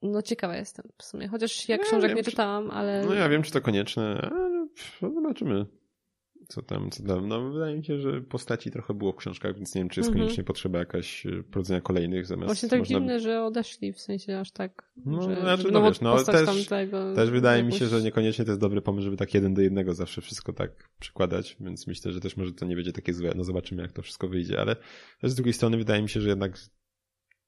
no 0.02 0.22
ciekawa 0.22 0.56
jestem 0.56 0.86
w 0.98 1.04
sumie. 1.04 1.28
Chociaż 1.28 1.70
jak 1.70 1.82
no, 1.82 1.88
książek 1.88 2.10
wiem, 2.10 2.18
nie 2.18 2.24
czytałam, 2.24 2.72
ale... 2.72 3.06
No 3.06 3.14
ja 3.14 3.30
wiem, 3.30 3.44
czy 3.44 3.52
to 3.52 3.62
konieczne, 3.62 4.30
ale 4.32 4.50
no, 4.50 4.68
zobaczymy 5.14 5.66
co 6.50 6.62
tam, 6.62 6.92
co 6.92 7.04
tam. 7.04 7.28
No 7.28 7.50
wydaje 7.50 7.78
mi 7.78 7.86
się, 7.86 8.00
że 8.00 8.22
postaci 8.22 8.72
trochę 8.72 8.94
było 8.94 9.12
w 9.12 9.16
książkach, 9.16 9.56
więc 9.56 9.76
nie 9.76 9.82
wiem, 9.82 9.90
czy 9.90 10.00
jest 10.00 10.08
mhm. 10.08 10.26
koniecznie 10.26 10.44
potrzeba 10.44 10.80
jakaś 10.80 11.26
e, 11.26 11.44
prowadzenia 11.44 11.82
kolejnych 11.82 12.26
zamiast... 12.26 12.46
Właśnie 12.46 12.70
tak 12.70 12.80
można... 12.80 13.00
dziwne, 13.00 13.20
że 13.20 13.44
odeszli, 13.44 13.94
w 13.94 14.00
sensie 14.00 14.40
aż 14.40 14.52
tak, 14.52 14.92
no, 15.06 15.22
że, 15.22 15.42
znaczy, 15.42 15.72
no, 15.72 15.84
wiesz, 15.84 16.02
no 16.02 16.24
też, 16.24 16.46
tamtego, 16.46 17.16
też 17.16 17.32
wydaje 17.32 17.64
jakoś... 17.64 17.74
mi 17.74 17.80
się, 17.80 17.86
że 17.86 18.02
niekoniecznie 18.02 18.46
to 18.46 18.52
jest 18.52 18.62
dobry 18.62 18.82
pomysł, 18.82 19.04
żeby 19.04 19.18
tak 19.18 19.34
jeden 19.34 19.54
do 19.54 19.62
jednego 19.62 19.94
zawsze 19.94 20.22
wszystko 20.22 20.54
tak 20.54 20.90
przykładać, 21.00 21.58
więc 21.60 21.88
myślę, 21.88 22.12
że 22.12 22.20
też 22.20 22.38
może 22.38 22.54
to 22.54 22.66
nie 22.66 22.76
będzie 22.76 22.94
takie 22.94 23.14
złe. 23.14 23.34
No 23.36 23.44
zobaczymy, 23.44 23.82
jak 23.82 23.92
to 23.92 24.02
wszystko 24.02 24.28
wyjdzie, 24.28 24.60
ale 24.62 24.76
z 25.24 25.36
drugiej 25.36 25.54
strony 25.54 25.78
wydaje 25.78 26.02
mi 26.02 26.10
się, 26.10 26.22
że 26.22 26.30
jednak 26.30 26.58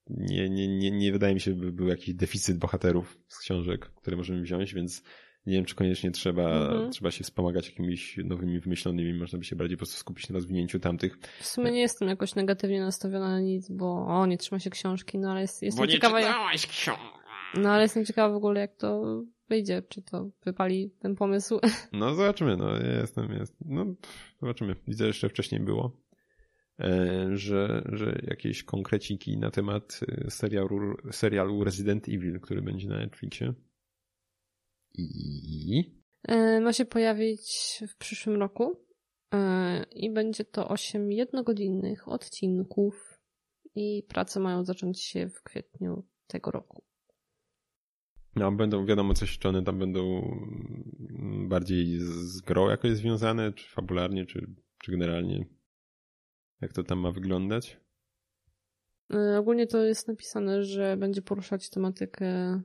nie, 0.10 0.50
nie, 0.50 0.68
nie, 0.68 0.92
nie 0.92 1.12
wydaje 1.12 1.34
mi 1.34 1.40
się, 1.40 1.54
by 1.54 1.72
był 1.72 1.88
jakiś 1.88 2.16
deficyt 2.16 2.58
bohaterów 2.58 3.18
z 3.28 3.40
książek, 3.40 3.86
które 3.86 4.18
możemy 4.18 4.42
wziąć, 4.42 4.74
więc 4.74 5.04
nie 5.46 5.54
wiem, 5.54 5.66
czy 5.66 5.76
koniecznie 5.76 6.12
trzeba, 6.12 6.50
mhm. 6.50 6.92
trzeba 6.92 7.12
się 7.12 7.24
wspomagać 7.24 7.70
jakimiś 7.70 8.18
nowymi 8.24 8.60
wymyślonymi, 8.60 9.14
można 9.14 9.40
by 9.40 9.46
się 9.46 9.56
bardziej 9.56 9.78
po 9.78 9.80
prostu 9.80 9.98
skupić 9.98 10.30
na 10.30 10.34
rozwinięciu 10.34 10.80
tamtych. 10.80 11.18
W 11.40 11.46
sumie 11.48 11.72
nie 11.72 11.82
jestem 11.82 12.08
jakoś 12.08 12.36
negatywnie 12.36 12.82
nastawiona 12.82 13.30
na 13.30 13.40
nic, 13.40 13.70
bo 13.70 14.06
o, 14.08 14.26
nie 14.26 14.38
trzyma 14.38 14.60
się 14.60 14.70
książki, 14.70 15.20
no 15.20 15.32
ale 15.32 15.42
jest, 15.42 15.62
jestem 15.62 15.86
bo 15.86 15.92
ciekawa. 15.92 16.20
Nie 16.20 16.26
jak... 16.26 16.56
książki. 16.56 17.04
No 17.58 17.70
ale 17.70 17.84
jestem 17.84 18.06
ciekawa 18.06 18.34
w 18.34 18.38
ogóle, 18.38 18.62
jak 18.62 18.76
to 18.76 19.22
wyjdzie, 19.50 19.84
czy 19.90 20.02
to 20.02 20.30
wypali 20.46 20.92
ten 21.00 21.16
pomysł. 21.16 21.60
No 21.94 22.16
zobaczymy, 22.16 22.58
no 22.58 22.78
ja 22.78 23.00
jestem, 23.00 23.32
jest, 23.32 23.56
no 23.66 23.86
zobaczymy. 24.42 24.76
Widzę, 24.88 25.08
jeszcze 25.08 25.30
wcześniej 25.30 25.62
było, 25.62 25.98
e, 26.80 27.30
że, 27.34 27.84
że 27.92 28.22
jakieś 28.28 28.64
konkreciki 28.64 29.38
na 29.38 29.52
temat 29.52 30.00
e, 30.08 30.32
serialu, 30.32 30.96
serialu 31.12 31.64
Resident 31.64 32.10
Evil, 32.10 32.40
który 32.40 32.62
będzie 32.62 32.88
na 32.88 32.98
Netflixie. 32.98 33.54
I? 34.94 36.02
E, 36.28 36.60
ma 36.60 36.74
się 36.74 36.86
pojawić 36.86 37.80
w 37.88 37.98
przyszłym 37.98 38.40
roku 38.40 38.86
e, 39.34 39.84
i 39.84 40.12
będzie 40.14 40.46
to 40.46 40.68
8 40.70 41.12
jednogodzinnych 41.12 42.08
odcinków 42.08 43.20
i 43.76 44.04
prace 44.08 44.40
mają 44.40 44.64
zacząć 44.64 45.02
się 45.02 45.30
w 45.30 45.44
kwietniu 45.44 46.04
tego 46.28 46.52
roku. 46.52 46.84
No, 48.36 48.52
będą, 48.52 48.86
wiadomo 48.86 49.14
coś, 49.14 49.38
czy 49.38 49.50
one 49.50 49.64
tam 49.64 49.80
będą 49.80 50.22
bardziej 51.48 52.00
z 52.00 52.42
grą 52.42 52.70
jakoś 52.70 52.92
związane, 52.92 53.54
czy 53.54 53.70
fabularnie, 53.70 54.26
czy, 54.26 54.56
czy 54.84 54.92
generalnie 54.92 55.46
jak 56.62 56.74
to 56.74 56.84
tam 56.84 57.00
ma 57.00 57.12
wyglądać? 57.12 57.80
E, 59.14 59.40
ogólnie 59.40 59.68
to 59.68 59.86
jest 59.86 60.08
napisane, 60.08 60.64
że 60.64 60.98
będzie 60.98 61.22
poruszać 61.22 61.70
tematykę 61.70 62.62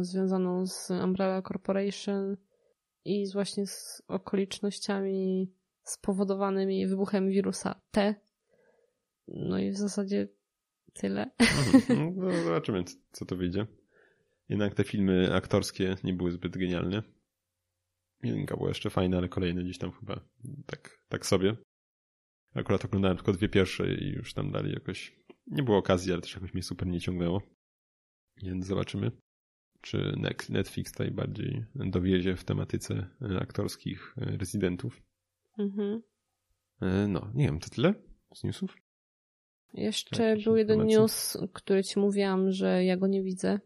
związaną 0.00 0.66
z 0.66 0.90
Umbrella 0.90 1.42
Corporation 1.42 2.36
i 3.04 3.26
z 3.26 3.32
właśnie 3.32 3.66
z 3.66 4.02
okolicznościami 4.08 5.52
spowodowanymi 5.82 6.86
wybuchem 6.86 7.30
wirusa 7.30 7.80
T. 7.90 8.14
No 9.28 9.58
i 9.58 9.70
w 9.70 9.76
zasadzie 9.76 10.28
tyle. 10.92 11.30
Mhm. 11.38 12.14
No, 12.16 12.44
zobaczymy, 12.44 12.84
co 13.12 13.24
to 13.24 13.36
wyjdzie. 13.36 13.66
Jednak 14.48 14.74
te 14.74 14.84
filmy 14.84 15.34
aktorskie 15.34 15.96
nie 16.04 16.12
były 16.12 16.30
zbyt 16.30 16.58
genialne. 16.58 17.02
Jedynka 18.22 18.56
była 18.56 18.68
jeszcze 18.68 18.90
fajna, 18.90 19.18
ale 19.18 19.28
kolejne 19.28 19.64
gdzieś 19.64 19.78
tam 19.78 19.92
chyba 19.92 20.20
tak, 20.66 20.98
tak 21.08 21.26
sobie. 21.26 21.56
Akurat 22.54 22.84
oglądałem 22.84 23.16
tylko 23.16 23.32
dwie 23.32 23.48
pierwsze 23.48 23.94
i 23.94 24.08
już 24.08 24.34
tam 24.34 24.50
dalej 24.52 24.72
jakoś 24.72 25.16
nie 25.46 25.62
było 25.62 25.78
okazji, 25.78 26.12
ale 26.12 26.22
też 26.22 26.34
jakoś 26.34 26.54
mnie 26.54 26.62
super 26.62 26.88
nie 26.88 27.00
ciągnęło. 27.00 27.42
Więc 28.42 28.66
zobaczymy 28.66 29.10
czy 29.84 30.14
Netflix 30.48 30.92
tutaj 30.92 31.10
bardziej 31.10 31.64
dowiezie 31.74 32.36
w 32.36 32.44
tematyce 32.44 33.06
e, 33.22 33.40
aktorskich 33.40 34.14
e, 34.18 34.36
rezydentów. 34.36 35.02
Mhm. 35.58 36.02
E, 36.82 37.08
no, 37.08 37.30
nie 37.34 37.44
wiem, 37.44 37.60
to 37.60 37.70
tyle 37.70 37.94
z 38.34 38.44
newsów? 38.44 38.76
Jeszcze 39.74 40.36
był 40.44 40.56
jeden 40.56 40.86
news, 40.86 41.38
który 41.52 41.84
ci 41.84 42.00
mówiłam, 42.00 42.52
że 42.52 42.84
ja 42.84 42.96
go 42.96 43.06
nie 43.06 43.22
widzę, 43.22 43.60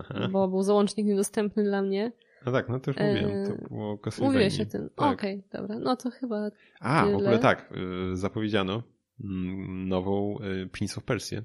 Aha. 0.00 0.28
bo 0.32 0.48
był 0.48 0.62
załącznik 0.62 1.06
niedostępny 1.06 1.64
dla 1.64 1.82
mnie. 1.82 2.12
No 2.46 2.52
tak, 2.52 2.68
no 2.68 2.80
to 2.80 2.90
już 2.90 3.00
mówiłem, 3.00 3.46
to 3.46 3.68
było 3.68 3.98
Mówiłeś 4.20 4.60
o 4.60 4.66
tym, 4.66 4.90
tak. 4.96 5.14
okej, 5.14 5.38
okay, 5.38 5.60
dobra, 5.60 5.78
no 5.78 5.96
to 5.96 6.10
chyba 6.10 6.50
A, 6.80 7.02
tyle. 7.02 7.12
w 7.12 7.16
ogóle 7.16 7.38
tak, 7.38 7.72
zapowiedziano 8.12 8.82
mm, 9.24 9.88
nową 9.88 10.36
Prince 10.72 10.98
of 10.98 11.04
Persia. 11.04 11.42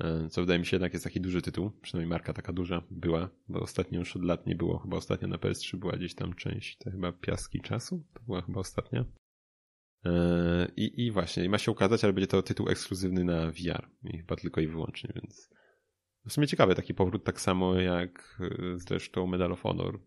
E, 0.00 0.28
co 0.28 0.40
wydaje 0.40 0.58
mi 0.58 0.66
się 0.66 0.76
jednak 0.76 0.92
jest 0.92 1.04
taki 1.04 1.20
duży 1.20 1.42
tytuł, 1.42 1.70
przynajmniej 1.82 2.10
marka 2.10 2.32
taka 2.32 2.52
duża 2.52 2.82
była, 2.90 3.30
bo 3.48 3.60
ostatnio 3.60 3.98
już 3.98 4.16
od 4.16 4.24
lat 4.24 4.46
nie 4.46 4.56
było, 4.56 4.78
chyba 4.78 4.96
ostatnio 4.96 5.28
na 5.28 5.36
PS3 5.36 5.76
była 5.76 5.92
gdzieś 5.92 6.14
tam 6.14 6.34
część, 6.34 6.78
to 6.78 6.90
chyba 6.90 7.12
Piaski 7.12 7.60
Czasu, 7.60 8.04
to 8.14 8.20
była 8.22 8.42
chyba 8.42 8.60
ostatnia. 8.60 9.04
E, 10.04 10.68
I, 10.76 11.06
I 11.06 11.10
właśnie, 11.10 11.44
i 11.44 11.48
ma 11.48 11.58
się 11.58 11.70
ukazać, 11.70 12.04
ale 12.04 12.12
będzie 12.12 12.26
to 12.26 12.42
tytuł 12.42 12.68
ekskluzywny 12.68 13.24
na 13.24 13.50
VR 13.50 13.88
i 14.04 14.18
chyba 14.18 14.36
tylko 14.36 14.60
i 14.60 14.66
wyłącznie, 14.66 15.12
więc 15.14 15.50
w 16.26 16.32
sumie 16.32 16.46
ciekawy 16.46 16.74
taki 16.74 16.94
powrót, 16.94 17.24
tak 17.24 17.40
samo 17.40 17.74
jak 17.74 18.38
e, 18.40 18.78
zresztą 18.78 19.26
Medal 19.26 19.52
of 19.52 19.62
Honor. 19.62 20.00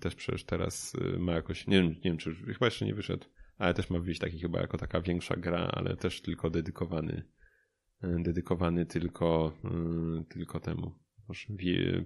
Też 0.00 0.14
przecież 0.14 0.44
teraz 0.44 0.96
ma 1.18 1.32
jakoś, 1.32 1.66
nie 1.66 1.76
wiem, 1.76 1.88
nie 1.88 2.00
wiem 2.04 2.16
czy 2.16 2.34
chyba 2.34 2.66
jeszcze 2.66 2.86
nie 2.86 2.94
wyszedł, 2.94 3.26
ale 3.58 3.74
też 3.74 3.90
ma 3.90 3.98
wyjść 3.98 4.20
taki 4.20 4.40
chyba 4.40 4.60
jako 4.60 4.78
taka 4.78 5.00
większa 5.00 5.36
gra, 5.36 5.70
ale 5.72 5.96
też 5.96 6.22
tylko 6.22 6.50
dedykowany 6.50 7.24
dedykowany 8.02 8.86
tylko, 8.86 9.52
y, 10.20 10.24
tylko 10.24 10.60
temu, 10.60 10.98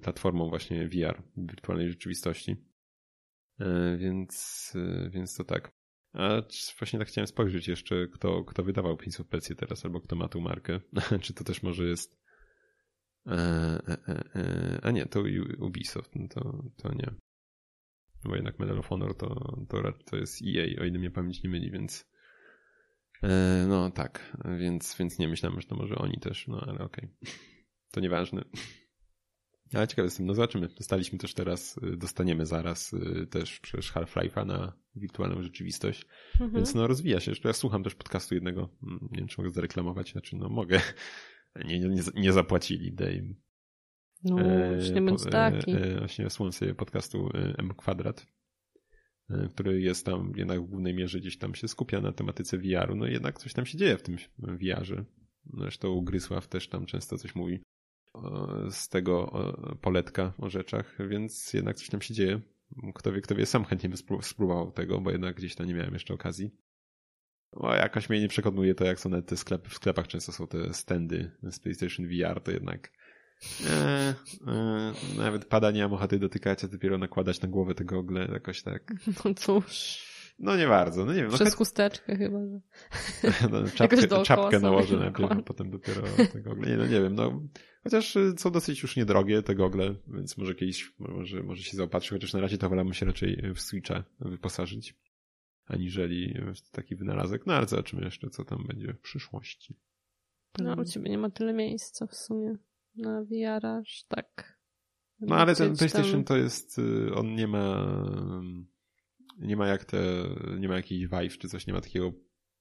platformą 0.03 0.49
właśnie 0.49 0.89
VR, 0.89 1.23
wirtualnej 1.37 1.89
rzeczywistości. 1.89 2.57
E, 3.61 3.97
więc, 3.97 4.73
y, 4.77 5.11
więc 5.11 5.35
to 5.37 5.45
tak. 5.45 5.71
A 6.13 6.43
właśnie 6.79 6.99
tak 6.99 7.09
chciałem 7.09 7.27
spojrzeć 7.27 7.69
jeszcze, 7.69 8.09
kto, 8.09 8.45
kto 8.45 8.63
wydawał 8.63 8.97
Prince 8.97 9.21
of 9.21 9.29
Persia 9.29 9.55
teraz, 9.55 9.85
albo 9.85 10.01
kto 10.01 10.17
ma 10.17 10.29
tą 10.29 10.41
markę. 10.41 10.81
Czy 11.23 11.35
to 11.35 11.45
też 11.45 11.63
może 11.63 11.85
jest... 11.85 12.19
E, 13.27 13.33
e, 14.35 14.81
a 14.83 14.91
nie, 14.91 15.07
to 15.07 15.23
Ubisoft, 15.59 16.15
no 16.15 16.29
to, 16.29 16.63
to 16.77 16.95
nie. 16.95 17.15
Bo 18.25 18.35
jednak 18.35 18.59
Medal 18.59 18.79
of 18.79 18.87
Honor 18.87 19.17
to, 19.17 19.57
to, 19.69 19.93
to 20.05 20.17
jest 20.17 20.43
EA, 20.43 20.83
o 20.83 20.85
ile 20.85 20.99
mnie 20.99 21.11
pamięć 21.11 21.43
nie 21.43 21.51
myli, 21.51 21.71
więc 21.71 22.07
E, 22.07 22.15
no 23.68 23.90
tak, 23.90 24.37
więc, 24.59 24.96
więc 24.98 25.18
nie 25.18 25.29
myślałem, 25.29 25.61
że 25.61 25.66
to 25.66 25.76
może 25.76 25.94
oni 25.94 26.20
też, 26.20 26.48
no 26.48 26.61
ale 26.61 26.79
okej. 26.79 27.05
Okay. 27.05 27.33
To 27.90 28.00
nieważne. 28.00 28.44
Ale 29.74 29.88
ciekawe 29.88 30.07
jestem, 30.07 30.26
no 30.26 30.35
zobaczymy. 30.35 30.68
Dostaliśmy 30.68 31.18
też 31.18 31.35
teraz, 31.35 31.79
y, 31.92 31.96
dostaniemy 31.96 32.46
zaraz 32.46 32.92
y, 32.92 33.26
też 33.31 33.61
przecież 33.61 33.92
Half-Life'a 33.92 34.46
na 34.46 34.72
wirtualną 34.94 35.42
rzeczywistość, 35.42 36.07
mhm. 36.33 36.52
więc 36.52 36.74
no 36.74 36.87
rozwija 36.87 37.20
się. 37.20 37.33
Ja 37.44 37.52
słucham 37.52 37.85
też 37.85 37.94
podcastu 37.94 38.35
jednego, 38.35 38.68
mm, 38.83 39.09
nie 39.11 39.18
wiem 39.18 39.29
czy 39.29 39.40
mogę 39.40 39.50
zareklamować, 39.50 40.12
znaczy 40.12 40.37
no 40.37 40.48
mogę. 40.48 40.81
Nie, 41.64 41.81
nie, 41.81 42.02
nie 42.14 42.33
zapłacili, 42.33 42.92
daj 42.92 43.16
im. 43.16 43.37
No, 44.24 44.37
nie 44.94 45.02
bądź 45.02 45.24
taki. 45.24 45.74
Właśnie 45.98 46.31
słucham 46.31 46.52
sobie 46.52 46.74
podcastu 46.74 47.31
M 47.59 47.74
Kwadrat, 47.76 48.26
który 49.51 49.81
jest 49.81 50.07
tam 50.07 50.33
jednak 50.37 50.61
w 50.61 50.67
głównej 50.67 50.95
mierze 50.95 51.21
gdzieś 51.21 51.39
tam 51.39 51.55
się 51.55 51.69
skupia 51.69 52.01
na 52.01 52.12
tematyce 52.12 52.59
VR-u, 52.59 52.97
no 52.97 53.07
jednak 53.07 53.39
coś 53.39 53.53
tam 53.53 53.67
się 53.67 53.79
dzieje 53.79 53.97
w 53.97 54.03
tym 54.03 54.17
VR-ze. 54.39 55.05
Zresztą 55.55 56.01
Grysław 56.01 56.49
też 56.49 56.69
tam 56.69 56.87
często 56.87 57.19
coś 57.19 57.35
mówi 57.35 57.61
z 58.71 58.89
tego 58.89 59.33
poletka 59.81 60.33
o 60.39 60.51
rzeczach, 60.51 60.99
więc 61.09 61.53
jednak 61.53 61.77
coś 61.77 61.89
tam 61.89 62.01
się 62.01 62.15
dzieje. 62.15 62.41
Kto 62.95 63.12
wie, 63.12 63.21
kto 63.21 63.35
wie, 63.35 63.47
sam 63.47 63.65
chętnie 63.65 63.89
by 63.89 63.97
spróbował 64.23 64.73
tego, 64.73 65.01
bo 65.01 65.11
jednak 65.11 65.37
gdzieś 65.37 65.55
tam 65.55 65.67
nie 65.67 65.75
miałem 65.75 65.93
jeszcze 65.93 66.15
okazji. 66.15 66.51
O, 67.53 67.75
jakoś 67.75 68.09
mnie 68.09 68.21
nie 68.21 68.29
przekonuje 68.29 68.75
to, 68.75 68.85
jak 68.85 69.01
są 69.01 69.23
te 69.23 69.37
sklepy. 69.37 69.71
W 69.71 69.75
sklepach 69.75 70.09
często 70.09 70.33
są 70.33 70.47
te 70.47 70.75
standy 70.75 71.31
z 71.43 71.61
PlayStation 71.61 72.07
VR, 72.07 72.41
to 72.41 72.51
jednak 72.51 72.93
e, 73.66 74.14
e, 74.46 74.92
nawet 75.16 75.44
pada 75.44 75.70
nie 75.70 75.83
mam 75.83 75.92
ochoty 75.92 76.18
dotykać, 76.18 76.64
a 76.64 76.68
dopiero 76.68 76.99
nakładać 76.99 77.40
na 77.40 77.49
głowę 77.49 77.75
tego 77.75 77.99
ogle 77.99 78.29
jakoś 78.33 78.62
tak. 78.62 78.92
No 79.25 79.35
cóż. 79.35 80.07
No 80.38 80.57
nie 80.57 80.66
bardzo, 80.66 81.05
no 81.05 81.12
nie 81.12 81.22
wiem. 81.22 81.31
No 81.31 81.35
Przez 81.35 81.51
no, 81.51 81.57
chusteczkę 81.57 82.16
chyba, 82.16 82.38
że... 82.46 82.61
No, 83.51 83.68
czapkę, 83.75 84.22
czapkę 84.25 84.61
nałożę 84.61 84.96
najpierw, 84.96 85.33
a 85.33 85.42
potem 85.42 85.70
dopiero 85.70 86.03
tego 86.33 86.51
ogle. 86.51 86.70
Nie, 86.70 86.77
no 86.77 86.87
nie 86.87 87.01
wiem, 87.01 87.14
no. 87.14 87.42
Chociaż 87.85 88.16
y, 88.16 88.35
są 88.38 88.51
dosyć 88.51 88.83
już 88.83 88.96
niedrogie 88.96 89.42
te 89.42 89.55
gogle, 89.55 89.94
więc 90.09 90.38
może 90.38 90.55
kiedyś, 90.55 90.94
może, 90.99 91.42
może 91.42 91.62
się 91.62 91.77
zaopatrzyć, 91.77 92.11
chociaż 92.11 92.35
na 92.35 92.40
razie 92.40 92.59
to 92.59 92.68
wolałbym 92.68 92.94
się 92.94 93.07
raczej 93.07 93.53
w 93.55 93.61
Switcha 93.61 94.05
wyposażyć, 94.20 94.94
aniżeli 95.66 96.38
w 96.55 96.70
taki 96.70 96.96
wynalazek. 96.96 97.46
No 97.46 97.55
ale 97.55 97.66
zobaczymy 97.66 98.05
jeszcze, 98.05 98.31
co 98.31 98.44
tam 98.44 98.66
będzie 98.66 98.92
w 98.92 99.01
przyszłości. 99.01 99.77
No, 100.59 100.75
u 100.75 100.85
ciebie 100.85 101.11
nie 101.11 101.18
ma 101.18 101.31
tyle 101.31 101.53
miejsca 101.53 102.07
w 102.07 102.14
sumie 102.14 102.57
na 102.97 103.23
VR, 103.25 103.67
aż 103.67 104.05
tak. 104.09 104.59
No 105.21 105.37
ale 105.37 105.55
ten 105.55 105.77
PlayStation 105.77 106.25
to 106.25 106.37
jest, 106.37 106.79
y, 106.79 107.15
on 107.15 107.35
nie 107.35 107.47
ma 107.47 107.87
nie 109.39 109.57
ma 109.57 109.67
jak 109.67 109.85
te, 109.85 110.03
nie 110.59 110.69
ma 110.69 110.77
jakiejś 110.77 111.07
Vive 111.07 111.39
czy 111.39 111.49
coś, 111.49 111.67
nie 111.67 111.73
ma 111.73 111.81
takiego 111.81 112.13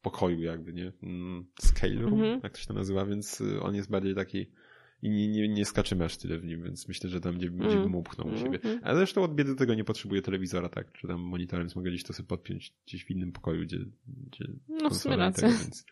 pokoju 0.02 0.42
jakby, 0.42 0.74
nie? 0.74 0.92
Mm, 1.04 1.46
scale 1.62 1.96
room, 1.96 2.14
mm 2.14 2.40
-hmm. 2.40 2.44
jak 2.44 2.54
to 2.54 2.60
się 2.60 2.68
to 2.68 2.74
nazywa, 2.74 3.06
więc 3.06 3.42
y, 3.42 3.62
on 3.62 3.76
jest 3.76 3.90
bardziej 3.90 4.16
taki 4.16 4.52
i 5.02 5.10
nie, 5.10 5.28
nie, 5.28 5.48
nie 5.48 5.66
skaczymy 5.66 6.06
aż 6.06 6.18
tyle 6.18 6.38
w 6.38 6.46
nim, 6.46 6.64
więc 6.64 6.88
myślę, 6.88 7.10
że 7.10 7.22
tam 7.22 7.38
gdzie, 7.38 7.48
mm. 7.48 7.68
gdzie 7.68 7.78
bym 7.78 7.96
upchnął 7.96 8.28
u 8.28 8.38
siebie. 8.38 8.60
Mm. 8.64 8.80
Ale 8.84 8.96
zresztą 8.96 9.24
od 9.24 9.36
biedy 9.36 9.56
tego 9.56 9.74
nie 9.74 9.84
potrzebuję 9.84 10.22
telewizora, 10.22 10.70
tak? 10.70 10.92
Czy 10.92 11.08
tam 11.08 11.22
monitorem, 11.22 11.66
więc 11.66 11.76
mogę 11.76 11.90
gdzieś 11.90 12.04
to 12.04 12.14
sobie 12.14 12.28
podpiąć 12.28 12.74
gdzieś 12.88 13.06
w 13.06 13.12
innym 13.12 13.32
pokoju, 13.32 13.62
gdzie, 13.62 13.78
gdzie 14.08 14.48
no 14.68 14.90
w 14.90 14.96
sumie. 14.96 15.32
Tego, 15.32 15.48
więc, 15.48 15.86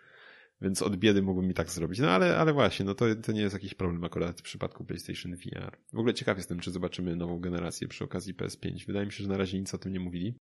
więc 0.61 0.81
od 0.81 0.95
biedy 0.95 1.21
mógłbym 1.21 1.51
i 1.51 1.53
tak 1.53 1.69
zrobić. 1.69 1.99
No 1.99 2.09
ale, 2.09 2.37
ale 2.37 2.53
właśnie, 2.53 2.85
no 2.85 2.95
to, 2.95 3.15
to 3.15 3.31
nie 3.31 3.41
jest 3.41 3.53
jakiś 3.53 3.73
problem 3.73 4.03
akurat 4.03 4.39
w 4.39 4.43
przypadku 4.43 4.85
PlayStation 4.85 5.35
VR. 5.35 5.77
W 5.93 5.99
ogóle 5.99 6.13
ciekaw 6.13 6.37
jestem, 6.37 6.59
czy 6.59 6.71
zobaczymy 6.71 7.15
nową 7.15 7.39
generację 7.39 7.87
przy 7.87 8.03
okazji 8.03 8.33
PS5. 8.33 8.85
Wydaje 8.87 9.05
mi 9.05 9.11
się, 9.11 9.23
że 9.23 9.29
na 9.29 9.37
razie 9.37 9.59
nic 9.59 9.73
o 9.73 9.77
tym 9.77 9.93
nie 9.93 9.99
mówili 9.99 10.35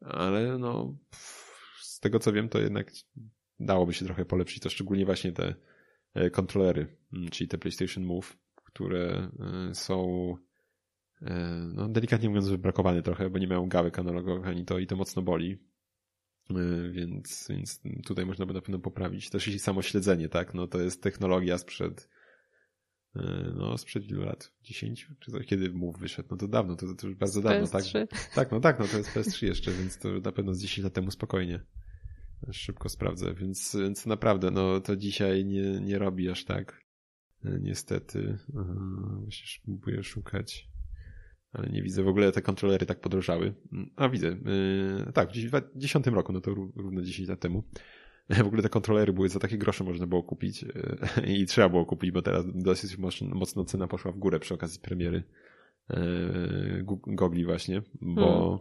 ale 0.00 0.58
no 0.58 0.98
z 1.80 2.00
tego 2.00 2.18
co 2.18 2.32
wiem, 2.32 2.48
to 2.48 2.58
jednak 2.58 2.92
dałoby 3.60 3.94
się 3.94 4.04
trochę 4.04 4.24
polepszyć 4.24 4.62
to, 4.62 4.70
szczególnie 4.70 5.04
właśnie 5.04 5.32
te 5.32 5.54
e, 6.14 6.30
kontrolery, 6.30 6.96
mm, 7.12 7.28
czyli 7.28 7.48
te 7.48 7.58
PlayStation 7.58 8.04
Move, 8.04 8.36
które 8.64 9.30
e, 9.70 9.74
są 9.74 10.34
e, 11.22 11.34
no, 11.74 11.88
delikatnie 11.88 12.28
mówiąc 12.28 12.48
wybrakowane 12.48 13.02
trochę, 13.02 13.30
bo 13.30 13.38
nie 13.38 13.48
mają 13.48 13.68
gałek 13.68 13.98
analogowych 13.98 14.46
ani 14.46 14.64
to 14.64 14.78
i 14.78 14.86
to 14.86 14.96
mocno 14.96 15.22
boli. 15.22 15.58
Więc, 16.90 17.46
więc 17.50 17.80
tutaj 18.06 18.26
można 18.26 18.46
by 18.46 18.54
na 18.54 18.60
pewno 18.60 18.78
poprawić. 18.78 19.30
Też 19.30 19.48
i 19.48 19.58
samo 19.58 19.82
śledzenie, 19.82 20.28
tak? 20.28 20.54
No 20.54 20.66
to 20.66 20.80
jest 20.80 21.02
technologia 21.02 21.58
sprzed 21.58 22.08
E, 23.16 23.52
no 23.56 23.78
sprzed 23.78 24.10
ilu 24.10 24.24
lat? 24.24 24.52
10? 24.62 25.08
Czy 25.20 25.30
coś? 25.30 25.46
Kiedy 25.46 25.70
MOVE 25.70 25.98
wyszedł? 25.98 26.28
No 26.30 26.36
to 26.36 26.48
dawno, 26.48 26.76
to, 26.76 26.94
to 26.94 27.06
już 27.06 27.16
bardzo 27.16 27.42
dawno, 27.42 27.66
PS3. 27.66 27.92
tak? 27.92 28.34
Tak, 28.34 28.50
no 28.50 28.60
tak, 28.60 28.78
no 28.78 28.86
to 28.86 28.98
jest 28.98 29.10
PS3 29.10 29.46
jeszcze, 29.46 29.72
więc 29.72 29.98
to 29.98 30.08
na 30.08 30.32
pewno 30.32 30.54
z 30.54 30.60
10 30.60 30.84
lat 30.84 30.92
temu 30.92 31.10
spokojnie. 31.10 31.60
Szybko 32.52 32.88
sprawdzę, 32.88 33.34
więc, 33.34 33.76
więc 33.80 34.06
naprawdę, 34.06 34.50
no 34.50 34.80
to 34.80 34.96
dzisiaj 34.96 35.44
nie, 35.44 35.80
nie 35.80 35.98
robi 35.98 36.30
aż 36.30 36.44
tak. 36.44 36.80
E, 37.44 37.58
niestety. 37.60 38.38
Właśnie 39.22 39.62
próbuję 39.64 40.02
szukać. 40.02 40.68
Ale 41.52 41.68
nie 41.68 41.82
widzę 41.82 42.02
w 42.02 42.08
ogóle 42.08 42.32
te 42.32 42.42
kontrolery 42.42 42.86
tak 42.86 43.00
podrożały. 43.00 43.54
A 43.96 44.08
widzę. 44.08 44.26
Yy, 44.26 45.12
tak, 45.12 45.28
w 45.28 45.32
2010 45.32 46.06
roku, 46.06 46.32
no 46.32 46.40
to 46.40 46.54
równo 46.76 47.02
10 47.02 47.28
lat 47.28 47.40
temu. 47.40 47.62
W 48.44 48.46
ogóle 48.46 48.62
te 48.62 48.68
kontrolery 48.68 49.12
były 49.12 49.28
za 49.28 49.38
takie 49.38 49.58
grosze 49.58 49.84
można 49.84 50.06
było 50.06 50.22
kupić 50.22 50.64
e, 50.64 51.26
i 51.34 51.46
trzeba 51.46 51.68
było 51.68 51.86
kupić, 51.86 52.10
bo 52.10 52.22
teraz 52.22 52.44
dosyć 52.54 52.98
mocno 53.20 53.64
cena 53.64 53.88
poszła 53.88 54.12
w 54.12 54.18
górę 54.18 54.38
przy 54.40 54.54
okazji 54.54 54.80
premiery 54.80 55.22
gogli 57.06 57.44
właśnie, 57.44 57.82
bo, 58.00 58.60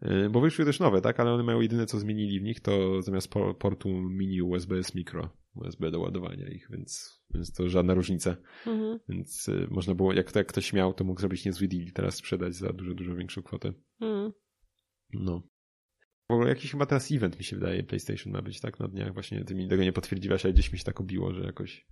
hmm. 0.00 0.32
bo 0.32 0.40
wyszły 0.40 0.64
też 0.64 0.80
nowe, 0.80 1.00
tak, 1.00 1.20
ale 1.20 1.32
one 1.32 1.42
mają 1.42 1.60
jedyne 1.60 1.86
co 1.86 1.98
zmienili 1.98 2.40
w 2.40 2.42
nich 2.42 2.60
to 2.60 3.02
zamiast 3.02 3.28
portu 3.58 3.88
mini 3.88 4.42
USB 4.42 4.76
jest 4.76 4.94
mikro 4.94 5.36
USB 5.54 5.90
do 5.90 6.00
ładowania 6.00 6.48
ich, 6.48 6.68
więc, 6.70 7.22
więc 7.34 7.52
to 7.52 7.68
żadna 7.68 7.94
różnica. 7.94 8.36
Mhm. 8.66 8.98
Więc 9.08 9.50
można 9.70 9.94
było, 9.94 10.12
jak, 10.12 10.36
jak 10.36 10.46
ktoś 10.46 10.72
miał, 10.72 10.94
to 10.94 11.04
mógł 11.04 11.20
zrobić 11.20 11.44
niezły 11.44 11.68
deal 11.68 11.92
teraz 11.94 12.14
sprzedać 12.14 12.54
za 12.54 12.72
dużo, 12.72 12.94
dużo 12.94 13.14
większą 13.14 13.42
kwotę. 13.42 13.72
Mhm. 14.00 14.32
No. 15.12 15.42
W 16.28 16.32
ogóle 16.32 16.48
jakiś 16.48 16.70
chyba 16.70 16.86
teraz 16.86 17.12
event 17.12 17.38
mi 17.38 17.44
się 17.44 17.56
wydaje, 17.56 17.82
PlayStation 17.82 18.32
ma 18.32 18.42
być, 18.42 18.60
tak? 18.60 18.80
Na 18.80 18.88
dniach 18.88 19.14
właśnie 19.14 19.44
ty 19.44 19.54
mi 19.54 19.68
tego 19.68 19.82
nie 19.82 19.92
potwierdziłaś, 19.92 20.44
ale 20.44 20.54
gdzieś 20.54 20.72
mi 20.72 20.78
się 20.78 20.84
tak 20.84 21.00
obiło, 21.00 21.34
że 21.34 21.42
jakoś 21.42 21.86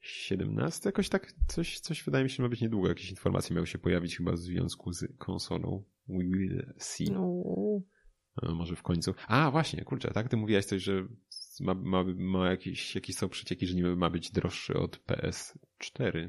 17, 0.00 0.88
jakoś 0.88 1.08
tak 1.08 1.32
coś, 1.48 1.80
coś 1.80 2.02
wydaje 2.02 2.24
mi 2.24 2.30
się, 2.30 2.42
ma 2.42 2.48
być 2.48 2.60
niedługo. 2.60 2.88
Jakieś 2.88 3.10
informacje 3.10 3.54
miały 3.54 3.66
się 3.66 3.78
pojawić 3.78 4.16
chyba 4.16 4.32
w 4.32 4.38
związku 4.38 4.92
z 4.92 5.16
konsolą. 5.18 5.84
We 6.08 6.24
will 6.24 6.74
see. 6.78 7.10
No. 7.10 7.44
Może 8.42 8.76
w 8.76 8.82
końcu. 8.82 9.14
A, 9.28 9.50
właśnie, 9.50 9.84
kurczę, 9.84 10.10
tak? 10.10 10.28
Ty 10.28 10.36
mówiłaś 10.36 10.64
coś, 10.64 10.82
że 10.82 11.08
ma, 11.60 11.74
ma, 11.74 12.04
ma 12.16 12.50
jakieś, 12.50 12.94
jakieś 12.94 13.16
są 13.16 13.28
przecieki, 13.28 13.66
że 13.66 13.74
niby 13.74 13.96
ma 13.96 14.10
być 14.10 14.30
droższy 14.30 14.74
od 14.74 15.00
PS4. 15.06 16.28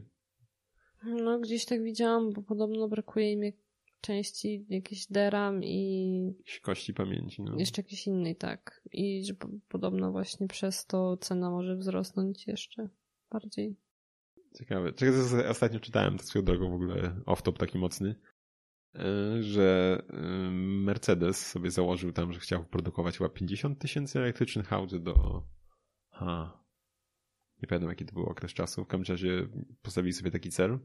No, 1.04 1.40
gdzieś 1.40 1.66
tak 1.66 1.84
widziałam, 1.84 2.34
bo 2.34 2.42
podobno 2.42 2.88
brakuje 2.88 3.32
im 3.32 3.42
części 4.02 4.66
jakiś 4.70 5.08
DRAM 5.08 5.64
i... 5.64 6.34
Kości 6.62 6.94
pamięci, 6.94 7.42
no. 7.42 7.60
Jeszcze 7.60 7.82
jakiś 7.82 8.08
inny, 8.08 8.36
tak. 8.36 8.82
I 8.92 9.26
że 9.26 9.34
podobno 9.70 10.12
właśnie 10.12 10.48
przez 10.48 10.86
to 10.86 11.18
cena 11.18 11.50
może 11.50 11.76
wzrosnąć 11.76 12.48
jeszcze 12.48 12.90
bardziej. 13.32 13.76
Ciekawe. 14.58 14.94
Czego 14.94 15.12
ostatnio 15.50 15.80
czytałem, 15.80 16.18
to 16.18 16.24
swoją 16.24 16.46
drogą 16.46 16.70
w 16.70 16.74
ogóle 16.74 17.22
off-top 17.26 17.58
taki 17.58 17.78
mocny, 17.78 18.16
e, 18.96 19.44
że 19.44 20.02
e, 20.10 20.18
Mercedes 20.52 21.48
sobie 21.48 21.72
założył 21.72 22.12
tam, 22.12 22.34
że 22.34 22.40
chciał 22.40 22.66
produkować 22.66 23.18
chyba 23.18 23.30
50 23.30 23.80
tysięcy 23.80 24.20
elektrycznych 24.20 24.74
aut 24.74 24.96
do... 24.96 25.44
Ha. 26.12 26.64
Nie 27.62 27.68
pamiętam 27.68 27.90
jaki 27.90 28.06
to 28.06 28.14
był 28.14 28.26
okres 28.26 28.54
czasu. 28.54 28.86
W 28.86 28.88
każdym 28.88 29.14
razie 29.14 29.48
postawili 29.82 30.14
sobie 30.14 30.32
taki 30.32 30.50
cel 30.50 30.80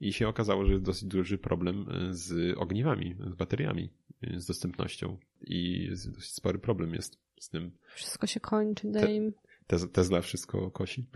i 0.00 0.12
się 0.12 0.28
okazało, 0.28 0.64
że 0.64 0.72
jest 0.72 0.84
dosyć 0.84 1.08
duży 1.08 1.38
problem 1.38 1.86
e, 1.90 2.14
z 2.14 2.58
ogniwami, 2.58 3.16
z 3.30 3.34
bateriami, 3.34 3.92
z 4.36 4.46
dostępnością. 4.46 5.18
I 5.40 5.88
dosyć 5.90 6.32
spory 6.32 6.58
problem 6.58 6.94
jest 6.94 7.18
z 7.40 7.48
tym. 7.48 7.78
Wszystko 7.94 8.26
się 8.26 8.40
kończy, 8.40 8.90
Dame. 8.90 9.30
Te, 9.66 9.88
Tesla 9.88 10.20
wszystko 10.20 10.70
kosi. 10.70 11.06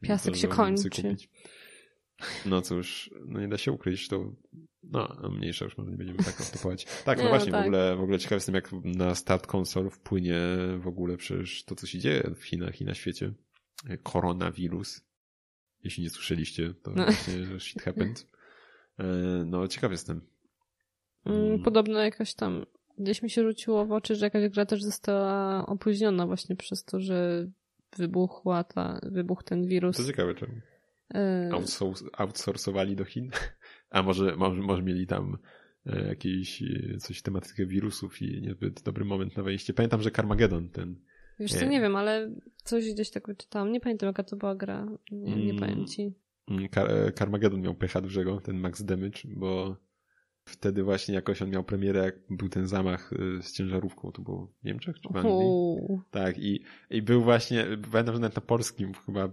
Piasek 0.00 0.36
się 0.36 0.48
kończy. 0.48 1.16
No 2.46 2.62
cóż, 2.62 3.10
no 3.26 3.40
nie 3.40 3.48
da 3.48 3.58
się 3.58 3.72
ukryć, 3.72 4.08
to 4.08 4.32
no, 4.82 5.30
mniejsza 5.30 5.64
już 5.64 5.78
może 5.78 5.90
nie 5.90 5.96
będziemy 5.96 6.18
tak 6.18 6.40
ostopować. 6.40 6.86
Tak, 7.04 7.18
no 7.18 7.24
no 7.24 7.30
właśnie, 7.30 7.52
tak. 7.52 7.60
W, 7.60 7.66
ogóle, 7.66 7.96
w 7.96 8.00
ogóle 8.00 8.18
ciekaw 8.18 8.36
jestem, 8.36 8.54
jak 8.54 8.70
na 8.84 9.14
start 9.14 9.46
konsol 9.46 9.90
wpłynie 9.90 10.40
w 10.78 10.86
ogóle 10.86 11.16
przecież 11.16 11.64
to, 11.64 11.74
co 11.74 11.86
się 11.86 11.98
dzieje 11.98 12.30
w 12.36 12.44
Chinach 12.44 12.80
i 12.80 12.84
na 12.84 12.94
świecie. 12.94 13.32
Koronawirus. 14.02 15.00
Jeśli 15.84 16.02
nie 16.02 16.10
słyszeliście, 16.10 16.74
to 16.82 16.90
no. 16.90 17.04
właśnie 17.04 17.60
shit 17.60 17.82
happened. 17.82 18.26
E, 18.98 19.04
no, 19.46 19.68
ciekaw 19.68 19.90
jestem. 19.90 20.20
Mm, 21.26 21.46
mm. 21.46 21.62
Podobno 21.62 21.98
jakaś 21.98 22.34
tam, 22.34 22.66
gdzieś 22.98 23.22
mi 23.22 23.30
się 23.30 23.42
rzuciło 23.42 23.86
w 23.86 23.92
oczy, 23.92 24.14
że 24.14 24.26
jakaś 24.26 24.48
gra 24.48 24.66
też 24.66 24.82
została 24.82 25.66
opóźniona 25.66 26.26
właśnie 26.26 26.56
przez 26.56 26.84
to, 26.84 27.00
że 27.00 27.48
wybuchła 27.96 28.64
ta, 28.64 29.00
wybuchł 29.02 29.42
ten 29.42 29.66
wirus. 29.66 29.96
To 29.96 30.04
ciekawe 30.04 30.34
czemu. 30.34 30.52
E... 31.14 31.50
outsourcowali 32.12 32.96
do 32.96 33.04
Chin? 33.04 33.30
A 33.90 34.02
może, 34.02 34.36
może, 34.36 34.60
może 34.60 34.82
mieli 34.82 35.06
tam 35.06 35.38
e, 35.86 36.08
jakieś 36.08 36.62
e, 36.62 36.98
coś 36.98 37.22
tematykę 37.22 37.66
wirusów 37.66 38.22
i 38.22 38.42
niezbyt 38.42 38.82
dobry 38.82 39.04
moment 39.04 39.36
na 39.36 39.42
wejście. 39.42 39.74
Pamiętam, 39.74 40.02
że 40.02 40.10
Carmageddon 40.10 40.68
ten 40.68 40.96
Wiesz 41.40 41.52
co, 41.52 41.66
nie 41.66 41.80
wiem, 41.80 41.96
ale 41.96 42.30
coś 42.64 42.92
gdzieś 42.92 43.10
tak 43.10 43.26
wyczytałam. 43.26 43.72
Nie 43.72 43.80
pamiętam 43.80 44.06
jaka 44.06 44.24
to 44.24 44.36
była 44.36 44.54
gra. 44.54 44.86
Nie, 45.10 45.36
nie 45.36 45.50
mm, 45.52 45.56
powiem 45.56 45.86
ci. 45.86 46.12
Mm, 46.48 46.68
Car 46.68 47.14
Carmageddon 47.14 47.60
miał 47.60 47.74
pecha 47.74 48.00
dużego, 48.00 48.40
ten 48.40 48.58
max 48.60 48.84
damage, 48.84 49.20
bo 49.24 49.76
Wtedy 50.48 50.82
właśnie 50.82 51.14
jakoś 51.14 51.42
on 51.42 51.50
miał 51.50 51.64
premierę, 51.64 52.04
jak 52.04 52.14
był 52.30 52.48
ten 52.48 52.66
zamach 52.66 53.12
y, 53.12 53.42
z 53.42 53.52
ciężarówką, 53.52 54.12
to 54.12 54.22
było 54.22 54.46
w 54.46 54.64
Niemczech 54.64 55.00
czy 55.00 55.08
w 55.12 55.16
Anglii? 55.16 55.98
Tak, 56.10 56.38
i, 56.38 56.60
i 56.90 57.02
był 57.02 57.22
właśnie, 57.22 57.64
pamiętam, 57.92 58.14
że 58.14 58.20
nawet 58.20 58.36
na 58.36 58.42
polskim 58.42 58.92
chyba, 59.06 59.28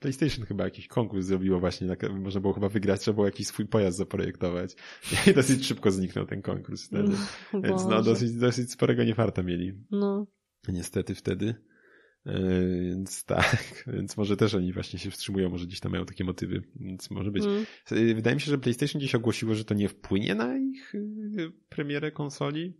PlayStation 0.00 0.44
chyba 0.44 0.64
jakiś 0.64 0.88
konkurs 0.88 1.26
zrobiło 1.26 1.60
właśnie, 1.60 1.96
można 2.20 2.40
było 2.40 2.52
chyba 2.52 2.68
wygrać, 2.68 3.00
trzeba 3.00 3.14
było 3.14 3.26
jakiś 3.26 3.46
swój 3.46 3.66
pojazd 3.66 3.98
zaprojektować. 3.98 4.76
I 5.30 5.34
dosyć 5.34 5.66
szybko 5.66 5.90
zniknął 5.90 6.26
ten 6.26 6.42
konkurs 6.42 6.86
wtedy. 6.86 7.12
Więc 7.54 7.86
no, 7.86 8.02
dosyć, 8.02 8.32
dosyć 8.32 8.72
sporego 8.72 9.04
niefarta 9.04 9.42
mieli. 9.42 9.72
No. 9.90 10.26
Niestety 10.68 11.14
wtedy. 11.14 11.54
Więc 12.26 13.24
tak, 13.24 13.84
więc 13.94 14.16
może 14.16 14.36
też 14.36 14.54
oni 14.54 14.72
właśnie 14.72 14.98
się 14.98 15.10
wstrzymują, 15.10 15.50
może 15.50 15.66
gdzieś 15.66 15.80
tam 15.80 15.92
mają 15.92 16.06
takie 16.06 16.24
motywy, 16.24 16.62
więc 16.76 17.10
może 17.10 17.30
być. 17.30 17.44
Mm. 17.44 17.64
E, 17.90 18.14
wydaje 18.14 18.34
mi 18.34 18.40
się, 18.40 18.50
że 18.50 18.58
PlayStation 18.58 18.98
gdzieś 18.98 19.14
ogłosiło, 19.14 19.54
że 19.54 19.64
to 19.64 19.74
nie 19.74 19.88
wpłynie 19.88 20.34
na 20.34 20.58
ich 20.58 20.94
e, 20.94 20.98
premierę 21.68 22.12
konsoli. 22.12 22.74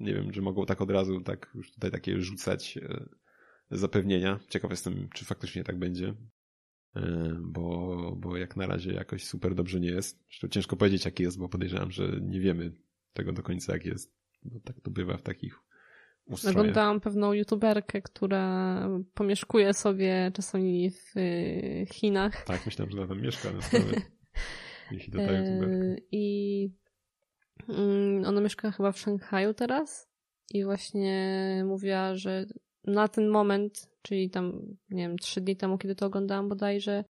Nie 0.00 0.14
wiem, 0.14 0.30
czy 0.30 0.42
mogą 0.42 0.66
tak 0.66 0.80
od 0.80 0.90
razu 0.90 1.20
tak 1.20 1.50
już 1.54 1.72
tutaj 1.72 1.90
takie 1.90 2.20
rzucać 2.20 2.78
zapewnienia. 3.70 4.40
Ciekaw 4.48 4.70
jestem, 4.70 5.08
czy 5.14 5.24
faktycznie 5.24 5.64
tak 5.64 5.78
będzie. 5.78 6.14
Bo, 7.40 8.16
bo 8.16 8.36
jak 8.36 8.56
na 8.56 8.66
razie 8.66 8.92
jakoś 8.92 9.24
super 9.24 9.54
dobrze 9.54 9.80
nie 9.80 9.88
jest. 9.88 10.24
Zresztą 10.28 10.48
ciężko 10.48 10.76
powiedzieć, 10.76 11.04
jak 11.04 11.20
jest, 11.20 11.38
bo 11.38 11.48
podejrzewam, 11.48 11.90
że 11.90 12.20
nie 12.20 12.40
wiemy 12.40 12.72
tego 13.12 13.32
do 13.32 13.42
końca, 13.42 13.72
jak 13.72 13.86
jest. 13.86 14.14
Bo 14.42 14.60
tak 14.60 14.80
to 14.80 14.90
bywa 14.90 15.16
w 15.16 15.22
takich 15.22 15.58
ustroje. 16.26 16.58
Oglądałam 16.58 17.00
pewną 17.00 17.32
youtuberkę, 17.32 18.02
która 18.02 18.88
pomieszkuje 19.14 19.74
sobie 19.74 20.30
czasami 20.34 20.90
w 20.90 21.16
y, 21.16 21.86
Chinach. 21.92 22.44
Tak, 22.44 22.66
myślałam, 22.66 22.90
że 22.90 22.98
ona 22.98 23.08
tam 23.08 23.20
mieszka. 23.20 23.48
Ta 23.62 24.94
youtuberka. 24.96 25.66
I 26.12 26.68
mm, 27.68 28.24
ona 28.24 28.40
mieszka 28.40 28.70
chyba 28.70 28.92
w 28.92 28.98
Szanghaju 28.98 29.54
teraz 29.54 30.08
i 30.50 30.64
właśnie 30.64 31.62
mówiła, 31.66 32.14
że 32.14 32.46
na 32.84 33.08
ten 33.08 33.28
moment, 33.28 33.88
czyli 34.02 34.30
tam, 34.30 34.76
nie 34.90 35.02
wiem, 35.02 35.18
trzy 35.18 35.40
dni 35.40 35.56
temu, 35.56 35.78
kiedy 35.78 35.94
to 35.94 36.06
oglądałam 36.06 36.48
bodajże, 36.48 37.04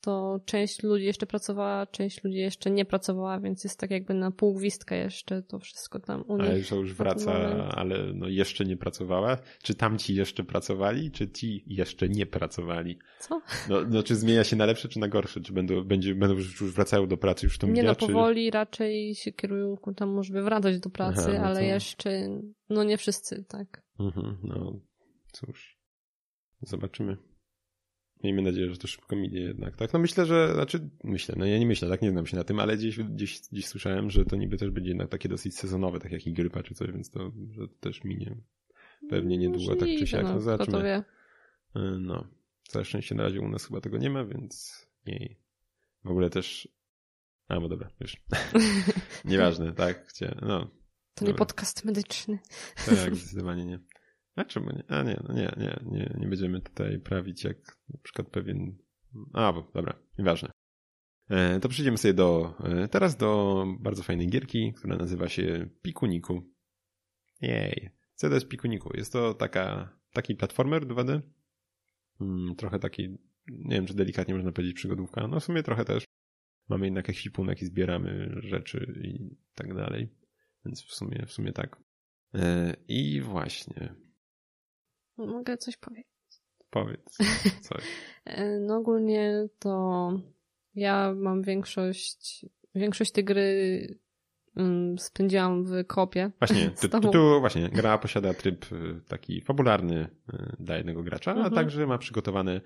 to 0.00 0.40
część 0.44 0.82
ludzi 0.82 1.04
jeszcze 1.04 1.26
pracowała, 1.26 1.86
część 1.86 2.24
ludzi 2.24 2.36
jeszcze 2.36 2.70
nie 2.70 2.84
pracowała, 2.84 3.40
więc 3.40 3.64
jest 3.64 3.80
tak 3.80 3.90
jakby 3.90 4.14
na 4.14 4.30
pół 4.30 4.54
gwizdka 4.54 4.96
jeszcze 4.96 5.42
to 5.42 5.58
wszystko 5.58 6.00
tam 6.00 6.24
u 6.28 6.36
nich. 6.36 6.50
Ale 6.50 6.62
to 6.62 6.76
już 6.76 6.94
wraca, 6.94 7.32
ale 7.74 8.12
no 8.14 8.28
jeszcze 8.28 8.64
nie 8.64 8.76
pracowała? 8.76 9.38
Czy 9.62 9.74
tamci 9.74 10.14
jeszcze 10.14 10.44
pracowali, 10.44 11.10
czy 11.10 11.30
ci 11.30 11.64
jeszcze 11.66 12.08
nie 12.08 12.26
pracowali? 12.26 12.98
Co? 13.20 13.40
No, 13.68 13.76
no 13.88 14.02
czy 14.02 14.16
zmienia 14.16 14.44
się 14.44 14.56
na 14.56 14.66
lepsze, 14.66 14.88
czy 14.88 14.98
na 14.98 15.08
gorsze? 15.08 15.40
Czy 15.40 15.52
będą, 15.52 15.84
będzie, 15.84 16.14
będą 16.14 16.34
już 16.34 16.72
wracają 16.72 17.06
do 17.06 17.16
pracy 17.16 17.46
już 17.46 17.58
tą 17.58 17.66
Nie 17.66 17.82
no, 17.82 17.94
powoli 17.94 18.50
czy... 18.50 18.58
raczej 18.58 19.14
się 19.14 19.32
kierują 19.32 19.76
ku 19.76 19.94
temu, 19.94 20.22
żeby 20.22 20.42
wracać 20.42 20.80
do 20.80 20.90
pracy, 20.90 21.24
Aha, 21.28 21.38
no 21.38 21.44
ale 21.44 21.60
to... 21.60 21.66
jeszcze, 21.66 22.40
no 22.68 22.84
nie 22.84 22.98
wszyscy, 22.98 23.44
tak. 23.48 23.82
Mhm, 24.00 24.38
no 24.42 24.80
cóż, 25.32 25.78
zobaczymy. 26.60 27.16
Miejmy 28.24 28.42
nadzieję, 28.42 28.70
że 28.70 28.76
to 28.76 28.86
szybko 28.86 29.16
minie 29.16 29.40
jednak, 29.40 29.76
tak? 29.76 29.92
No 29.92 29.98
myślę, 29.98 30.26
że, 30.26 30.54
znaczy, 30.54 30.88
myślę, 31.04 31.34
no 31.38 31.46
ja 31.46 31.58
nie 31.58 31.66
myślę, 31.66 31.88
tak, 31.88 32.02
nie 32.02 32.10
znam 32.10 32.26
się 32.26 32.36
na 32.36 32.44
tym, 32.44 32.60
ale 32.60 32.76
gdzieś, 32.76 32.98
gdzieś, 32.98 33.40
gdzieś 33.52 33.66
słyszałem, 33.66 34.10
że 34.10 34.24
to 34.24 34.36
niby 34.36 34.56
też 34.56 34.70
będzie 34.70 34.90
jednak 34.90 35.08
takie 35.08 35.28
dosyć 35.28 35.58
sezonowe, 35.58 36.00
tak 36.00 36.12
jak 36.12 36.26
i 36.26 36.32
grypa 36.32 36.62
czy 36.62 36.74
coś, 36.74 36.92
więc 36.92 37.10
to, 37.10 37.32
że 37.50 37.68
to 37.68 37.74
też 37.80 38.04
minie 38.04 38.36
pewnie 39.10 39.38
niedługo, 39.38 39.76
tak 39.76 39.88
czy 39.98 40.06
siak, 40.06 40.22
no, 40.22 40.34
no 40.34 40.40
zobaczymy. 40.40 41.04
Y, 41.76 41.80
no, 42.00 42.24
całe 42.68 42.84
szczęście 42.84 43.14
na 43.14 43.22
razie 43.22 43.40
u 43.40 43.48
nas 43.48 43.66
chyba 43.66 43.80
tego 43.80 43.98
nie 43.98 44.10
ma, 44.10 44.24
więc 44.24 44.86
nie. 45.06 45.36
W 46.04 46.10
ogóle 46.10 46.30
też, 46.30 46.68
a, 47.48 47.60
bo 47.60 47.68
dobra, 47.68 47.90
już. 48.00 48.16
Nieważne, 49.24 49.72
tak, 49.72 50.06
gdzie, 50.08 50.34
no. 50.42 50.64
To 50.64 51.24
dobra. 51.24 51.32
nie 51.32 51.38
podcast 51.38 51.84
medyczny. 51.84 52.38
Tak, 52.86 53.16
zdecydowanie 53.16 53.64
nie. 53.64 53.78
A 54.38 54.44
czemu 54.44 54.70
nie? 54.70 54.84
A 54.88 55.02
nie, 55.02 55.20
no 55.28 55.34
nie, 55.34 55.52
nie, 55.56 55.80
nie, 55.86 56.16
nie 56.18 56.26
będziemy 56.26 56.60
tutaj 56.60 56.98
prawić 56.98 57.44
jak 57.44 57.56
na 57.88 57.98
przykład 58.02 58.28
pewien... 58.28 58.76
A, 59.32 59.52
bo, 59.52 59.70
dobra, 59.74 59.94
nieważne. 60.18 60.50
E, 61.30 61.60
to 61.60 61.68
przejdziemy 61.68 61.98
sobie 61.98 62.14
do, 62.14 62.54
e, 62.64 62.88
teraz 62.88 63.16
do 63.16 63.64
bardzo 63.80 64.02
fajnej 64.02 64.28
gierki, 64.28 64.72
która 64.76 64.96
nazywa 64.96 65.28
się 65.28 65.68
Pikuniku. 65.82 66.42
Jej. 67.40 67.90
Co 68.14 68.28
to 68.28 68.34
jest 68.34 68.48
Pikuniku? 68.48 68.96
Jest 68.96 69.12
to 69.12 69.34
taka, 69.34 69.96
taki 70.12 70.34
platformer 70.34 70.86
2D. 70.86 71.20
Hmm, 72.18 72.54
trochę 72.56 72.78
taki, 72.78 73.08
nie 73.48 73.76
wiem 73.76 73.86
czy 73.86 73.94
delikatnie 73.94 74.34
można 74.34 74.52
powiedzieć 74.52 74.76
przygodówka. 74.76 75.28
No 75.28 75.40
w 75.40 75.44
sumie 75.44 75.62
trochę 75.62 75.84
też. 75.84 76.04
Mamy 76.68 76.86
jednak 76.86 77.10
ekwipunek 77.10 77.62
i 77.62 77.66
zbieramy 77.66 78.40
rzeczy 78.42 79.00
i 79.04 79.36
tak 79.54 79.74
dalej. 79.74 80.08
Więc 80.64 80.84
w 80.84 80.94
sumie, 80.94 81.26
w 81.26 81.32
sumie 81.32 81.52
tak. 81.52 81.82
E, 82.34 82.76
I 82.88 83.20
właśnie. 83.20 83.94
Mogę 85.18 85.56
coś 85.56 85.76
powiedzieć. 85.76 86.18
Powiedz 86.70 87.16
coś. 87.60 87.84
E, 88.24 88.58
no 88.58 88.76
ogólnie 88.76 89.48
to 89.58 90.12
ja 90.74 91.14
mam 91.16 91.42
większość, 91.42 92.46
większość 92.74 93.12
tej 93.12 93.24
gry 93.24 93.98
um, 94.56 94.98
spędziłam 94.98 95.64
w 95.64 95.86
kopie. 95.86 96.30
Właśnie, 96.38 96.70
ty, 96.80 96.88
tu 96.88 97.40
właśnie 97.40 97.68
gra 97.68 97.98
posiada 97.98 98.34
tryb 98.34 98.72
y, 98.72 99.00
taki 99.08 99.40
fabularny 99.40 100.08
y, 100.34 100.56
dla 100.60 100.76
jednego 100.76 101.02
gracza, 101.02 101.30
mhm. 101.30 101.52
a 101.52 101.56
także 101.56 101.86
ma 101.86 101.98
przygotowany 101.98 102.60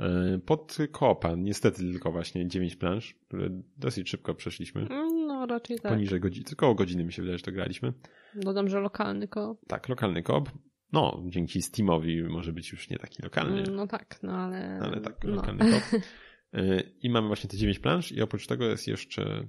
y, 0.00 0.04
pod 0.38 0.76
kopa, 0.92 1.34
niestety 1.36 1.78
tylko 1.78 2.12
właśnie 2.12 2.48
9 2.48 2.76
plansz, 2.76 3.14
które 3.14 3.48
dosyć 3.76 4.10
szybko 4.10 4.34
przeszliśmy. 4.34 4.80
Mm, 4.80 5.26
no 5.26 5.46
raczej 5.46 5.80
tak. 5.80 5.92
Poniżej 5.92 6.20
godziny, 6.20 6.46
około 6.52 6.74
godziny 6.74 7.04
mi 7.04 7.12
się 7.12 7.22
wydaje, 7.22 7.38
że 7.38 7.44
to 7.44 7.52
graliśmy. 7.52 7.92
Dodam, 8.34 8.68
że 8.68 8.80
lokalny 8.80 9.28
koop. 9.28 9.60
Tak, 9.66 9.88
lokalny 9.88 10.22
koop 10.22 10.50
no, 10.94 11.22
dzięki 11.26 11.62
Steamowi 11.62 12.22
może 12.22 12.52
być 12.52 12.72
już 12.72 12.90
nie 12.90 12.98
taki 12.98 13.22
lokalny. 13.22 13.62
No 13.62 13.86
tak, 13.86 14.18
no 14.22 14.32
ale... 14.32 14.80
Ale 14.82 15.00
tak, 15.00 15.24
no. 15.24 15.34
lokalny 15.34 15.70
no. 15.70 15.80
I 17.02 17.10
mamy 17.10 17.26
właśnie 17.26 17.50
te 17.50 17.56
9 17.56 17.78
plansz 17.78 18.12
i 18.12 18.22
oprócz 18.22 18.46
tego 18.46 18.64
jest 18.64 18.86
jeszcze 18.86 19.48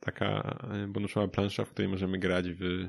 taka 0.00 0.58
bonusowa 0.88 1.28
plansza, 1.28 1.64
w 1.64 1.70
której 1.70 1.90
możemy 1.90 2.18
grać 2.18 2.46
w 2.50 2.88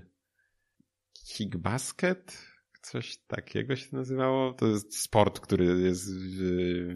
Kick 1.33 1.57
Basket, 1.57 2.47
coś 2.81 3.17
takiego 3.17 3.75
się 3.75 3.95
nazywało. 3.95 4.53
To 4.53 4.67
jest 4.67 4.97
sport, 4.97 5.39
który 5.39 5.65
jest 5.65 6.13
w, 6.15 6.39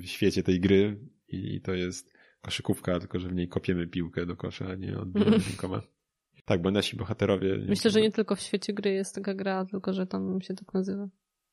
w 0.01 0.05
świecie 0.05 0.43
tej 0.43 0.59
gry 0.59 0.99
i 1.27 1.61
to 1.61 1.73
jest 1.73 2.13
koszykówka, 2.41 2.99
tylko 2.99 3.19
że 3.19 3.29
w 3.29 3.35
niej 3.35 3.47
kopiemy 3.47 3.87
piłkę 3.87 4.25
do 4.25 4.35
kosza, 4.35 4.67
a 4.67 4.75
nie 4.75 4.97
odbijamy 4.97 5.37
rękoma. 5.49 5.81
Tak, 6.45 6.61
bo 6.61 6.71
nasi 6.71 6.97
bohaterowie... 6.97 7.57
Myślę, 7.67 7.91
że 7.91 8.01
nie 8.01 8.11
tylko 8.11 8.35
w 8.35 8.39
świecie 8.39 8.73
gry 8.73 8.91
jest 8.91 9.15
taka 9.15 9.33
gra, 9.33 9.65
tylko 9.65 9.93
że 9.93 10.07
tam 10.07 10.41
się 10.41 10.53
tak 10.53 10.73
nazywa. 10.73 11.07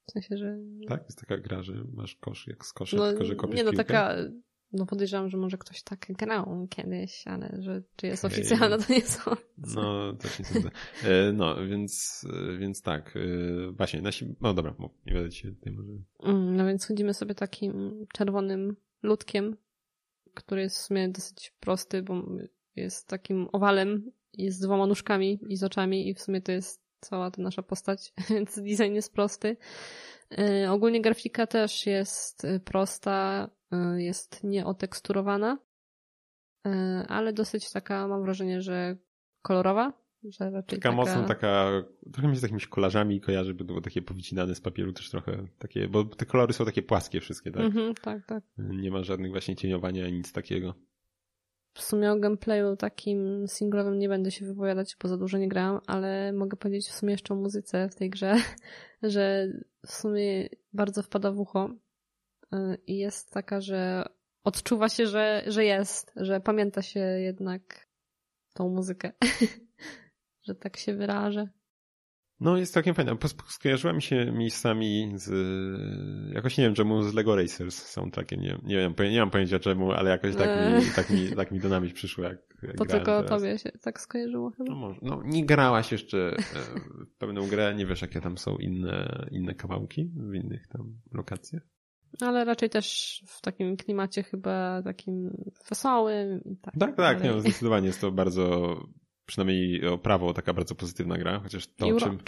W 0.07 0.13
sensie, 0.13 0.37
że... 0.37 0.59
Tak? 0.89 1.05
Jest 1.05 1.21
taka 1.21 1.39
gra, 1.39 1.63
że 1.63 1.85
masz 1.93 2.17
kosz 2.17 2.47
jak 2.47 2.67
z 2.67 2.73
kosza, 2.73 2.97
no, 2.97 3.11
tylko 3.11 3.25
że 3.25 3.37
kopiesz 3.37 3.57
Nie, 3.57 3.65
no 3.65 3.71
piłkę? 3.71 3.85
taka... 3.85 4.17
No 4.73 4.87
podejrzewam, 4.87 5.29
że 5.29 5.37
może 5.37 5.59
ktoś 5.59 5.83
tak 5.83 6.07
grał 6.09 6.67
kiedyś, 6.71 7.27
ale 7.27 7.57
że 7.59 7.83
czy 7.97 8.07
jest 8.07 8.25
oficjalna, 8.25 8.79
to 8.79 8.93
nie 8.93 9.01
sądzę. 9.01 9.43
No, 9.75 10.13
też 10.13 10.39
nie 10.39 10.45
sądzę. 10.45 10.71
E, 11.05 11.33
no, 11.33 11.67
więc, 11.67 12.25
e, 12.33 12.59
więc 12.59 12.83
tak. 12.83 13.17
E, 13.17 13.73
właśnie, 13.73 14.03
nasi... 14.03 14.35
No 14.41 14.55
dobra, 14.55 14.75
nie 15.07 15.13
będę 15.13 15.31
ci 15.31 15.49
tutaj 15.49 15.73
może... 15.73 15.93
Mm, 16.23 16.57
no 16.57 16.67
więc 16.67 16.87
chodzimy 16.87 17.15
sobie 17.15 17.35
takim 17.35 18.07
czerwonym 18.13 18.77
ludkiem, 19.03 19.57
który 20.35 20.63
jest 20.63 20.77
w 20.77 20.81
sumie 20.81 21.09
dosyć 21.09 21.55
prosty, 21.61 22.03
bo 22.03 22.23
jest 22.77 23.09
takim 23.09 23.49
owalem 23.53 24.11
i 24.33 24.51
z 24.51 24.59
dwoma 24.59 24.87
nóżkami 24.87 25.39
i 25.49 25.57
z 25.57 25.65
oczami 25.65 26.09
i 26.09 26.15
w 26.15 26.21
sumie 26.21 26.41
to 26.41 26.53
jest 26.53 26.83
cała 27.01 27.31
ta 27.31 27.43
nasza 27.43 27.63
postać, 27.63 28.13
więc 28.31 28.59
design 28.59 28.95
jest 28.95 29.15
prosty. 29.15 29.57
Yy, 30.31 30.71
ogólnie 30.71 31.03
grafika 31.03 31.47
też 31.47 31.87
jest 31.87 32.45
y, 32.45 32.61
prosta, 32.61 33.51
yy, 33.73 34.03
jest 34.03 34.45
nieoteksturowana, 34.45 35.59
ale 37.09 37.33
dosyć 37.33 37.71
taka, 37.71 38.09
mam 38.09 38.23
wrażenie, 38.23 38.63
że 38.63 38.97
kolorowa. 39.43 40.03
Że 40.25 40.51
raczej 40.51 40.79
taka, 40.79 40.89
taka 40.89 40.93
mocno 40.93 41.25
taka, 41.25 41.71
trochę 42.13 42.29
mi 42.29 42.35
się 42.35 42.41
z 42.41 42.43
jakimiś 42.43 42.67
kolarzami 42.67 43.21
kojarzy, 43.21 43.55
by 43.55 43.65
było 43.65 43.81
takie 43.81 44.03
powycinane 44.03 44.55
z 44.55 44.61
papieru 44.61 44.93
też 44.93 45.11
trochę 45.11 45.47
takie, 45.59 45.89
bo 45.89 46.05
te 46.05 46.27
kolory 46.27 46.53
są 46.53 46.65
takie 46.65 46.83
płaskie 46.83 47.21
wszystkie, 47.21 47.51
tak? 47.51 47.63
Mhm, 47.63 47.95
tak, 47.95 48.27
tak. 48.27 48.45
Nie 48.59 48.91
ma 48.91 49.03
żadnych 49.03 49.31
właśnie 49.31 49.57
cieniowania, 49.57 50.11
nic 50.11 50.33
takiego. 50.33 50.75
W 51.75 51.83
sumie 51.83 52.13
o 52.13 52.17
gameplayu 52.17 52.77
takim 52.77 53.49
singlowym 53.49 53.99
nie 53.99 54.09
będę 54.09 54.31
się 54.31 54.47
wypowiadać, 54.47 54.97
bo 55.03 55.09
za 55.09 55.17
dużo 55.17 55.39
nie 55.39 55.49
grałam, 55.49 55.81
ale 55.87 56.33
mogę 56.33 56.57
powiedzieć 56.57 56.89
w 56.89 56.95
sumie 56.95 57.13
jeszcze 57.13 57.35
o 57.35 57.37
muzyce 57.37 57.89
w 57.89 57.95
tej 57.95 58.11
grze, 58.11 58.35
że 59.03 59.49
w 59.87 59.93
sumie 59.93 60.49
bardzo 60.73 61.03
wpada 61.03 61.33
w 61.33 61.41
ucho 61.41 61.71
y, 62.55 62.57
i 62.87 62.99
jest 62.99 63.31
taka, 63.31 63.61
że 63.61 64.05
odczuwa 64.45 64.89
się, 64.89 65.07
że, 65.07 65.43
że 65.47 65.65
jest, 65.65 66.13
że 66.17 66.41
pamięta 66.41 66.83
się 66.83 67.01
jednak 67.01 67.89
tą 68.55 68.69
muzykę, 68.69 69.13
że 70.47 70.55
tak 70.55 70.77
się 70.77 70.95
wyrażę. 70.95 71.49
No, 72.43 72.57
jest 72.57 72.75
całkiem 72.75 72.95
fajne. 72.95 73.17
Skojarzyła 73.47 73.93
mi 73.93 74.03
się 74.03 74.33
miejscami 74.33 75.13
z... 75.15 75.31
Jakoś 76.35 76.59
nie 76.59 76.65
wiem 76.65 76.75
czemu 76.75 77.03
z 77.03 77.15
Lego 77.15 77.37
Racers 77.37 77.87
soundtrackiem. 77.87 78.41
Nie, 78.41 78.59
nie, 78.63 78.77
wiem, 78.77 78.95
nie 79.11 79.21
mam 79.21 79.31
pojęcia 79.31 79.59
czemu, 79.59 79.93
ale 79.93 80.11
jakoś 80.11 80.37
tak 80.37 80.49
mi, 80.49 80.77
eee. 80.77 80.91
tak 80.97 81.11
mi, 81.11 81.33
tak 81.37 81.51
mi 81.51 81.61
do 81.61 81.69
nami 81.69 81.93
przyszło, 81.93 82.25
jak, 82.25 82.39
jak 82.63 82.77
To 82.77 82.85
tylko 82.85 83.23
teraz. 83.23 83.29
tobie 83.29 83.59
się 83.59 83.71
tak 83.83 84.01
skojarzyło 84.01 84.51
chyba? 84.51 84.73
No, 84.73 84.77
może. 84.77 85.01
no 85.03 85.23
nie 85.25 85.47
grałaś 85.47 85.93
jeszcze 85.93 86.19
e, 86.37 86.43
w 87.07 87.17
pewną 87.19 87.49
grę, 87.49 87.75
nie 87.75 87.87
wiesz 87.87 88.03
jakie 88.03 88.21
tam 88.21 88.39
są 88.39 88.57
inne, 88.57 89.27
inne 89.31 89.55
kawałki 89.55 90.11
w 90.17 90.35
innych 90.35 90.69
tam 90.69 91.01
lokacjach? 91.13 91.63
Ale 92.21 92.45
raczej 92.45 92.71
też 92.71 93.19
w 93.27 93.41
takim 93.41 93.77
klimacie 93.77 94.23
chyba 94.23 94.83
takim 94.83 95.31
wesołym. 95.69 96.57
Tak, 96.63 96.75
tak, 96.79 96.97
tak 96.97 97.23
nie, 97.23 97.41
zdecydowanie 97.41 97.87
jest 97.87 98.01
to 98.01 98.13
bardzo 98.13 98.77
przynajmniej 99.27 99.87
o 99.87 99.99
prawo 99.99 100.33
taka 100.33 100.55
bardzo 100.55 100.75
pozytywna 100.75 101.19
gra, 101.19 101.41
chociaż 101.41 101.67
to, 101.67 102.01
czym, 102.01 102.19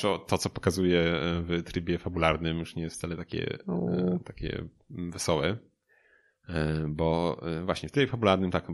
to, 0.00 0.18
to, 0.18 0.38
co 0.38 0.50
pokazuje 0.50 1.20
w 1.42 1.62
trybie 1.64 1.98
fabularnym 1.98 2.58
już 2.58 2.76
nie 2.76 2.82
jest 2.82 2.96
wcale 2.96 3.16
takie, 3.16 3.58
e, 3.68 4.18
takie 4.24 4.64
wesołe. 4.90 5.58
E, 6.48 6.86
bo 6.88 7.40
e, 7.42 7.64
właśnie 7.64 7.88
w 7.88 7.92
trybie 7.92 8.10
fabularnym 8.10 8.50
tak, 8.50 8.66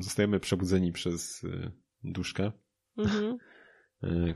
zostajemy 0.00 0.40
przebudzeni 0.40 0.92
przez 0.92 1.46
duszkę, 2.04 2.52
mhm. 2.98 3.38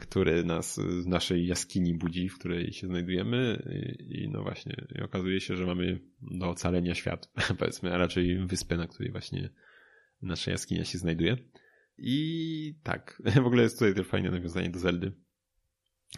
który 0.00 0.44
nas 0.44 0.74
z 0.76 1.06
naszej 1.06 1.46
jaskini 1.46 1.94
budzi, 1.94 2.28
w 2.28 2.38
której 2.38 2.72
się 2.72 2.86
znajdujemy 2.86 3.62
i, 3.98 4.22
i 4.22 4.30
no 4.30 4.42
właśnie 4.42 4.86
i 4.98 5.02
okazuje 5.02 5.40
się, 5.40 5.56
że 5.56 5.66
mamy 5.66 6.00
do 6.20 6.50
ocalenia 6.50 6.94
świat, 6.94 7.30
powiedzmy, 7.58 7.94
a 7.94 7.98
raczej 7.98 8.46
wyspę, 8.46 8.76
na 8.76 8.86
której 8.86 9.12
właśnie 9.12 9.50
nasza 10.22 10.50
jaskinia 10.50 10.84
się 10.84 10.98
znajduje. 10.98 11.36
I 11.98 12.74
tak, 12.82 13.22
w 13.44 13.46
ogóle 13.46 13.62
jest 13.62 13.78
tutaj 13.78 13.94
też 13.94 14.06
fajne 14.06 14.30
nawiązanie 14.30 14.70
do 14.70 14.78
Zeldy 14.78 15.12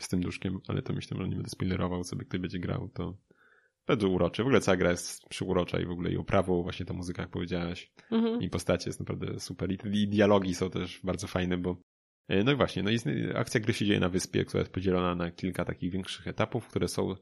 z 0.01 0.09
tym 0.09 0.21
duszkiem, 0.21 0.59
ale 0.69 0.83
to 0.83 0.93
myślę, 0.93 1.17
że 1.21 1.29
nie 1.29 1.35
będę 1.35 1.51
spoilerował, 1.51 2.05
sobie 2.05 2.25
ktoś 2.25 2.41
będzie 2.41 2.59
grał, 2.59 2.89
to 2.89 3.19
bardzo 3.87 4.09
urocze. 4.09 4.43
W 4.43 4.47
ogóle 4.47 4.61
cała 4.61 4.77
gra 4.77 4.91
jest 4.91 5.29
przyurocza 5.29 5.81
i 5.81 5.87
w 5.87 5.91
ogóle 5.91 6.13
i 6.13 6.17
oprawą, 6.17 6.63
właśnie 6.63 6.87
ta 6.87 6.95
muzyka, 6.95 7.23
jak 7.23 7.31
powiedziałaś, 7.31 7.93
mhm. 8.11 8.43
i 8.43 8.51
postacie 8.51 8.89
jest 8.89 9.01
naprawdę 9.01 9.41
super. 9.41 9.71
I, 9.73 9.79
I 9.93 10.09
dialogi 10.09 10.55
są 10.55 10.71
też 10.71 11.01
bardzo 11.05 11.27
fajne, 11.27 11.57
bo 11.57 11.77
e, 12.29 12.45
no 12.45 12.53
i 12.53 12.57
właśnie, 12.57 12.83
no 12.83 12.91
i 12.91 12.99
akcja 13.35 13.61
gry 13.61 13.73
się 13.73 13.87
dzieje 13.87 14.01
na 14.01 14.09
wyspie, 14.09 14.45
która 14.45 14.61
jest 14.61 14.73
podzielona 14.73 15.15
na 15.15 15.31
kilka 15.31 15.65
takich 15.65 15.93
większych 15.93 16.29
etapów, 16.29 16.69
które 16.69 16.89
są 16.89 17.15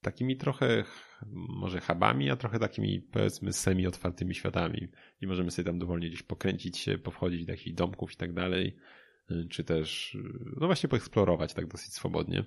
takimi 0.00 0.36
trochę 0.36 0.84
może 1.32 1.80
hubami, 1.80 2.30
a 2.30 2.36
trochę 2.36 2.58
takimi 2.58 3.00
powiedzmy 3.00 3.52
semi-otwartymi 3.52 4.34
światami 4.34 4.88
i 5.20 5.26
możemy 5.26 5.50
sobie 5.50 5.66
tam 5.66 5.78
dowolnie 5.78 6.08
gdzieś 6.08 6.22
pokręcić 6.22 6.78
się, 6.78 6.98
powchodzić 6.98 7.44
do 7.44 7.52
jakichś 7.52 7.72
domków 7.72 8.12
i 8.12 8.16
tak 8.16 8.32
dalej, 8.32 8.76
czy 9.50 9.64
też 9.64 10.16
no 10.56 10.66
właśnie 10.66 10.88
poeksplorować 10.88 11.54
tak 11.54 11.66
dosyć 11.66 11.94
swobodnie. 11.94 12.44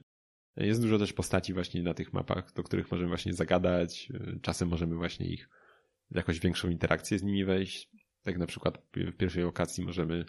Jest 0.56 0.82
dużo 0.82 0.98
też 0.98 1.14
postaci 1.14 1.54
właśnie 1.54 1.84
na 1.84 1.94
tych 1.94 2.14
mapach, 2.14 2.54
do 2.54 2.64
których 2.64 2.92
możemy 2.92 3.10
właśnie 3.10 3.34
zagadać, 3.34 4.12
czasem 4.42 4.70
możemy 4.70 4.96
właśnie 4.96 5.28
ich 5.28 5.50
jakoś 6.12 6.40
większą 6.40 6.70
interakcję 6.70 7.20
z 7.20 7.24
nimi 7.24 7.46
wejść. 7.46 7.90
Tak 8.24 8.38
na 8.38 8.46
przykład 8.46 8.78
w 8.96 9.18
pierwszej 9.18 9.44
lokacji 9.44 9.86
możemy 9.86 10.26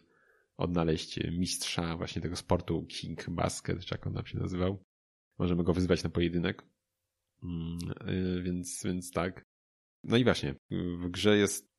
odnaleźć 0.56 1.20
mistrza 1.30 1.96
właśnie 1.96 2.22
tego 2.22 2.36
sportu 2.36 2.86
King 2.86 3.30
Basket, 3.30 3.84
czy 3.84 3.94
jak 3.94 4.06
on 4.06 4.14
tam 4.14 4.26
się 4.26 4.38
nazywał. 4.38 4.84
Możemy 5.38 5.64
go 5.64 5.72
wyzwać 5.72 6.04
na 6.04 6.10
pojedynek 6.10 6.62
y, 6.62 6.66
więc, 8.42 8.82
więc 8.84 9.10
tak. 9.10 9.44
No 10.04 10.16
i 10.16 10.24
właśnie, 10.24 10.54
w 10.70 11.10
grze 11.10 11.36
jest 11.36 11.72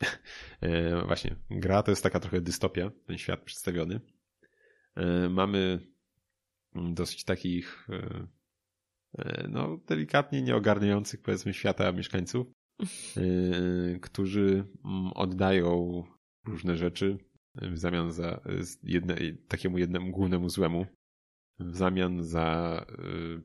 e, 0.60 1.04
właśnie, 1.06 1.36
gra 1.50 1.82
to 1.82 1.90
jest 1.90 2.02
taka 2.02 2.20
trochę 2.20 2.40
dystopia, 2.40 2.90
ten 3.06 3.18
świat 3.18 3.42
przedstawiony. 3.42 4.00
E, 4.96 5.28
mamy 5.28 5.80
dosyć 6.74 7.24
takich 7.24 7.88
e, 7.90 9.48
no, 9.48 9.76
delikatnie 9.86 10.42
nieogarniających 10.42 11.22
powiedzmy 11.22 11.54
świata 11.54 11.92
mieszkańców, 11.92 12.46
którzy 14.02 14.64
mm, 14.84 15.12
oddają 15.14 16.02
różne 16.46 16.76
rzeczy 16.76 17.18
w 17.54 17.78
zamian 17.78 18.12
za 18.12 18.40
jedne, 18.82 19.16
takiemu 19.48 19.78
jednemu 19.78 20.10
głównemu 20.10 20.48
złemu, 20.48 20.86
w 21.60 21.76
zamian 21.76 22.22
za 22.22 22.86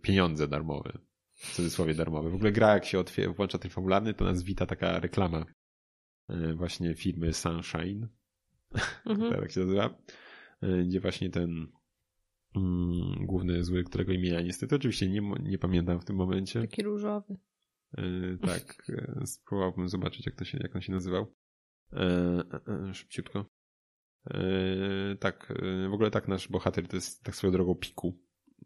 pieniądze 0.01 0.47
darmowe 0.47 0.99
w 1.43 1.55
cudzysłowie 1.55 1.93
darmowe. 1.93 2.29
W 2.29 2.35
ogóle 2.35 2.51
gra 2.51 2.73
jak 2.73 2.85
się 2.85 2.99
otwiera, 2.99 3.33
włącza 3.33 3.57
ten 3.57 3.71
fabularny, 3.71 4.13
to 4.13 4.25
nas 4.25 4.43
wita 4.43 4.65
taka 4.65 4.99
reklama 4.99 5.45
e, 6.29 6.53
właśnie 6.53 6.95
firmy 6.95 7.33
Sunshine, 7.33 8.07
mhm. 9.05 9.31
tak 9.41 9.51
się 9.51 9.59
nazywa, 9.59 9.97
e, 10.61 10.83
gdzie 10.83 10.99
właśnie 10.99 11.29
ten 11.29 11.67
mm, 12.55 13.25
główny 13.25 13.63
zły, 13.63 13.83
którego 13.83 14.13
imienia 14.13 14.41
niestety 14.41 14.75
oczywiście 14.75 15.09
nie, 15.09 15.21
nie 15.43 15.57
pamiętam 15.57 15.99
w 15.99 16.05
tym 16.05 16.15
momencie. 16.15 16.61
Taki 16.61 16.83
różowy. 16.83 17.35
E, 17.97 18.03
tak, 18.37 18.91
spróbowałbym 19.25 19.89
zobaczyć 19.89 20.25
jak, 20.25 20.35
to 20.35 20.45
się, 20.45 20.57
jak 20.61 20.75
on 20.75 20.81
się 20.81 20.91
nazywał. 20.91 21.33
Szybciutko. 22.93 23.45
Tak, 25.19 25.53
w 25.89 25.93
ogóle 25.93 26.11
tak 26.11 26.27
nasz 26.27 26.47
bohater 26.47 26.87
to 26.87 26.95
jest 26.97 27.23
tak 27.23 27.35
swoją 27.35 27.53
drogą 27.53 27.75
Piku 27.75 28.19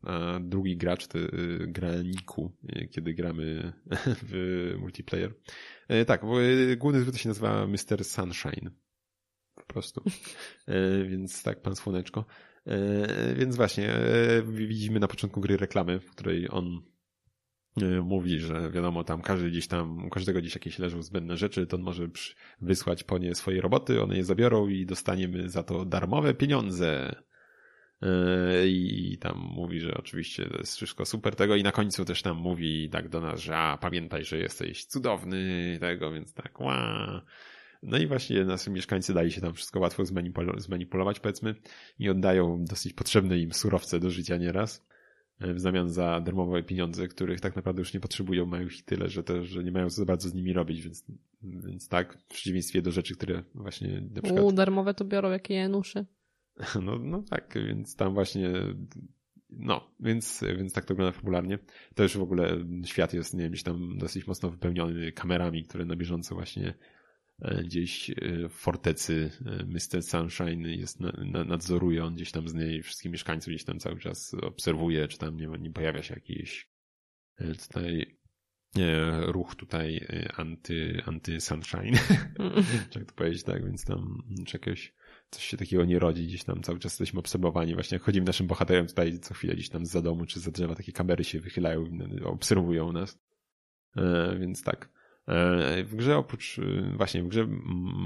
a 0.03 0.39
drugi 0.39 0.77
gracz 0.77 1.07
to 1.07 1.19
y, 1.19 1.67
gra 1.67 1.95
Niku, 2.03 2.51
y, 2.63 2.87
kiedy 2.87 3.13
gramy 3.13 3.73
w 4.29 4.73
multiplayer. 4.79 5.33
E, 5.87 6.05
tak, 6.05 6.23
y, 6.23 6.77
główny 6.77 7.01
zwykle 7.01 7.19
się 7.19 7.29
nazywa 7.29 7.67
Mr. 7.67 8.05
Sunshine. 8.05 8.71
Po 9.55 9.65
prostu. 9.65 10.03
E, 10.67 11.03
więc 11.03 11.43
tak, 11.43 11.61
pan 11.61 11.75
Słoneczko. 11.75 12.25
E, 12.65 13.35
więc 13.35 13.55
właśnie, 13.55 13.93
widzimy 14.45 14.99
na 14.99 15.07
początku 15.07 15.41
gry 15.41 15.57
reklamy, 15.57 15.99
w 15.99 16.11
której 16.11 16.47
on 16.51 16.81
mówi, 18.03 18.39
że 18.39 18.71
wiadomo, 18.71 19.03
tam 19.03 19.21
każdy 19.21 19.49
gdzieś 19.49 19.67
tam, 19.67 20.05
u 20.05 20.09
każdego 20.09 20.39
gdzieś 20.39 20.55
jakieś 20.55 20.79
leżą 20.79 21.01
zbędne 21.01 21.37
rzeczy, 21.37 21.67
to 21.67 21.77
on 21.77 21.83
może 21.83 22.07
wysłać 22.61 23.03
po 23.03 23.17
nie 23.17 23.35
swoje 23.35 23.61
roboty, 23.61 24.01
one 24.01 24.17
je 24.17 24.23
zabiorą 24.23 24.67
i 24.67 24.85
dostaniemy 24.85 25.49
za 25.49 25.63
to 25.63 25.85
darmowe 25.85 26.33
pieniądze. 26.33 27.15
Yy, 28.01 28.69
i 28.69 29.17
tam 29.17 29.37
mówi, 29.37 29.79
że 29.79 29.93
oczywiście 29.97 30.45
to 30.45 30.57
jest 30.57 30.75
wszystko 30.75 31.05
super 31.05 31.35
tego 31.35 31.55
i 31.55 31.63
na 31.63 31.71
końcu 31.71 32.05
też 32.05 32.21
tam 32.21 32.37
mówi 32.37 32.89
tak 32.89 33.09
do 33.09 33.21
nas, 33.21 33.39
że 33.39 33.57
a 33.57 33.77
pamiętaj, 33.77 34.23
że 34.23 34.37
jesteś 34.37 34.85
cudowny 34.85 35.77
tego, 35.79 36.11
więc 36.11 36.33
tak 36.33 36.59
ła. 36.59 37.21
No 37.83 37.97
i 37.97 38.07
właśnie 38.07 38.45
nasi 38.45 38.71
mieszkańcy 38.71 39.13
dali 39.13 39.31
się 39.31 39.41
tam 39.41 39.53
wszystko 39.53 39.79
łatwo 39.79 40.03
zmanipulować 40.57 41.19
powiedzmy 41.19 41.55
i 41.99 42.09
oddają 42.09 42.65
dosyć 42.65 42.93
potrzebne 42.93 43.39
im 43.39 43.53
surowce 43.53 43.99
do 43.99 44.09
życia 44.09 44.37
nieraz 44.37 44.85
yy, 45.39 45.53
w 45.53 45.59
zamian 45.59 45.89
za 45.89 46.21
darmowe 46.21 46.63
pieniądze, 46.63 47.07
których 47.07 47.41
tak 47.41 47.55
naprawdę 47.55 47.81
już 47.81 47.93
nie 47.93 47.99
potrzebują, 47.99 48.45
mają 48.45 48.65
ich 48.65 48.85
tyle, 48.85 49.09
że 49.09 49.23
też, 49.23 49.47
że 49.47 49.63
nie 49.63 49.71
mają 49.71 49.89
za 49.89 50.05
bardzo 50.05 50.29
z 50.29 50.33
nimi 50.33 50.53
robić, 50.53 50.81
więc, 50.81 51.05
więc 51.43 51.87
tak, 51.87 52.17
w 52.17 52.25
przeciwieństwie 52.25 52.81
do 52.81 52.91
rzeczy, 52.91 53.15
które 53.15 53.43
właśnie 53.55 54.01
na 54.01 54.21
przykład... 54.21 54.43
U, 54.43 54.51
darmowe 54.51 54.93
to 54.93 55.05
biorą 55.05 55.31
jakie 55.31 55.53
januszy. 55.53 56.05
No, 56.83 56.99
no 56.99 57.23
tak, 57.29 57.53
więc 57.67 57.95
tam 57.95 58.13
właśnie 58.13 58.49
no, 59.49 59.91
więc, 59.99 60.43
więc 60.57 60.73
tak 60.73 60.85
to 60.85 60.93
wygląda 60.93 61.17
popularnie. 61.17 61.59
Też 61.95 62.17
w 62.17 62.21
ogóle 62.21 62.65
świat 62.85 63.13
jest, 63.13 63.33
nie 63.33 63.43
wiem, 63.43 63.51
gdzieś 63.51 63.63
tam 63.63 63.97
dosyć 63.97 64.27
mocno 64.27 64.49
wypełniony 64.49 65.11
kamerami, 65.11 65.63
które 65.63 65.85
na 65.85 65.95
bieżąco 65.95 66.35
właśnie 66.35 66.73
e, 67.41 67.63
gdzieś 67.63 68.09
e, 68.09 68.13
w 68.49 68.53
fortecy 68.53 69.31
e, 69.45 69.65
Mr. 69.65 70.03
Sunshine 70.03 70.69
jest, 70.69 70.99
nadzoruje 71.45 72.03
on 72.03 72.15
gdzieś 72.15 72.31
tam 72.31 72.47
z 72.47 72.53
niej 72.53 72.83
wszystkich 72.83 73.11
mieszkańców, 73.11 73.49
gdzieś 73.49 73.63
tam 73.63 73.79
cały 73.79 73.99
czas 73.99 74.33
obserwuje, 74.33 75.07
czy 75.07 75.17
tam 75.17 75.37
nie, 75.37 75.47
nie 75.47 75.71
pojawia 75.71 76.03
się 76.03 76.13
jakiś 76.13 76.69
tutaj 77.67 78.17
ruch 79.25 79.55
tutaj 79.55 80.07
anty, 80.35 81.01
anty 81.05 81.41
sunshine, 81.41 81.97
czy 82.89 82.99
jak 82.99 83.07
to 83.07 83.13
powiedzieć, 83.15 83.43
tak, 83.43 83.65
więc 83.65 83.85
tam 83.85 84.23
czy 84.45 84.57
jakieś 84.57 84.93
coś 85.29 85.43
się 85.43 85.57
takiego 85.57 85.85
nie 85.85 85.99
rodzi, 85.99 86.27
gdzieś 86.27 86.43
tam 86.43 86.61
cały 86.61 86.79
czas 86.79 86.91
jesteśmy 86.91 87.19
obserwowani, 87.19 87.73
właśnie 87.73 87.95
jak 87.95 88.03
chodzimy 88.03 88.25
naszym 88.25 88.47
bohaterem 88.47 88.87
tutaj 88.87 89.19
co 89.19 89.33
chwilę 89.33 89.53
gdzieś 89.53 89.69
tam 89.69 89.85
za 89.85 90.01
domu 90.01 90.25
czy 90.25 90.39
za 90.39 90.51
drzewa 90.51 90.75
takie 90.75 90.91
kamery 90.91 91.23
się 91.23 91.39
wychylają 91.39 91.85
obserwują 92.23 92.91
nas. 92.91 93.19
E, 93.95 94.35
więc 94.39 94.63
tak. 94.63 94.89
E, 95.27 95.83
w 95.83 95.95
grze 95.95 96.17
oprócz, 96.17 96.59
e, 96.59 96.93
właśnie 96.97 97.23
w 97.23 97.27
grze 97.27 97.47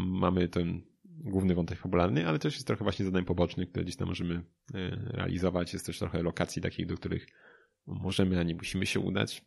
mamy 0.05 0.49
ten 0.49 0.81
główny 1.05 1.55
wątek 1.55 1.79
fabularny, 1.79 2.27
ale 2.27 2.39
też 2.39 2.53
jest 2.53 2.67
trochę 2.67 2.83
właśnie 2.83 3.05
zadań 3.05 3.25
pobocznych, 3.25 3.69
które 3.69 3.83
gdzieś 3.83 3.95
tam 3.95 4.07
możemy 4.07 4.43
realizować. 5.07 5.73
Jest 5.73 5.85
też 5.85 5.99
trochę 5.99 6.23
lokacji 6.23 6.61
takich, 6.61 6.85
do 6.85 6.95
których 6.95 7.27
możemy, 7.87 8.39
a 8.39 8.43
nie 8.43 8.55
musimy 8.55 8.85
się 8.85 8.99
udać. 8.99 9.45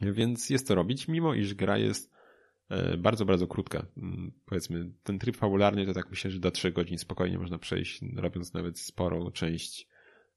Więc 0.00 0.50
jest 0.50 0.68
to 0.68 0.74
robić, 0.74 1.08
mimo 1.08 1.34
iż 1.34 1.54
gra 1.54 1.78
jest 1.78 2.15
bardzo, 2.98 3.24
bardzo 3.24 3.46
krótka. 3.46 3.86
Mm, 3.96 4.32
powiedzmy, 4.46 4.90
ten 5.02 5.18
tryb 5.18 5.36
fabularny 5.36 5.86
to 5.86 5.92
tak 5.92 6.10
myślę, 6.10 6.30
że 6.30 6.38
do 6.38 6.50
3 6.50 6.72
godzin 6.72 6.98
spokojnie 6.98 7.38
można 7.38 7.58
przejść, 7.58 8.00
robiąc 8.16 8.54
nawet 8.54 8.78
sporą 8.78 9.30
część 9.30 9.88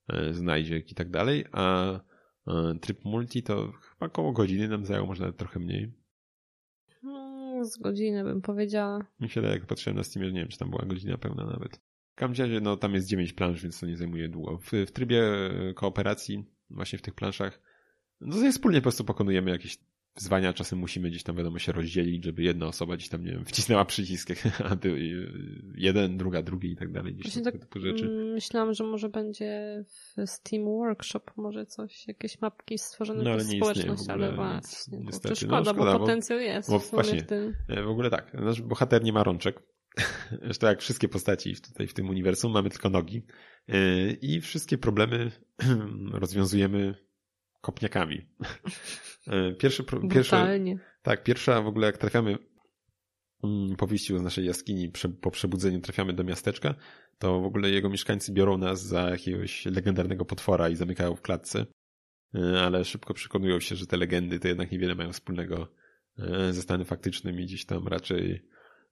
e, 0.08 0.34
znajdziek 0.34 0.92
i 0.92 0.96
tak 0.96 1.10
dalej, 1.10 1.46
a 1.52 1.94
e, 2.48 2.80
tryb 2.82 3.06
multi 3.06 3.44
to 3.44 3.72
chyba 3.72 4.06
około 4.06 4.32
godziny 4.32 4.68
nam 4.68 4.86
zajął, 4.86 5.08
może 5.08 5.22
nawet 5.22 5.38
trochę 5.38 5.60
mniej. 5.60 5.94
No, 7.04 7.66
z 7.66 7.78
godziny 7.78 8.24
bym 8.24 8.42
powiedziała. 8.42 9.06
Mi 9.20 9.30
się 9.30 9.42
jak 9.42 9.66
patrzyłem 9.66 9.98
na 9.98 10.04
Steamie, 10.04 10.32
nie 10.32 10.40
wiem, 10.40 10.50
czy 10.50 10.58
tam 10.58 10.70
była 10.70 10.86
godzina 10.86 11.18
pełna 11.18 11.46
nawet. 11.46 11.82
W 12.12 12.16
każdym 12.16 12.46
razie, 12.46 12.62
no 12.62 12.78
tam 12.78 12.94
jest 12.94 13.08
9 13.08 13.34
plansz, 13.34 13.64
więc 13.64 13.80
to 13.80 13.86
nie 13.86 13.98
zajmuje 13.98 14.30
długo. 14.30 14.58
W, 14.58 14.72
w 14.88 14.92
trybie 14.92 15.24
kooperacji, 15.76 16.46
właśnie 16.70 17.00
w 17.00 17.02
tych 17.02 17.16
planszach, 17.16 17.62
no 18.22 18.52
wspólnie 18.52 18.80
po 18.80 18.84
prostu 18.84 19.04
pokonujemy 19.04 19.52
jakieś 19.52 19.78
wyzwania, 20.20 20.53
czasem 20.53 20.80
musimy 20.80 21.09
gdzieś 21.09 21.24
tam 21.24 21.36
wiadomo 21.36 21.59
się 21.59 21.72
rozdzielić, 21.72 22.26
żeby 22.26 22.43
jedna 22.43 22.67
osoba 22.67 22.95
gdzieś 22.95 23.09
tam, 23.09 23.24
nie 23.24 23.32
wiem, 23.32 23.45
wcisnęła 23.45 23.86
przycisk, 23.86 24.30
a 24.70 24.76
ty 24.76 24.99
jeden, 25.76 26.17
druga, 26.17 26.41
drugi 26.41 26.72
i 26.72 26.76
tak 26.76 26.91
dalej. 26.91 27.13
Gdzieś 27.13 27.26
Właśnie 27.26 27.41
tak 27.41 27.57
typu 27.57 27.80
rzeczy. 27.80 28.09
Myślałam, 28.34 28.74
że 28.74 28.84
może 28.84 29.09
będzie 29.09 29.84
w 29.88 30.30
Steam 30.30 30.65
Workshop 30.65 31.22
może 31.38 31.65
coś, 31.65 32.07
jakieś 32.07 32.41
mapki 32.41 32.78
stworzone 32.78 33.24
no, 33.24 33.32
ale 33.32 33.45
nie 33.45 33.57
społeczność, 33.57 34.09
ale 34.09 34.36
właśnie. 34.36 34.99
Niestety. 34.99 35.30
To 35.30 35.36
szkoda, 35.36 35.59
no, 35.59 35.74
szkoda, 35.74 35.93
bo, 35.93 35.99
potencjał 35.99 36.39
jest. 36.39 36.70
Bo 36.70 36.80
właśnie, 36.80 37.22
w, 37.22 37.26
tym. 37.26 37.53
E, 37.67 37.84
w 37.84 37.89
ogóle 37.89 38.09
tak, 38.09 38.34
nasz 38.34 38.61
bohater 38.61 39.03
nie 39.03 39.13
ma 39.13 39.24
rączek. 39.24 39.63
Zresztą 40.43 40.67
jak 40.67 40.82
wszystkie 40.82 41.09
postaci 41.09 41.55
tutaj 41.55 41.88
w 41.88 41.93
tym 41.93 42.09
uniwersum 42.09 42.51
mamy 42.51 42.70
tylko 42.70 42.89
nogi 42.89 43.26
e, 43.67 44.11
i 44.11 44.41
wszystkie 44.41 44.78
problemy 44.78 45.32
rozwiązujemy 46.13 47.09
kopniakami. 47.62 48.22
E, 49.28 49.51
pierwszy, 49.53 49.84
pierwszy, 50.12 50.36
tak, 51.01 51.24
pierwsza 51.24 51.62
w 51.62 51.68
ogóle 51.68 51.88
jak 51.88 51.97
trafiamy 51.97 52.38
mm, 53.43 53.76
po 53.76 53.88
wyjściu 53.88 54.18
z 54.18 54.22
naszej 54.22 54.45
jaskini, 54.45 54.91
po 55.22 55.32
przebudzeniu 55.32 55.82
trafiamy 55.82 56.14
do 56.14 56.24
miasteczka, 56.24 56.76
to 57.18 57.41
w 57.41 57.45
ogóle 57.45 57.70
jego 57.70 57.89
mieszkańcy 57.89 58.34
biorą 58.34 58.57
nas 58.57 58.84
za 58.84 59.10
jakiegoś 59.10 59.66
legendarnego 59.66 60.26
potwora 60.26 60.70
i 60.70 60.76
zamykają 60.76 61.16
w 61.16 61.22
klatce, 61.22 61.66
e, 62.36 62.62
ale 62.62 62.86
szybko 62.86 63.14
przekonują 63.14 63.60
się, 63.60 63.76
że 63.76 63.88
te 63.88 63.97
legendy 63.97 64.39
to 64.39 64.47
jednak 64.47 64.72
niewiele 64.72 64.95
mają 64.95 65.14
wspólnego 65.14 65.68
e, 66.20 66.53
ze 66.53 66.62
stanem 66.62 66.86
faktycznym 66.86 67.39
i 67.39 67.45
gdzieś 67.45 67.66
tam 67.66 67.88
raczej, 67.88 68.45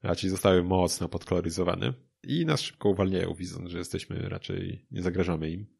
raczej 0.04 0.30
zostały 0.30 0.64
mocno 0.64 1.10
podkoloryzowane 1.10 1.94
i 2.24 2.46
nas 2.46 2.62
szybko 2.62 2.90
uwalniają, 2.90 3.34
widząc, 3.34 3.70
że 3.70 3.78
jesteśmy 3.78 4.30
raczej, 4.30 4.86
nie 4.92 5.02
zagrażamy 5.02 5.50
im. 5.50 5.77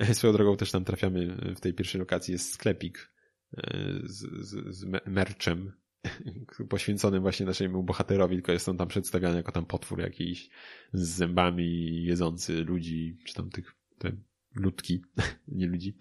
Swoją 0.12 0.32
drogą 0.32 0.56
też 0.56 0.70
tam 0.70 0.84
trafiamy 0.84 1.36
w 1.56 1.60
tej 1.60 1.74
pierwszej 1.74 1.98
lokacji, 1.98 2.32
jest 2.32 2.52
sklepik 2.52 3.12
e, 3.56 3.94
z, 4.04 4.46
z, 4.46 4.76
z 4.76 4.84
merczem 5.06 5.72
poświęconym 6.68 7.22
właśnie 7.22 7.46
naszemu 7.46 7.82
bohaterowi, 7.82 8.36
tylko 8.36 8.52
jest 8.52 8.68
on 8.68 8.76
tam 8.76 8.88
przedstawiany 8.88 9.36
jako 9.36 9.52
tam 9.52 9.66
potwór 9.66 10.00
jakiś 10.00 10.50
z 10.92 11.08
zębami 11.08 12.02
jedzący 12.04 12.64
ludzi, 12.64 13.18
czy 13.24 13.34
tam 13.34 13.50
tych 13.50 13.74
te 13.98 14.12
ludki, 14.54 15.02
nie 15.48 15.66
ludzi. 15.66 15.96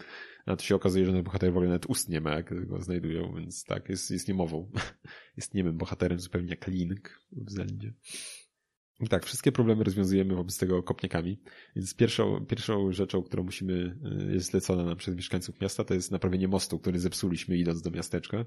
A 0.46 0.56
tu 0.56 0.66
się 0.66 0.76
okazuje, 0.76 1.06
że 1.06 1.12
ten 1.12 1.24
bohater 1.24 1.50
w 1.54 1.58
ogóle 1.58 1.68
nawet 1.68 1.86
ust 1.86 2.10
nie 2.10 2.22
ma, 2.22 2.32
jak 2.32 2.68
go 2.68 2.82
znajdują, 2.82 3.36
więc 3.36 3.64
tak, 3.64 3.90
jest, 3.90 4.12
jest 4.12 4.28
niemową. 4.28 4.72
Jest 5.38 5.54
niemym 5.54 5.78
bohaterem 5.78 6.20
zupełnie 6.20 6.50
jak 6.50 6.68
Link 6.68 7.20
w 7.32 7.52
Zeldzie. 7.52 7.94
I 9.02 9.08
tak, 9.08 9.26
wszystkie 9.26 9.52
problemy 9.52 9.84
rozwiązujemy 9.84 10.36
wobec 10.36 10.58
tego 10.58 10.84
kopniakami. 10.84 11.40
Więc 11.76 11.96
pierwszą, 11.96 12.46
pierwszą 12.46 12.92
rzeczą, 12.92 13.24
którą 13.24 13.44
musimy, 13.44 13.74
y, 14.30 14.34
jest 14.34 14.52
zlecona 14.52 14.84
nam 14.84 14.98
przez 14.98 15.16
mieszkańców 15.16 15.62
miasta, 15.62 15.84
to 15.84 15.94
jest 15.94 16.12
naprawienie 16.12 16.48
mostu, 16.48 16.80
który 16.80 17.00
zepsuliśmy 17.00 17.58
idąc 17.58 17.82
do 17.82 17.92
miasteczka. 17.92 18.38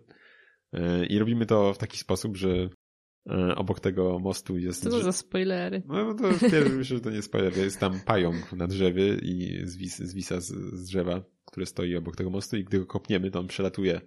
Y, 0.75 1.07
I 1.07 1.19
robimy 1.19 1.47
to 1.47 1.75
w 1.75 1.79
taki 1.79 1.99
sposób, 1.99 2.37
że 2.37 2.49
y, 2.49 3.55
obok 3.57 3.81
tego 3.81 4.19
mostu 4.19 4.59
jest... 4.59 4.83
Co 4.83 4.91
to 4.91 5.03
za 5.03 5.13
spoilery? 5.13 5.83
No 5.87 6.15
to 6.15 6.29
pierwszy 6.51 6.77
myślę, 6.77 6.97
że 6.97 7.03
to 7.03 7.11
nie 7.11 7.23
spoiler. 7.23 7.57
Jest 7.57 7.81
tam 7.81 8.01
pająk 8.01 8.53
na 8.53 8.67
drzewie 8.67 9.15
i 9.15 9.61
zwis, 9.65 9.99
zwisa 9.99 10.41
z, 10.41 10.47
z 10.73 10.85
drzewa, 10.85 11.25
które 11.45 11.67
stoi 11.67 11.97
obok 11.97 12.17
tego 12.17 12.31
mostu 12.31 12.57
i 12.57 12.65
gdy 12.65 12.79
go 12.79 12.87
kopniemy, 12.87 13.31
to 13.31 13.41
on 13.41 13.47
przelatuje 13.47 14.01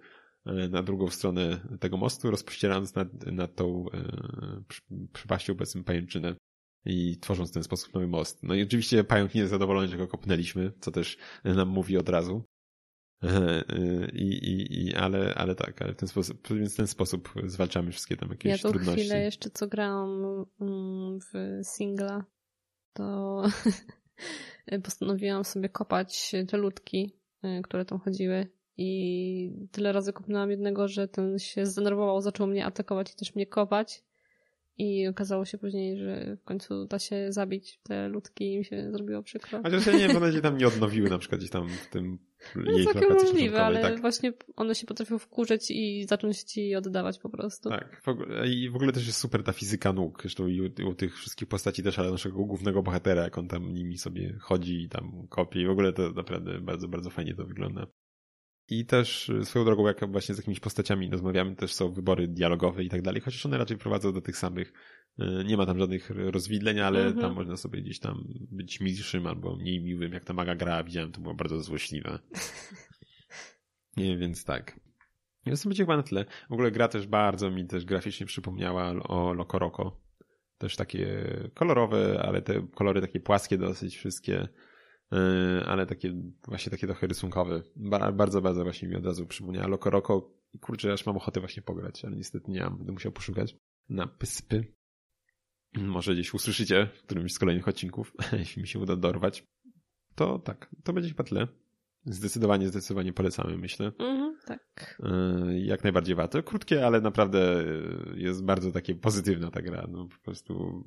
na 0.45 0.83
drugą 0.83 1.09
stronę 1.09 1.59
tego 1.79 1.97
mostu, 1.97 2.31
rozpościerając 2.31 2.95
nad, 2.95 3.25
nad 3.25 3.55
tą 3.55 3.85
e, 3.93 4.03
przepaścią 5.13 5.55
powiedzmy 5.55 5.83
pajęczynę 5.83 6.35
i 6.85 7.17
tworząc 7.17 7.49
w 7.49 7.53
ten 7.53 7.63
sposób 7.63 7.93
nowy 7.93 8.07
most. 8.07 8.43
No 8.43 8.55
i 8.55 8.63
oczywiście 8.63 9.03
pająk 9.03 9.33
nie 9.33 9.41
jest 9.41 9.51
zadowolony, 9.51 9.87
że 9.87 9.97
go 9.97 10.07
kopnęliśmy, 10.07 10.71
co 10.79 10.91
też 10.91 11.17
nam 11.43 11.69
mówi 11.69 11.97
od 11.97 12.09
razu. 12.09 12.43
E, 13.23 13.27
e, 13.27 14.09
I, 14.13 14.27
i, 14.27 14.85
i, 14.85 14.95
ale, 14.95 15.33
ale 15.35 15.55
tak, 15.55 15.81
ale 15.81 15.93
w 15.93 15.97
ten 15.97 16.09
sposób, 16.09 16.47
więc 16.49 16.73
w 16.73 16.77
ten 16.77 16.87
sposób 16.87 17.33
zwalczamy 17.45 17.91
wszystkie 17.91 18.17
tam 18.17 18.29
jakieś 18.29 18.51
ja 18.51 18.57
trudności. 18.57 18.99
Ja 18.99 19.05
chwilę 19.05 19.23
jeszcze 19.23 19.49
co 19.49 19.67
grałam 19.67 20.45
mm, 20.61 21.19
w 21.19 21.59
singla, 21.63 22.25
to 22.93 23.43
postanowiłam 24.83 25.43
sobie 25.43 25.69
kopać 25.69 26.31
te 26.47 26.57
ludki, 26.57 27.19
e, 27.43 27.61
które 27.61 27.85
tam 27.85 27.99
chodziły 27.99 28.47
i 28.77 29.67
tyle 29.71 29.91
razy 29.91 30.13
kopnęłam 30.13 30.51
jednego, 30.51 30.87
że 30.87 31.07
ten 31.07 31.39
się 31.39 31.65
zdenerwował, 31.65 32.21
zaczął 32.21 32.47
mnie 32.47 32.65
atakować 32.65 33.13
i 33.13 33.15
też 33.15 33.35
mnie 33.35 33.45
kopać. 33.45 34.03
I 34.77 35.07
okazało 35.07 35.45
się 35.45 35.57
później, 35.57 35.97
że 35.97 36.37
w 36.41 36.43
końcu 36.43 36.85
da 36.85 36.99
się 36.99 37.31
zabić 37.31 37.79
te 37.83 38.07
ludki 38.07 38.53
i 38.53 38.57
mi 38.57 38.65
się 38.65 38.91
zrobiło 38.91 39.23
przykro. 39.23 39.61
Chociaż 39.63 39.85
ja 39.85 39.93
nie 39.93 40.07
wiem, 40.07 40.17
one 40.17 40.31
się 40.31 40.41
tam 40.41 40.57
nie 40.57 40.67
odnowiły 40.67 41.09
na 41.09 41.17
przykład 41.17 41.39
gdzieś 41.39 41.51
tam 41.51 41.69
w 41.69 41.87
tym 41.89 42.19
no, 42.55 42.71
jej 42.71 42.85
całkiem 42.85 43.13
możliwe, 43.13 43.63
ale 43.63 43.81
tak. 43.81 44.01
właśnie 44.01 44.33
one 44.55 44.75
się 44.75 44.87
potrafią 44.87 45.19
wkurzeć 45.19 45.71
i 45.71 46.05
zacząć 46.09 46.43
ci 46.43 46.75
oddawać 46.75 47.19
po 47.19 47.29
prostu. 47.29 47.69
Tak. 47.69 48.01
I 48.47 48.69
w 48.69 48.75
ogóle 48.75 48.91
też 48.91 49.07
jest 49.07 49.19
super 49.19 49.43
ta 49.43 49.53
fizyka 49.53 49.93
nóg. 49.93 50.21
Zresztą 50.21 50.47
i 50.47 50.61
u, 50.61 50.89
u 50.89 50.95
tych 50.95 51.17
wszystkich 51.17 51.47
postaci 51.47 51.83
też, 51.83 51.99
ale 51.99 52.11
naszego 52.11 52.45
głównego 52.45 52.83
bohatera, 52.83 53.23
jak 53.23 53.37
on 53.37 53.47
tam 53.47 53.73
nimi 53.73 53.97
sobie 53.97 54.37
chodzi 54.39 54.81
i 54.81 54.89
tam 54.89 55.27
kopie. 55.29 55.61
I 55.61 55.65
w 55.67 55.69
ogóle 55.69 55.93
to 55.93 56.11
naprawdę 56.11 56.61
bardzo, 56.61 56.87
bardzo 56.87 57.09
fajnie 57.09 57.35
to 57.35 57.45
wygląda. 57.45 57.87
I 58.69 58.85
też 58.85 59.29
y, 59.29 59.45
swoją 59.45 59.65
drogą, 59.65 59.87
jak 59.87 60.11
właśnie 60.11 60.35
z 60.35 60.37
jakimiś 60.37 60.59
postaciami 60.59 61.09
rozmawiamy, 61.09 61.55
też 61.55 61.73
są 61.73 61.91
wybory 61.91 62.27
dialogowe 62.27 62.83
i 62.83 62.89
tak 62.89 63.01
dalej, 63.01 63.21
chociaż 63.21 63.45
one 63.45 63.57
raczej 63.57 63.77
prowadzą 63.77 64.13
do 64.13 64.21
tych 64.21 64.37
samych. 64.37 64.73
Y, 65.19 65.43
nie 65.45 65.57
ma 65.57 65.65
tam 65.65 65.79
żadnych 65.79 66.09
rozwidleń, 66.09 66.79
ale 66.79 67.01
mm 67.01 67.13
-hmm. 67.13 67.21
tam 67.21 67.33
można 67.33 67.57
sobie 67.57 67.81
gdzieś 67.81 67.99
tam 67.99 68.23
być 68.51 68.81
milszym 68.81 69.27
albo 69.27 69.55
mniej 69.55 69.83
miłym. 69.83 70.13
Jak 70.13 70.25
ta 70.25 70.33
maga 70.33 70.55
gra, 70.55 70.83
widziałem, 70.83 71.11
to 71.11 71.21
było 71.21 71.35
bardzo 71.35 71.61
złośliwe. 71.61 72.19
Nie, 73.97 74.17
więc 74.17 74.45
tak. 74.45 74.79
Więc 75.45 75.63
to 75.63 75.69
będzie 75.69 75.83
chyba 75.83 75.97
na 75.97 76.03
tyle. 76.03 76.25
W 76.49 76.53
ogóle 76.53 76.71
gra 76.71 76.87
też 76.87 77.07
bardzo 77.07 77.51
mi 77.51 77.67
też 77.67 77.85
graficznie 77.85 78.25
przypomniała 78.25 78.89
o 78.89 79.33
Loco 79.33 79.59
Roco. 79.59 80.01
Też 80.57 80.75
takie 80.75 81.27
kolorowe, 81.53 82.23
ale 82.25 82.41
te 82.41 82.67
kolory 82.75 83.01
takie 83.01 83.19
płaskie 83.19 83.57
dosyć 83.57 83.97
wszystkie 83.97 84.47
ale 85.65 85.85
takie 85.85 86.13
właśnie 86.47 86.69
takie 86.69 86.87
trochę 86.87 87.07
rysunkowe. 87.07 87.61
Bardzo, 88.13 88.41
bardzo 88.41 88.63
właśnie 88.63 88.87
mi 88.87 88.95
od 88.95 89.05
razu 89.05 89.25
przypomniała 89.25 89.67
Loco 89.67 89.89
Roco. 89.89 90.31
Kurczę, 90.61 90.93
aż 90.93 91.05
mam 91.05 91.17
ochotę 91.17 91.39
właśnie 91.39 91.63
pograć, 91.63 92.05
ale 92.05 92.15
niestety 92.15 92.51
nie 92.51 92.59
mam, 92.63 92.77
będę 92.77 92.93
musiał 92.93 93.11
poszukać 93.11 93.55
na 93.89 94.07
pyspy. 94.07 94.73
Może 95.73 96.13
gdzieś 96.13 96.33
usłyszycie 96.33 96.89
w 96.95 97.03
którymś 97.03 97.33
z 97.33 97.39
kolejnych 97.39 97.67
odcinków, 97.67 98.13
jeśli 98.39 98.61
mi 98.61 98.67
się 98.67 98.79
uda 98.79 98.95
dorwać. 98.95 99.43
To 100.15 100.39
tak, 100.39 100.75
to 100.83 100.93
będzie 100.93 101.09
chyba 101.09 101.23
tyle. 101.23 101.47
Zdecydowanie, 102.05 102.67
zdecydowanie 102.67 103.13
polecamy, 103.13 103.57
myślę. 103.57 103.91
Mhm, 103.99 104.37
tak. 104.45 105.01
E, 105.03 105.59
jak 105.59 105.83
najbardziej 105.83 106.15
warto. 106.15 106.43
Krótkie, 106.43 106.85
ale 106.85 107.01
naprawdę 107.01 107.63
jest 108.15 108.43
bardzo 108.43 108.71
takie 108.71 108.95
pozytywna 108.95 109.51
ta 109.51 109.61
gra. 109.61 109.87
No 109.91 110.07
po 110.07 110.17
prostu 110.23 110.83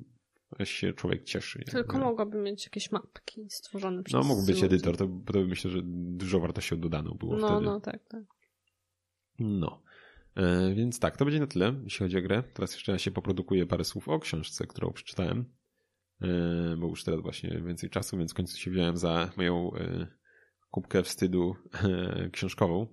się 0.63 0.93
człowiek 0.93 1.23
cieszy. 1.23 1.59
Tylko 1.59 1.77
jakby. 1.77 1.97
mogłaby 1.97 2.37
mieć 2.37 2.65
jakieś 2.65 2.91
mapki 2.91 3.49
stworzone 3.49 4.03
przez 4.03 4.13
No 4.13 4.23
mógł 4.23 4.45
być 4.45 4.63
edytor, 4.63 4.97
to, 4.97 5.07
to 5.33 5.41
myślę, 5.41 5.71
że 5.71 5.81
dużo 5.85 6.39
wartością 6.39 6.79
dodaną 6.79 7.11
było 7.19 7.37
no, 7.37 7.47
wtedy. 7.47 7.65
No, 7.65 7.79
tak, 7.79 8.07
tak. 8.07 8.23
No. 9.39 9.81
E, 10.35 10.73
więc 10.75 10.99
tak, 10.99 11.17
to 11.17 11.25
będzie 11.25 11.39
na 11.39 11.47
tyle, 11.47 11.75
jeśli 11.83 11.99
chodzi 11.99 12.17
o 12.17 12.21
grę. 12.21 12.43
Teraz 12.53 12.73
jeszcze 12.73 12.91
ja 12.91 12.97
się 12.97 13.11
poprodukuje 13.11 13.65
parę 13.65 13.83
słów 13.83 14.09
o 14.09 14.19
książce, 14.19 14.67
którą 14.67 14.91
przeczytałem, 14.91 15.45
e, 16.21 16.27
bo 16.77 16.87
już 16.87 17.03
teraz 17.03 17.21
właśnie 17.21 17.61
więcej 17.65 17.89
czasu, 17.89 18.17
więc 18.17 18.31
w 18.31 18.35
końcu 18.35 18.57
się 18.57 18.71
wziąłem 18.71 18.97
za 18.97 19.31
moją 19.37 19.73
e, 19.73 20.07
kubkę 20.71 21.03
wstydu 21.03 21.55
e, 21.73 22.29
książkową. 22.29 22.87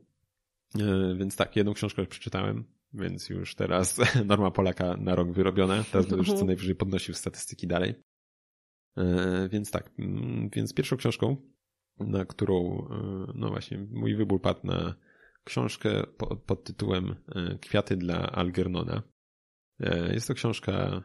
E, 0.75 1.17
więc 1.19 1.37
tak, 1.37 1.57
jedną 1.57 1.75
książkę 1.75 2.03
już 2.03 2.09
przeczytałem, 2.09 2.65
więc 2.93 3.29
już 3.29 3.55
teraz 3.55 4.01
norma 4.25 4.51
Polaka 4.51 4.97
na 4.97 5.15
rok 5.15 5.33
wyrobiona. 5.33 5.85
Teraz 5.85 6.07
będę 6.07 6.17
już 6.17 6.27
co 6.27 6.33
mhm. 6.33 6.47
najwyżej 6.47 6.75
podnosił 6.75 7.15
statystyki 7.15 7.67
dalej. 7.67 7.95
E, 8.97 9.49
więc 9.49 9.71
tak, 9.71 9.91
mm, 9.99 10.49
więc 10.51 10.75
pierwszą 10.75 10.97
książką, 10.97 11.37
na 11.99 12.25
którą, 12.25 12.89
e, 12.91 13.33
no 13.35 13.49
właśnie, 13.49 13.87
mój 13.91 14.17
wybór 14.17 14.43
padł 14.43 14.67
na 14.67 14.95
książkę 15.45 16.03
pod, 16.47 16.65
tytułem 16.65 17.17
e, 17.29 17.59
Kwiaty 17.59 17.97
dla 17.97 18.33
Algernona. 18.33 19.03
Jest 20.13 20.29
to 20.29 20.35
książka 20.35 21.05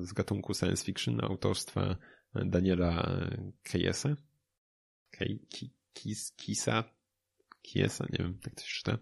z 0.00 0.12
gatunku 0.12 0.54
science 0.54 0.84
fiction 0.84 1.24
autorstwa 1.24 1.96
Daniela 2.34 3.20
Kejesa. 3.62 4.16
Kisa? 6.36 6.84
Kiesa, 7.62 8.06
nie 8.12 8.18
wiem, 8.18 8.38
jak 8.44 8.54
to 8.54 8.60
się 8.60 8.74
czyta. 8.74 8.98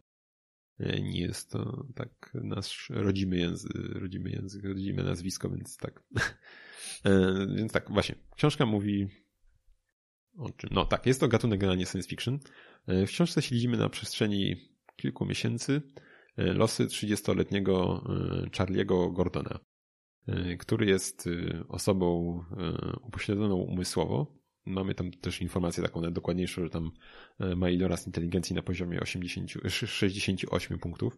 E, 0.80 1.02
nie 1.02 1.20
jest 1.20 1.50
to 1.50 1.86
tak 1.94 2.30
nasz 2.34 2.90
rodzimy 2.90 3.36
język, 3.36 3.72
rodzimy 3.74 4.30
język, 4.30 4.64
rodzime 4.64 5.02
nazwisko, 5.02 5.50
więc 5.50 5.76
tak. 5.76 6.02
E, 7.04 7.46
więc 7.56 7.72
tak, 7.72 7.90
właśnie. 7.90 8.14
Książka 8.36 8.66
mówi 8.66 9.08
o 10.38 10.50
czym? 10.50 10.70
No 10.72 10.84
tak, 10.84 11.06
jest 11.06 11.20
to 11.20 11.28
gatunek 11.28 11.60
generalnie 11.60 11.86
science 11.86 12.08
fiction. 12.08 12.38
E, 12.86 13.06
w 13.06 13.10
książce 13.10 13.42
śledzimy 13.42 13.76
na 13.76 13.88
przestrzeni 13.88 14.56
kilku 14.96 15.26
miesięcy 15.26 15.82
losy 16.36 16.86
30-letniego 16.86 18.04
Charlie'ego 18.50 19.12
Gordona. 19.12 19.58
który 20.58 20.86
jest 20.86 21.28
osobą 21.68 22.40
upośledzoną 23.02 23.56
umysłowo. 23.56 24.36
Mamy 24.66 24.94
tam 24.94 25.10
też 25.10 25.42
informację 25.42 25.82
taką 25.82 26.12
dokładniejszą, 26.12 26.64
że 26.64 26.70
tam 26.70 26.90
ma 27.56 27.70
iloraz 27.70 28.06
inteligencji 28.06 28.56
na 28.56 28.62
poziomie 28.62 29.00
80, 29.00 29.52
68 29.68 30.78
punktów. 30.78 31.16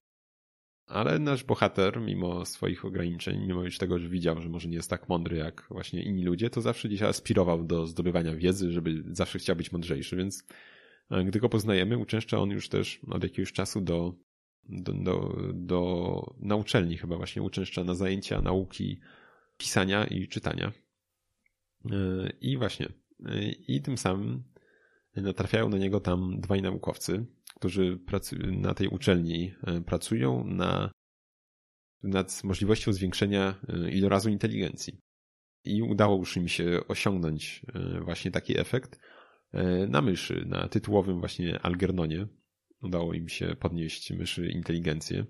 Ale 0.89 1.19
nasz 1.19 1.45
bohater, 1.45 2.01
mimo 2.01 2.45
swoich 2.45 2.85
ograniczeń, 2.85 3.47
mimo 3.47 3.65
już 3.65 3.79
tego, 3.79 3.99
że 3.99 4.09
widział, 4.09 4.41
że 4.41 4.49
może 4.49 4.69
nie 4.69 4.77
jest 4.77 4.91
tak 4.91 5.09
mądry 5.09 5.37
jak 5.37 5.67
właśnie 5.71 6.03
inni 6.03 6.25
ludzie, 6.25 6.51
to 6.51 6.61
zawsze 6.61 6.89
gdzieś 6.89 7.03
aspirował 7.03 7.65
do 7.65 7.87
zdobywania 7.87 8.37
wiedzy, 8.37 8.73
żeby 8.73 9.05
zawsze 9.11 9.39
chciał 9.39 9.57
być 9.57 9.73
mądrzejszy, 9.73 10.17
więc 10.17 10.47
e, 11.11 11.25
gdy 11.25 11.41
go 11.41 11.49
poznajemy, 11.49 11.99
uczęszcza 11.99 12.39
on 12.39 12.51
już 12.51 12.69
też 12.69 13.01
od 13.11 13.23
jakiegoś 13.23 13.53
czasu 13.53 13.81
do, 13.81 14.15
do, 14.69 14.93
do, 15.55 16.35
do 16.37 16.65
chyba 17.01 17.17
właśnie 17.17 17.43
uczęszcza 17.43 17.85
na 17.85 17.95
zajęcia 17.95 18.43
nauki 18.43 19.01
pisania 19.57 20.05
i 20.05 20.29
czytania. 20.29 20.73
E, 21.91 22.31
I 22.41 22.57
właśnie, 22.59 22.87
e, 22.87 22.93
i 23.69 23.83
tym 23.83 23.99
samym 23.99 24.45
natrafiają 25.17 25.69
na 25.69 25.79
niego 25.79 26.01
tam 26.01 26.41
dwaj 26.41 26.63
naukowcy, 26.63 27.27
którzy 27.55 27.99
na 28.53 28.75
tej 28.75 28.89
uczelni 28.89 29.55
e, 29.67 29.81
pracują 29.81 30.45
na, 30.45 30.91
nad 32.03 32.45
możliwością 32.45 32.93
zwiększenia 32.93 33.61
e, 33.69 33.91
ilorazu 33.91 34.31
inteligencji. 34.31 35.01
I 35.65 35.83
udało 35.83 36.17
już 36.17 36.37
im 36.37 36.49
się 36.49 36.81
osiągnąć 36.89 37.67
e, 37.75 38.01
właśnie 38.01 38.31
taki 38.31 38.61
efekt 38.61 39.01
na 39.89 40.03
myszy, 40.03 40.45
na 40.47 40.69
tytułowym 40.69 41.21
właśnie 41.21 41.61
Algernonie. 41.61 42.27
Udało 42.83 43.15
im 43.15 43.29
się 43.29 43.57
podnieść 43.61 44.11
myszy 44.11 44.49
inteligencję. 44.49 45.27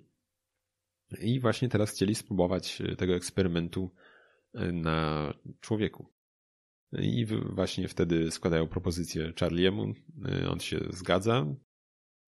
I 1.20 1.40
właśnie 1.40 1.68
teraz 1.68 1.90
chcieli 1.90 2.14
spróbować 2.14 2.82
tego 2.98 3.14
eksperymentu 3.14 3.90
na 4.72 5.34
człowieku. 5.60 6.17
I 6.92 7.26
właśnie 7.26 7.88
wtedy 7.88 8.30
składają 8.30 8.68
propozycję 8.68 9.32
Charliemu. 9.40 9.92
On 10.50 10.60
się 10.60 10.80
zgadza. 10.90 11.46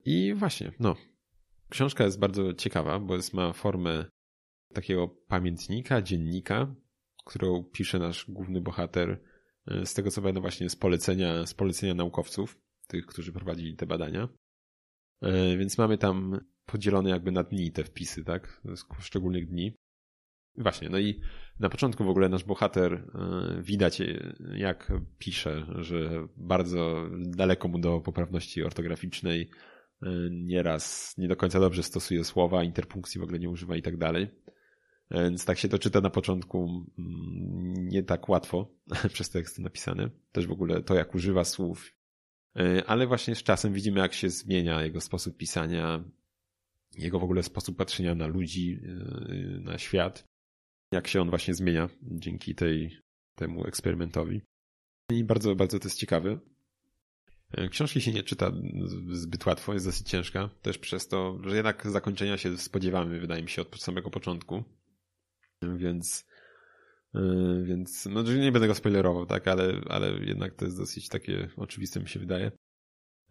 I 0.05 0.35
właśnie, 0.35 0.73
no. 0.81 0.97
Książka 1.69 2.05
jest 2.05 2.19
bardzo 2.19 2.55
ciekawa, 2.55 2.99
bo 2.99 3.17
jest, 3.17 3.35
ma 3.35 3.53
formę 3.53 4.05
takiego 4.75 5.09
pamiętnika, 5.09 6.03
dziennika, 6.03 6.75
którą 7.25 7.65
pisze 7.65 7.99
nasz 7.99 8.27
główny 8.29 8.61
bohater 8.61 9.23
e, 9.67 9.87
z 9.87 9.95
tego 9.95 10.11
co 10.11 10.23
będą 10.23 10.41
właśnie 10.41 10.71
z 10.71 10.77
polecenia, 10.77 11.47
z 11.47 11.55
polecenia 11.55 11.95
naukowców, 11.95 12.59
tych, 12.87 13.07
którzy 13.07 13.33
prowadzili 13.33 13.77
te 13.77 13.87
badania. 13.87 14.29
E, 15.23 15.57
więc 15.57 15.79
mamy 15.79 15.99
tam 15.99 16.41
podzielone 16.67 17.11
jakby 17.11 17.33
na 17.33 17.43
dni 17.43 17.73
te 17.73 17.85
wpisy, 17.85 18.25
tak? 18.25 18.63
Z 18.77 18.85
poszczególnych 18.85 19.49
dni. 19.49 19.77
Właśnie, 20.57 20.89
no 20.89 20.99
i 20.99 21.21
na 21.61 21.69
początku 21.69 22.05
w 22.05 22.09
ogóle 22.09 22.29
nasz 22.29 22.45
bohater 22.45 22.93
e, 22.93 23.63
widać 23.63 24.03
jak 24.57 24.93
pisze, 25.19 25.67
że 25.79 26.27
bardzo 26.37 27.11
daleko 27.27 27.69
mu 27.69 27.79
do 27.79 28.01
poprawności 28.01 28.63
ortograficznej, 28.63 29.51
nieraz 30.31 31.15
nie 31.19 31.29
do 31.29 31.37
końca 31.37 31.61
dobrze 31.61 31.83
stosuje 31.83 32.25
słowa, 32.25 32.65
interpunkcji 32.65 33.21
w 33.21 33.25
ogóle 33.25 33.39
nie 33.39 33.51
używa 33.51 33.77
i 33.77 33.83
tak 33.83 33.97
dalej. 33.97 34.29
Więc 35.11 35.45
tak 35.45 35.59
się 35.59 35.69
to 35.69 35.79
czyta 35.79 36.01
na 36.01 36.11
początku 36.11 36.87
mm, 36.99 37.89
nie 37.89 38.03
tak 38.03 38.29
łatwo 38.29 38.75
przez 39.15 39.31
teksty 39.31 39.63
napisane. 39.63 40.11
Też 40.33 40.47
w 40.47 40.53
ogóle 40.53 40.83
to, 40.83 40.95
jak 40.95 41.15
używa 41.15 41.45
słów. 41.45 41.95
E, 42.57 42.85
ale 42.87 43.07
właśnie 43.07 43.35
z 43.35 43.43
czasem 43.43 43.73
widzimy, 43.73 44.01
jak 44.01 44.13
się 44.13 44.31
zmienia 44.31 44.83
jego 44.83 45.01
sposób 45.01 45.37
pisania, 45.37 46.05
jego 46.99 47.19
w 47.19 47.25
ogóle 47.25 47.43
sposób 47.43 47.77
patrzenia 47.77 48.15
na 48.15 48.27
ludzi, 48.27 48.81
e, 48.85 49.61
na 49.61 49.79
świat. 49.79 50.30
Jak 50.93 51.09
się 51.09 51.21
on 51.21 51.31
właśnie 51.31 51.55
zmienia 51.55 51.89
dzięki 52.03 52.55
tej, 52.55 52.99
temu 53.35 53.67
eksperymentowi. 53.67 54.43
I 55.11 55.25
bardzo, 55.25 55.55
bardzo 55.55 55.79
to 55.79 55.89
jest 55.89 55.99
ciekawe. 55.99 56.39
E, 57.53 57.69
książki 57.69 58.01
się 58.01 58.13
nie 58.13 58.23
czyta 58.23 58.53
zbyt 59.11 59.47
łatwo, 59.47 59.73
jest 59.73 59.87
dosyć 59.87 60.09
ciężka, 60.09 60.51
też 60.63 60.79
przez 60.79 61.09
to, 61.09 61.39
że 61.45 61.57
jednak 61.57 61.91
zakończenia 61.91 62.37
się 62.37 62.59
spodziewamy, 62.59 63.21
wydaje 63.21 63.43
mi 63.43 63.49
się, 63.49 63.63
od 63.63 63.83
samego 63.83 64.11
początku. 64.11 64.65
Więc, 65.63 66.27
e, 67.15 67.21
więc 67.65 68.07
no 68.07 68.23
nie 68.23 68.53
będę 68.53 68.69
go 68.69 68.75
spoilerował, 68.75 69.27
tak, 69.27 69.49
ale, 69.49 69.81
ale 69.89 70.13
jednak 70.13 70.55
to 70.55 70.65
jest 70.65 70.77
dosyć 70.77 71.09
takie 71.09 71.49
oczywiste 71.57 72.01
mi 72.01 72.09
się 72.09 72.21
wydaje. 72.21 72.53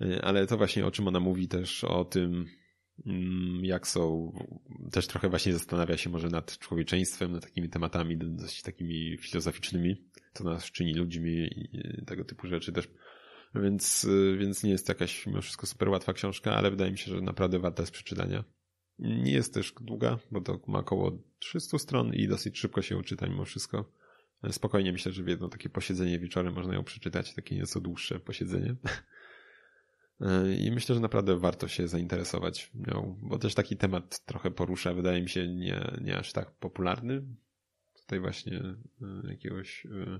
E, 0.01 0.22
ale 0.26 0.47
to 0.47 0.57
właśnie 0.57 0.86
o 0.86 0.91
czym 0.91 1.07
ona 1.07 1.20
mówi 1.20 1.47
też 1.47 1.84
o 1.84 2.05
tym, 2.05 2.45
jak 3.62 3.88
są, 3.88 4.32
też 4.91 5.08
trochę 5.08 5.30
właśnie 5.30 5.54
zastanawia 5.54 5.97
się 5.97 6.10
może 6.10 6.30
nad 6.30 6.58
człowieczeństwem, 6.58 7.32
nad 7.32 7.43
takimi 7.43 7.70
tematami 7.70 8.18
dosyć 8.18 8.62
takimi 8.62 9.18
filozoficznymi, 9.18 10.10
co 10.34 10.43
nas 10.43 10.66
czyni 10.66 10.93
ludźmi 10.93 11.47
i 11.54 12.06
tego 12.06 12.26
typu 12.26 12.47
rzeczy 12.47 12.72
też 12.72 12.88
więc, 13.56 14.08
więc 14.38 14.64
nie 14.64 14.72
jest 14.72 14.89
jakaś 14.89 15.28
mimo 15.28 15.41
wszystko 15.41 15.68
super 15.68 15.89
łatwa 15.89 16.14
książka, 16.14 16.56
ale 16.56 16.72
wydaje 16.72 16.91
mi 16.91 16.97
się, 16.97 17.12
że 17.12 17.22
naprawdę 17.22 17.60
warta 17.60 17.84
jest 17.84 17.91
przeczytania. 17.93 18.43
Nie 19.00 19.32
jest 19.32 19.54
też 19.54 19.74
długa, 19.82 20.20
bo 20.32 20.41
to 20.41 20.60
ma 20.68 20.80
około 20.80 21.24
300 21.39 21.80
stron 21.80 22.14
i 22.14 22.28
dosyć 22.28 22.60
szybko 22.60 22.82
się 22.82 22.97
uczyta 22.97 23.28
mimo 23.28 23.45
wszystko. 23.45 23.91
Spokojnie 24.52 24.91
myślę, 24.91 25.12
że 25.12 25.24
w 25.24 25.28
jedno 25.28 25.50
takie 25.50 25.70
posiedzenie 25.70 26.20
wieczorem 26.20 26.54
można 26.54 26.74
ją 26.74 26.84
przeczytać, 26.84 27.34
takie 27.34 27.56
nieco 27.56 27.82
dłuższe 27.82 28.20
posiedzenie. 28.20 28.76
I 30.59 30.72
myślę, 30.72 30.95
że 30.95 31.01
naprawdę 31.01 31.39
warto 31.39 31.67
się 31.67 31.88
zainteresować 31.88 32.72
nią, 32.74 33.20
bo 33.22 33.38
też 33.38 33.55
taki 33.55 33.78
temat 33.78 34.26
trochę 34.26 34.51
porusza, 34.51 34.93
wydaje 34.93 35.22
mi 35.22 35.30
się 35.30 35.47
nie, 35.47 35.97
nie 36.01 36.17
aż 36.17 36.34
tak 36.34 36.51
popularny. 36.51 37.26
Tutaj 37.93 38.20
właśnie 38.20 38.57
y, 38.57 38.76
jakiegoś 39.30 39.86
y, 39.86 40.20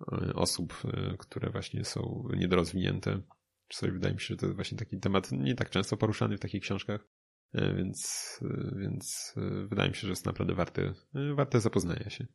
E, 0.00 0.34
osób, 0.34 0.82
które 1.18 1.50
właśnie 1.50 1.84
są 1.84 2.28
niedorozwinięte. 2.36 3.20
Czasami 3.68 3.92
wydaje 3.92 4.14
mi 4.14 4.20
się, 4.20 4.26
że 4.26 4.36
to 4.36 4.46
jest 4.46 4.56
właśnie 4.56 4.78
taki 4.78 5.00
temat 5.00 5.32
nie 5.32 5.54
tak 5.54 5.70
często 5.70 5.96
poruszany 5.96 6.36
w 6.36 6.40
takich 6.40 6.62
książkach, 6.62 7.08
więc, 7.54 8.40
więc 8.76 9.34
wydaje 9.68 9.90
mi 9.90 9.96
się, 9.96 10.00
że 10.00 10.08
jest 10.08 10.26
naprawdę 10.26 10.54
warte, 10.54 10.94
warte 11.34 11.60
zapoznania 11.60 12.10
się. 12.10 12.26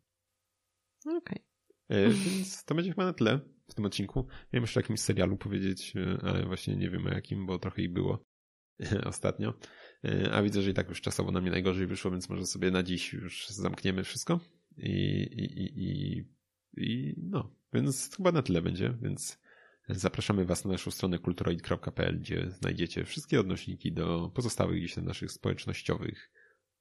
Okej. 1.05 1.45
Okay. 1.89 2.09
Więc 2.09 2.65
to 2.65 2.75
będzie 2.75 2.91
chyba 2.91 3.05
na 3.05 3.13
tyle 3.13 3.39
w 3.71 3.75
tym 3.75 3.85
odcinku. 3.85 4.27
Miałem 4.53 4.63
jeszcze 4.63 4.79
o 4.79 4.83
jakimś 4.83 4.99
serialu 4.99 5.37
powiedzieć, 5.37 5.93
ale 6.21 6.45
właśnie 6.45 6.75
nie 6.75 6.89
wiem 6.89 7.07
o 7.07 7.09
jakim, 7.09 7.45
bo 7.45 7.59
trochę 7.59 7.81
ich 7.81 7.93
było 7.93 8.25
ostatnio. 9.05 9.53
A 10.31 10.41
widzę, 10.41 10.61
że 10.61 10.69
i 10.69 10.73
tak 10.73 10.89
już 10.89 11.01
czasowo 11.01 11.31
na 11.31 11.41
mnie 11.41 11.51
najgorzej 11.51 11.87
wyszło, 11.87 12.11
więc 12.11 12.29
może 12.29 12.45
sobie 12.45 12.71
na 12.71 12.83
dziś 12.83 13.13
już 13.13 13.47
zamkniemy 13.47 14.03
wszystko 14.03 14.39
i, 14.77 14.89
i, 15.31 15.43
i, 15.43 15.83
i 15.83 16.25
i 16.77 17.15
no, 17.17 17.55
więc 17.73 18.15
chyba 18.15 18.31
na 18.31 18.41
tyle 18.41 18.61
będzie, 18.61 18.97
więc 19.01 19.39
zapraszamy 19.89 20.45
Was 20.45 20.65
na 20.65 20.71
naszą 20.71 20.91
stronę 20.91 21.19
kulturoid.pl, 21.19 22.19
gdzie 22.19 22.49
znajdziecie 22.49 23.05
wszystkie 23.05 23.39
odnośniki 23.39 23.93
do 23.93 24.31
pozostałych 24.35 24.79
gdzieś 24.79 24.93
tam 24.93 25.05
naszych 25.05 25.31
społecznościowych, 25.31 26.31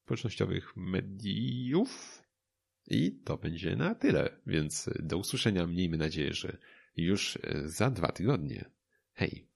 społecznościowych 0.05 0.76
mediów. 0.76 2.22
I 2.86 3.20
to 3.24 3.36
będzie 3.36 3.76
na 3.76 3.95
tyle, 3.95 4.41
więc 4.47 4.91
do 5.03 5.18
usłyszenia. 5.18 5.66
Miejmy 5.66 5.97
nadzieję, 5.97 6.32
że 6.32 6.59
już 6.97 7.38
za 7.64 7.91
dwa 7.91 8.12
tygodnie. 8.12 8.70
Hej! 9.12 9.30
Hej! 9.30 9.49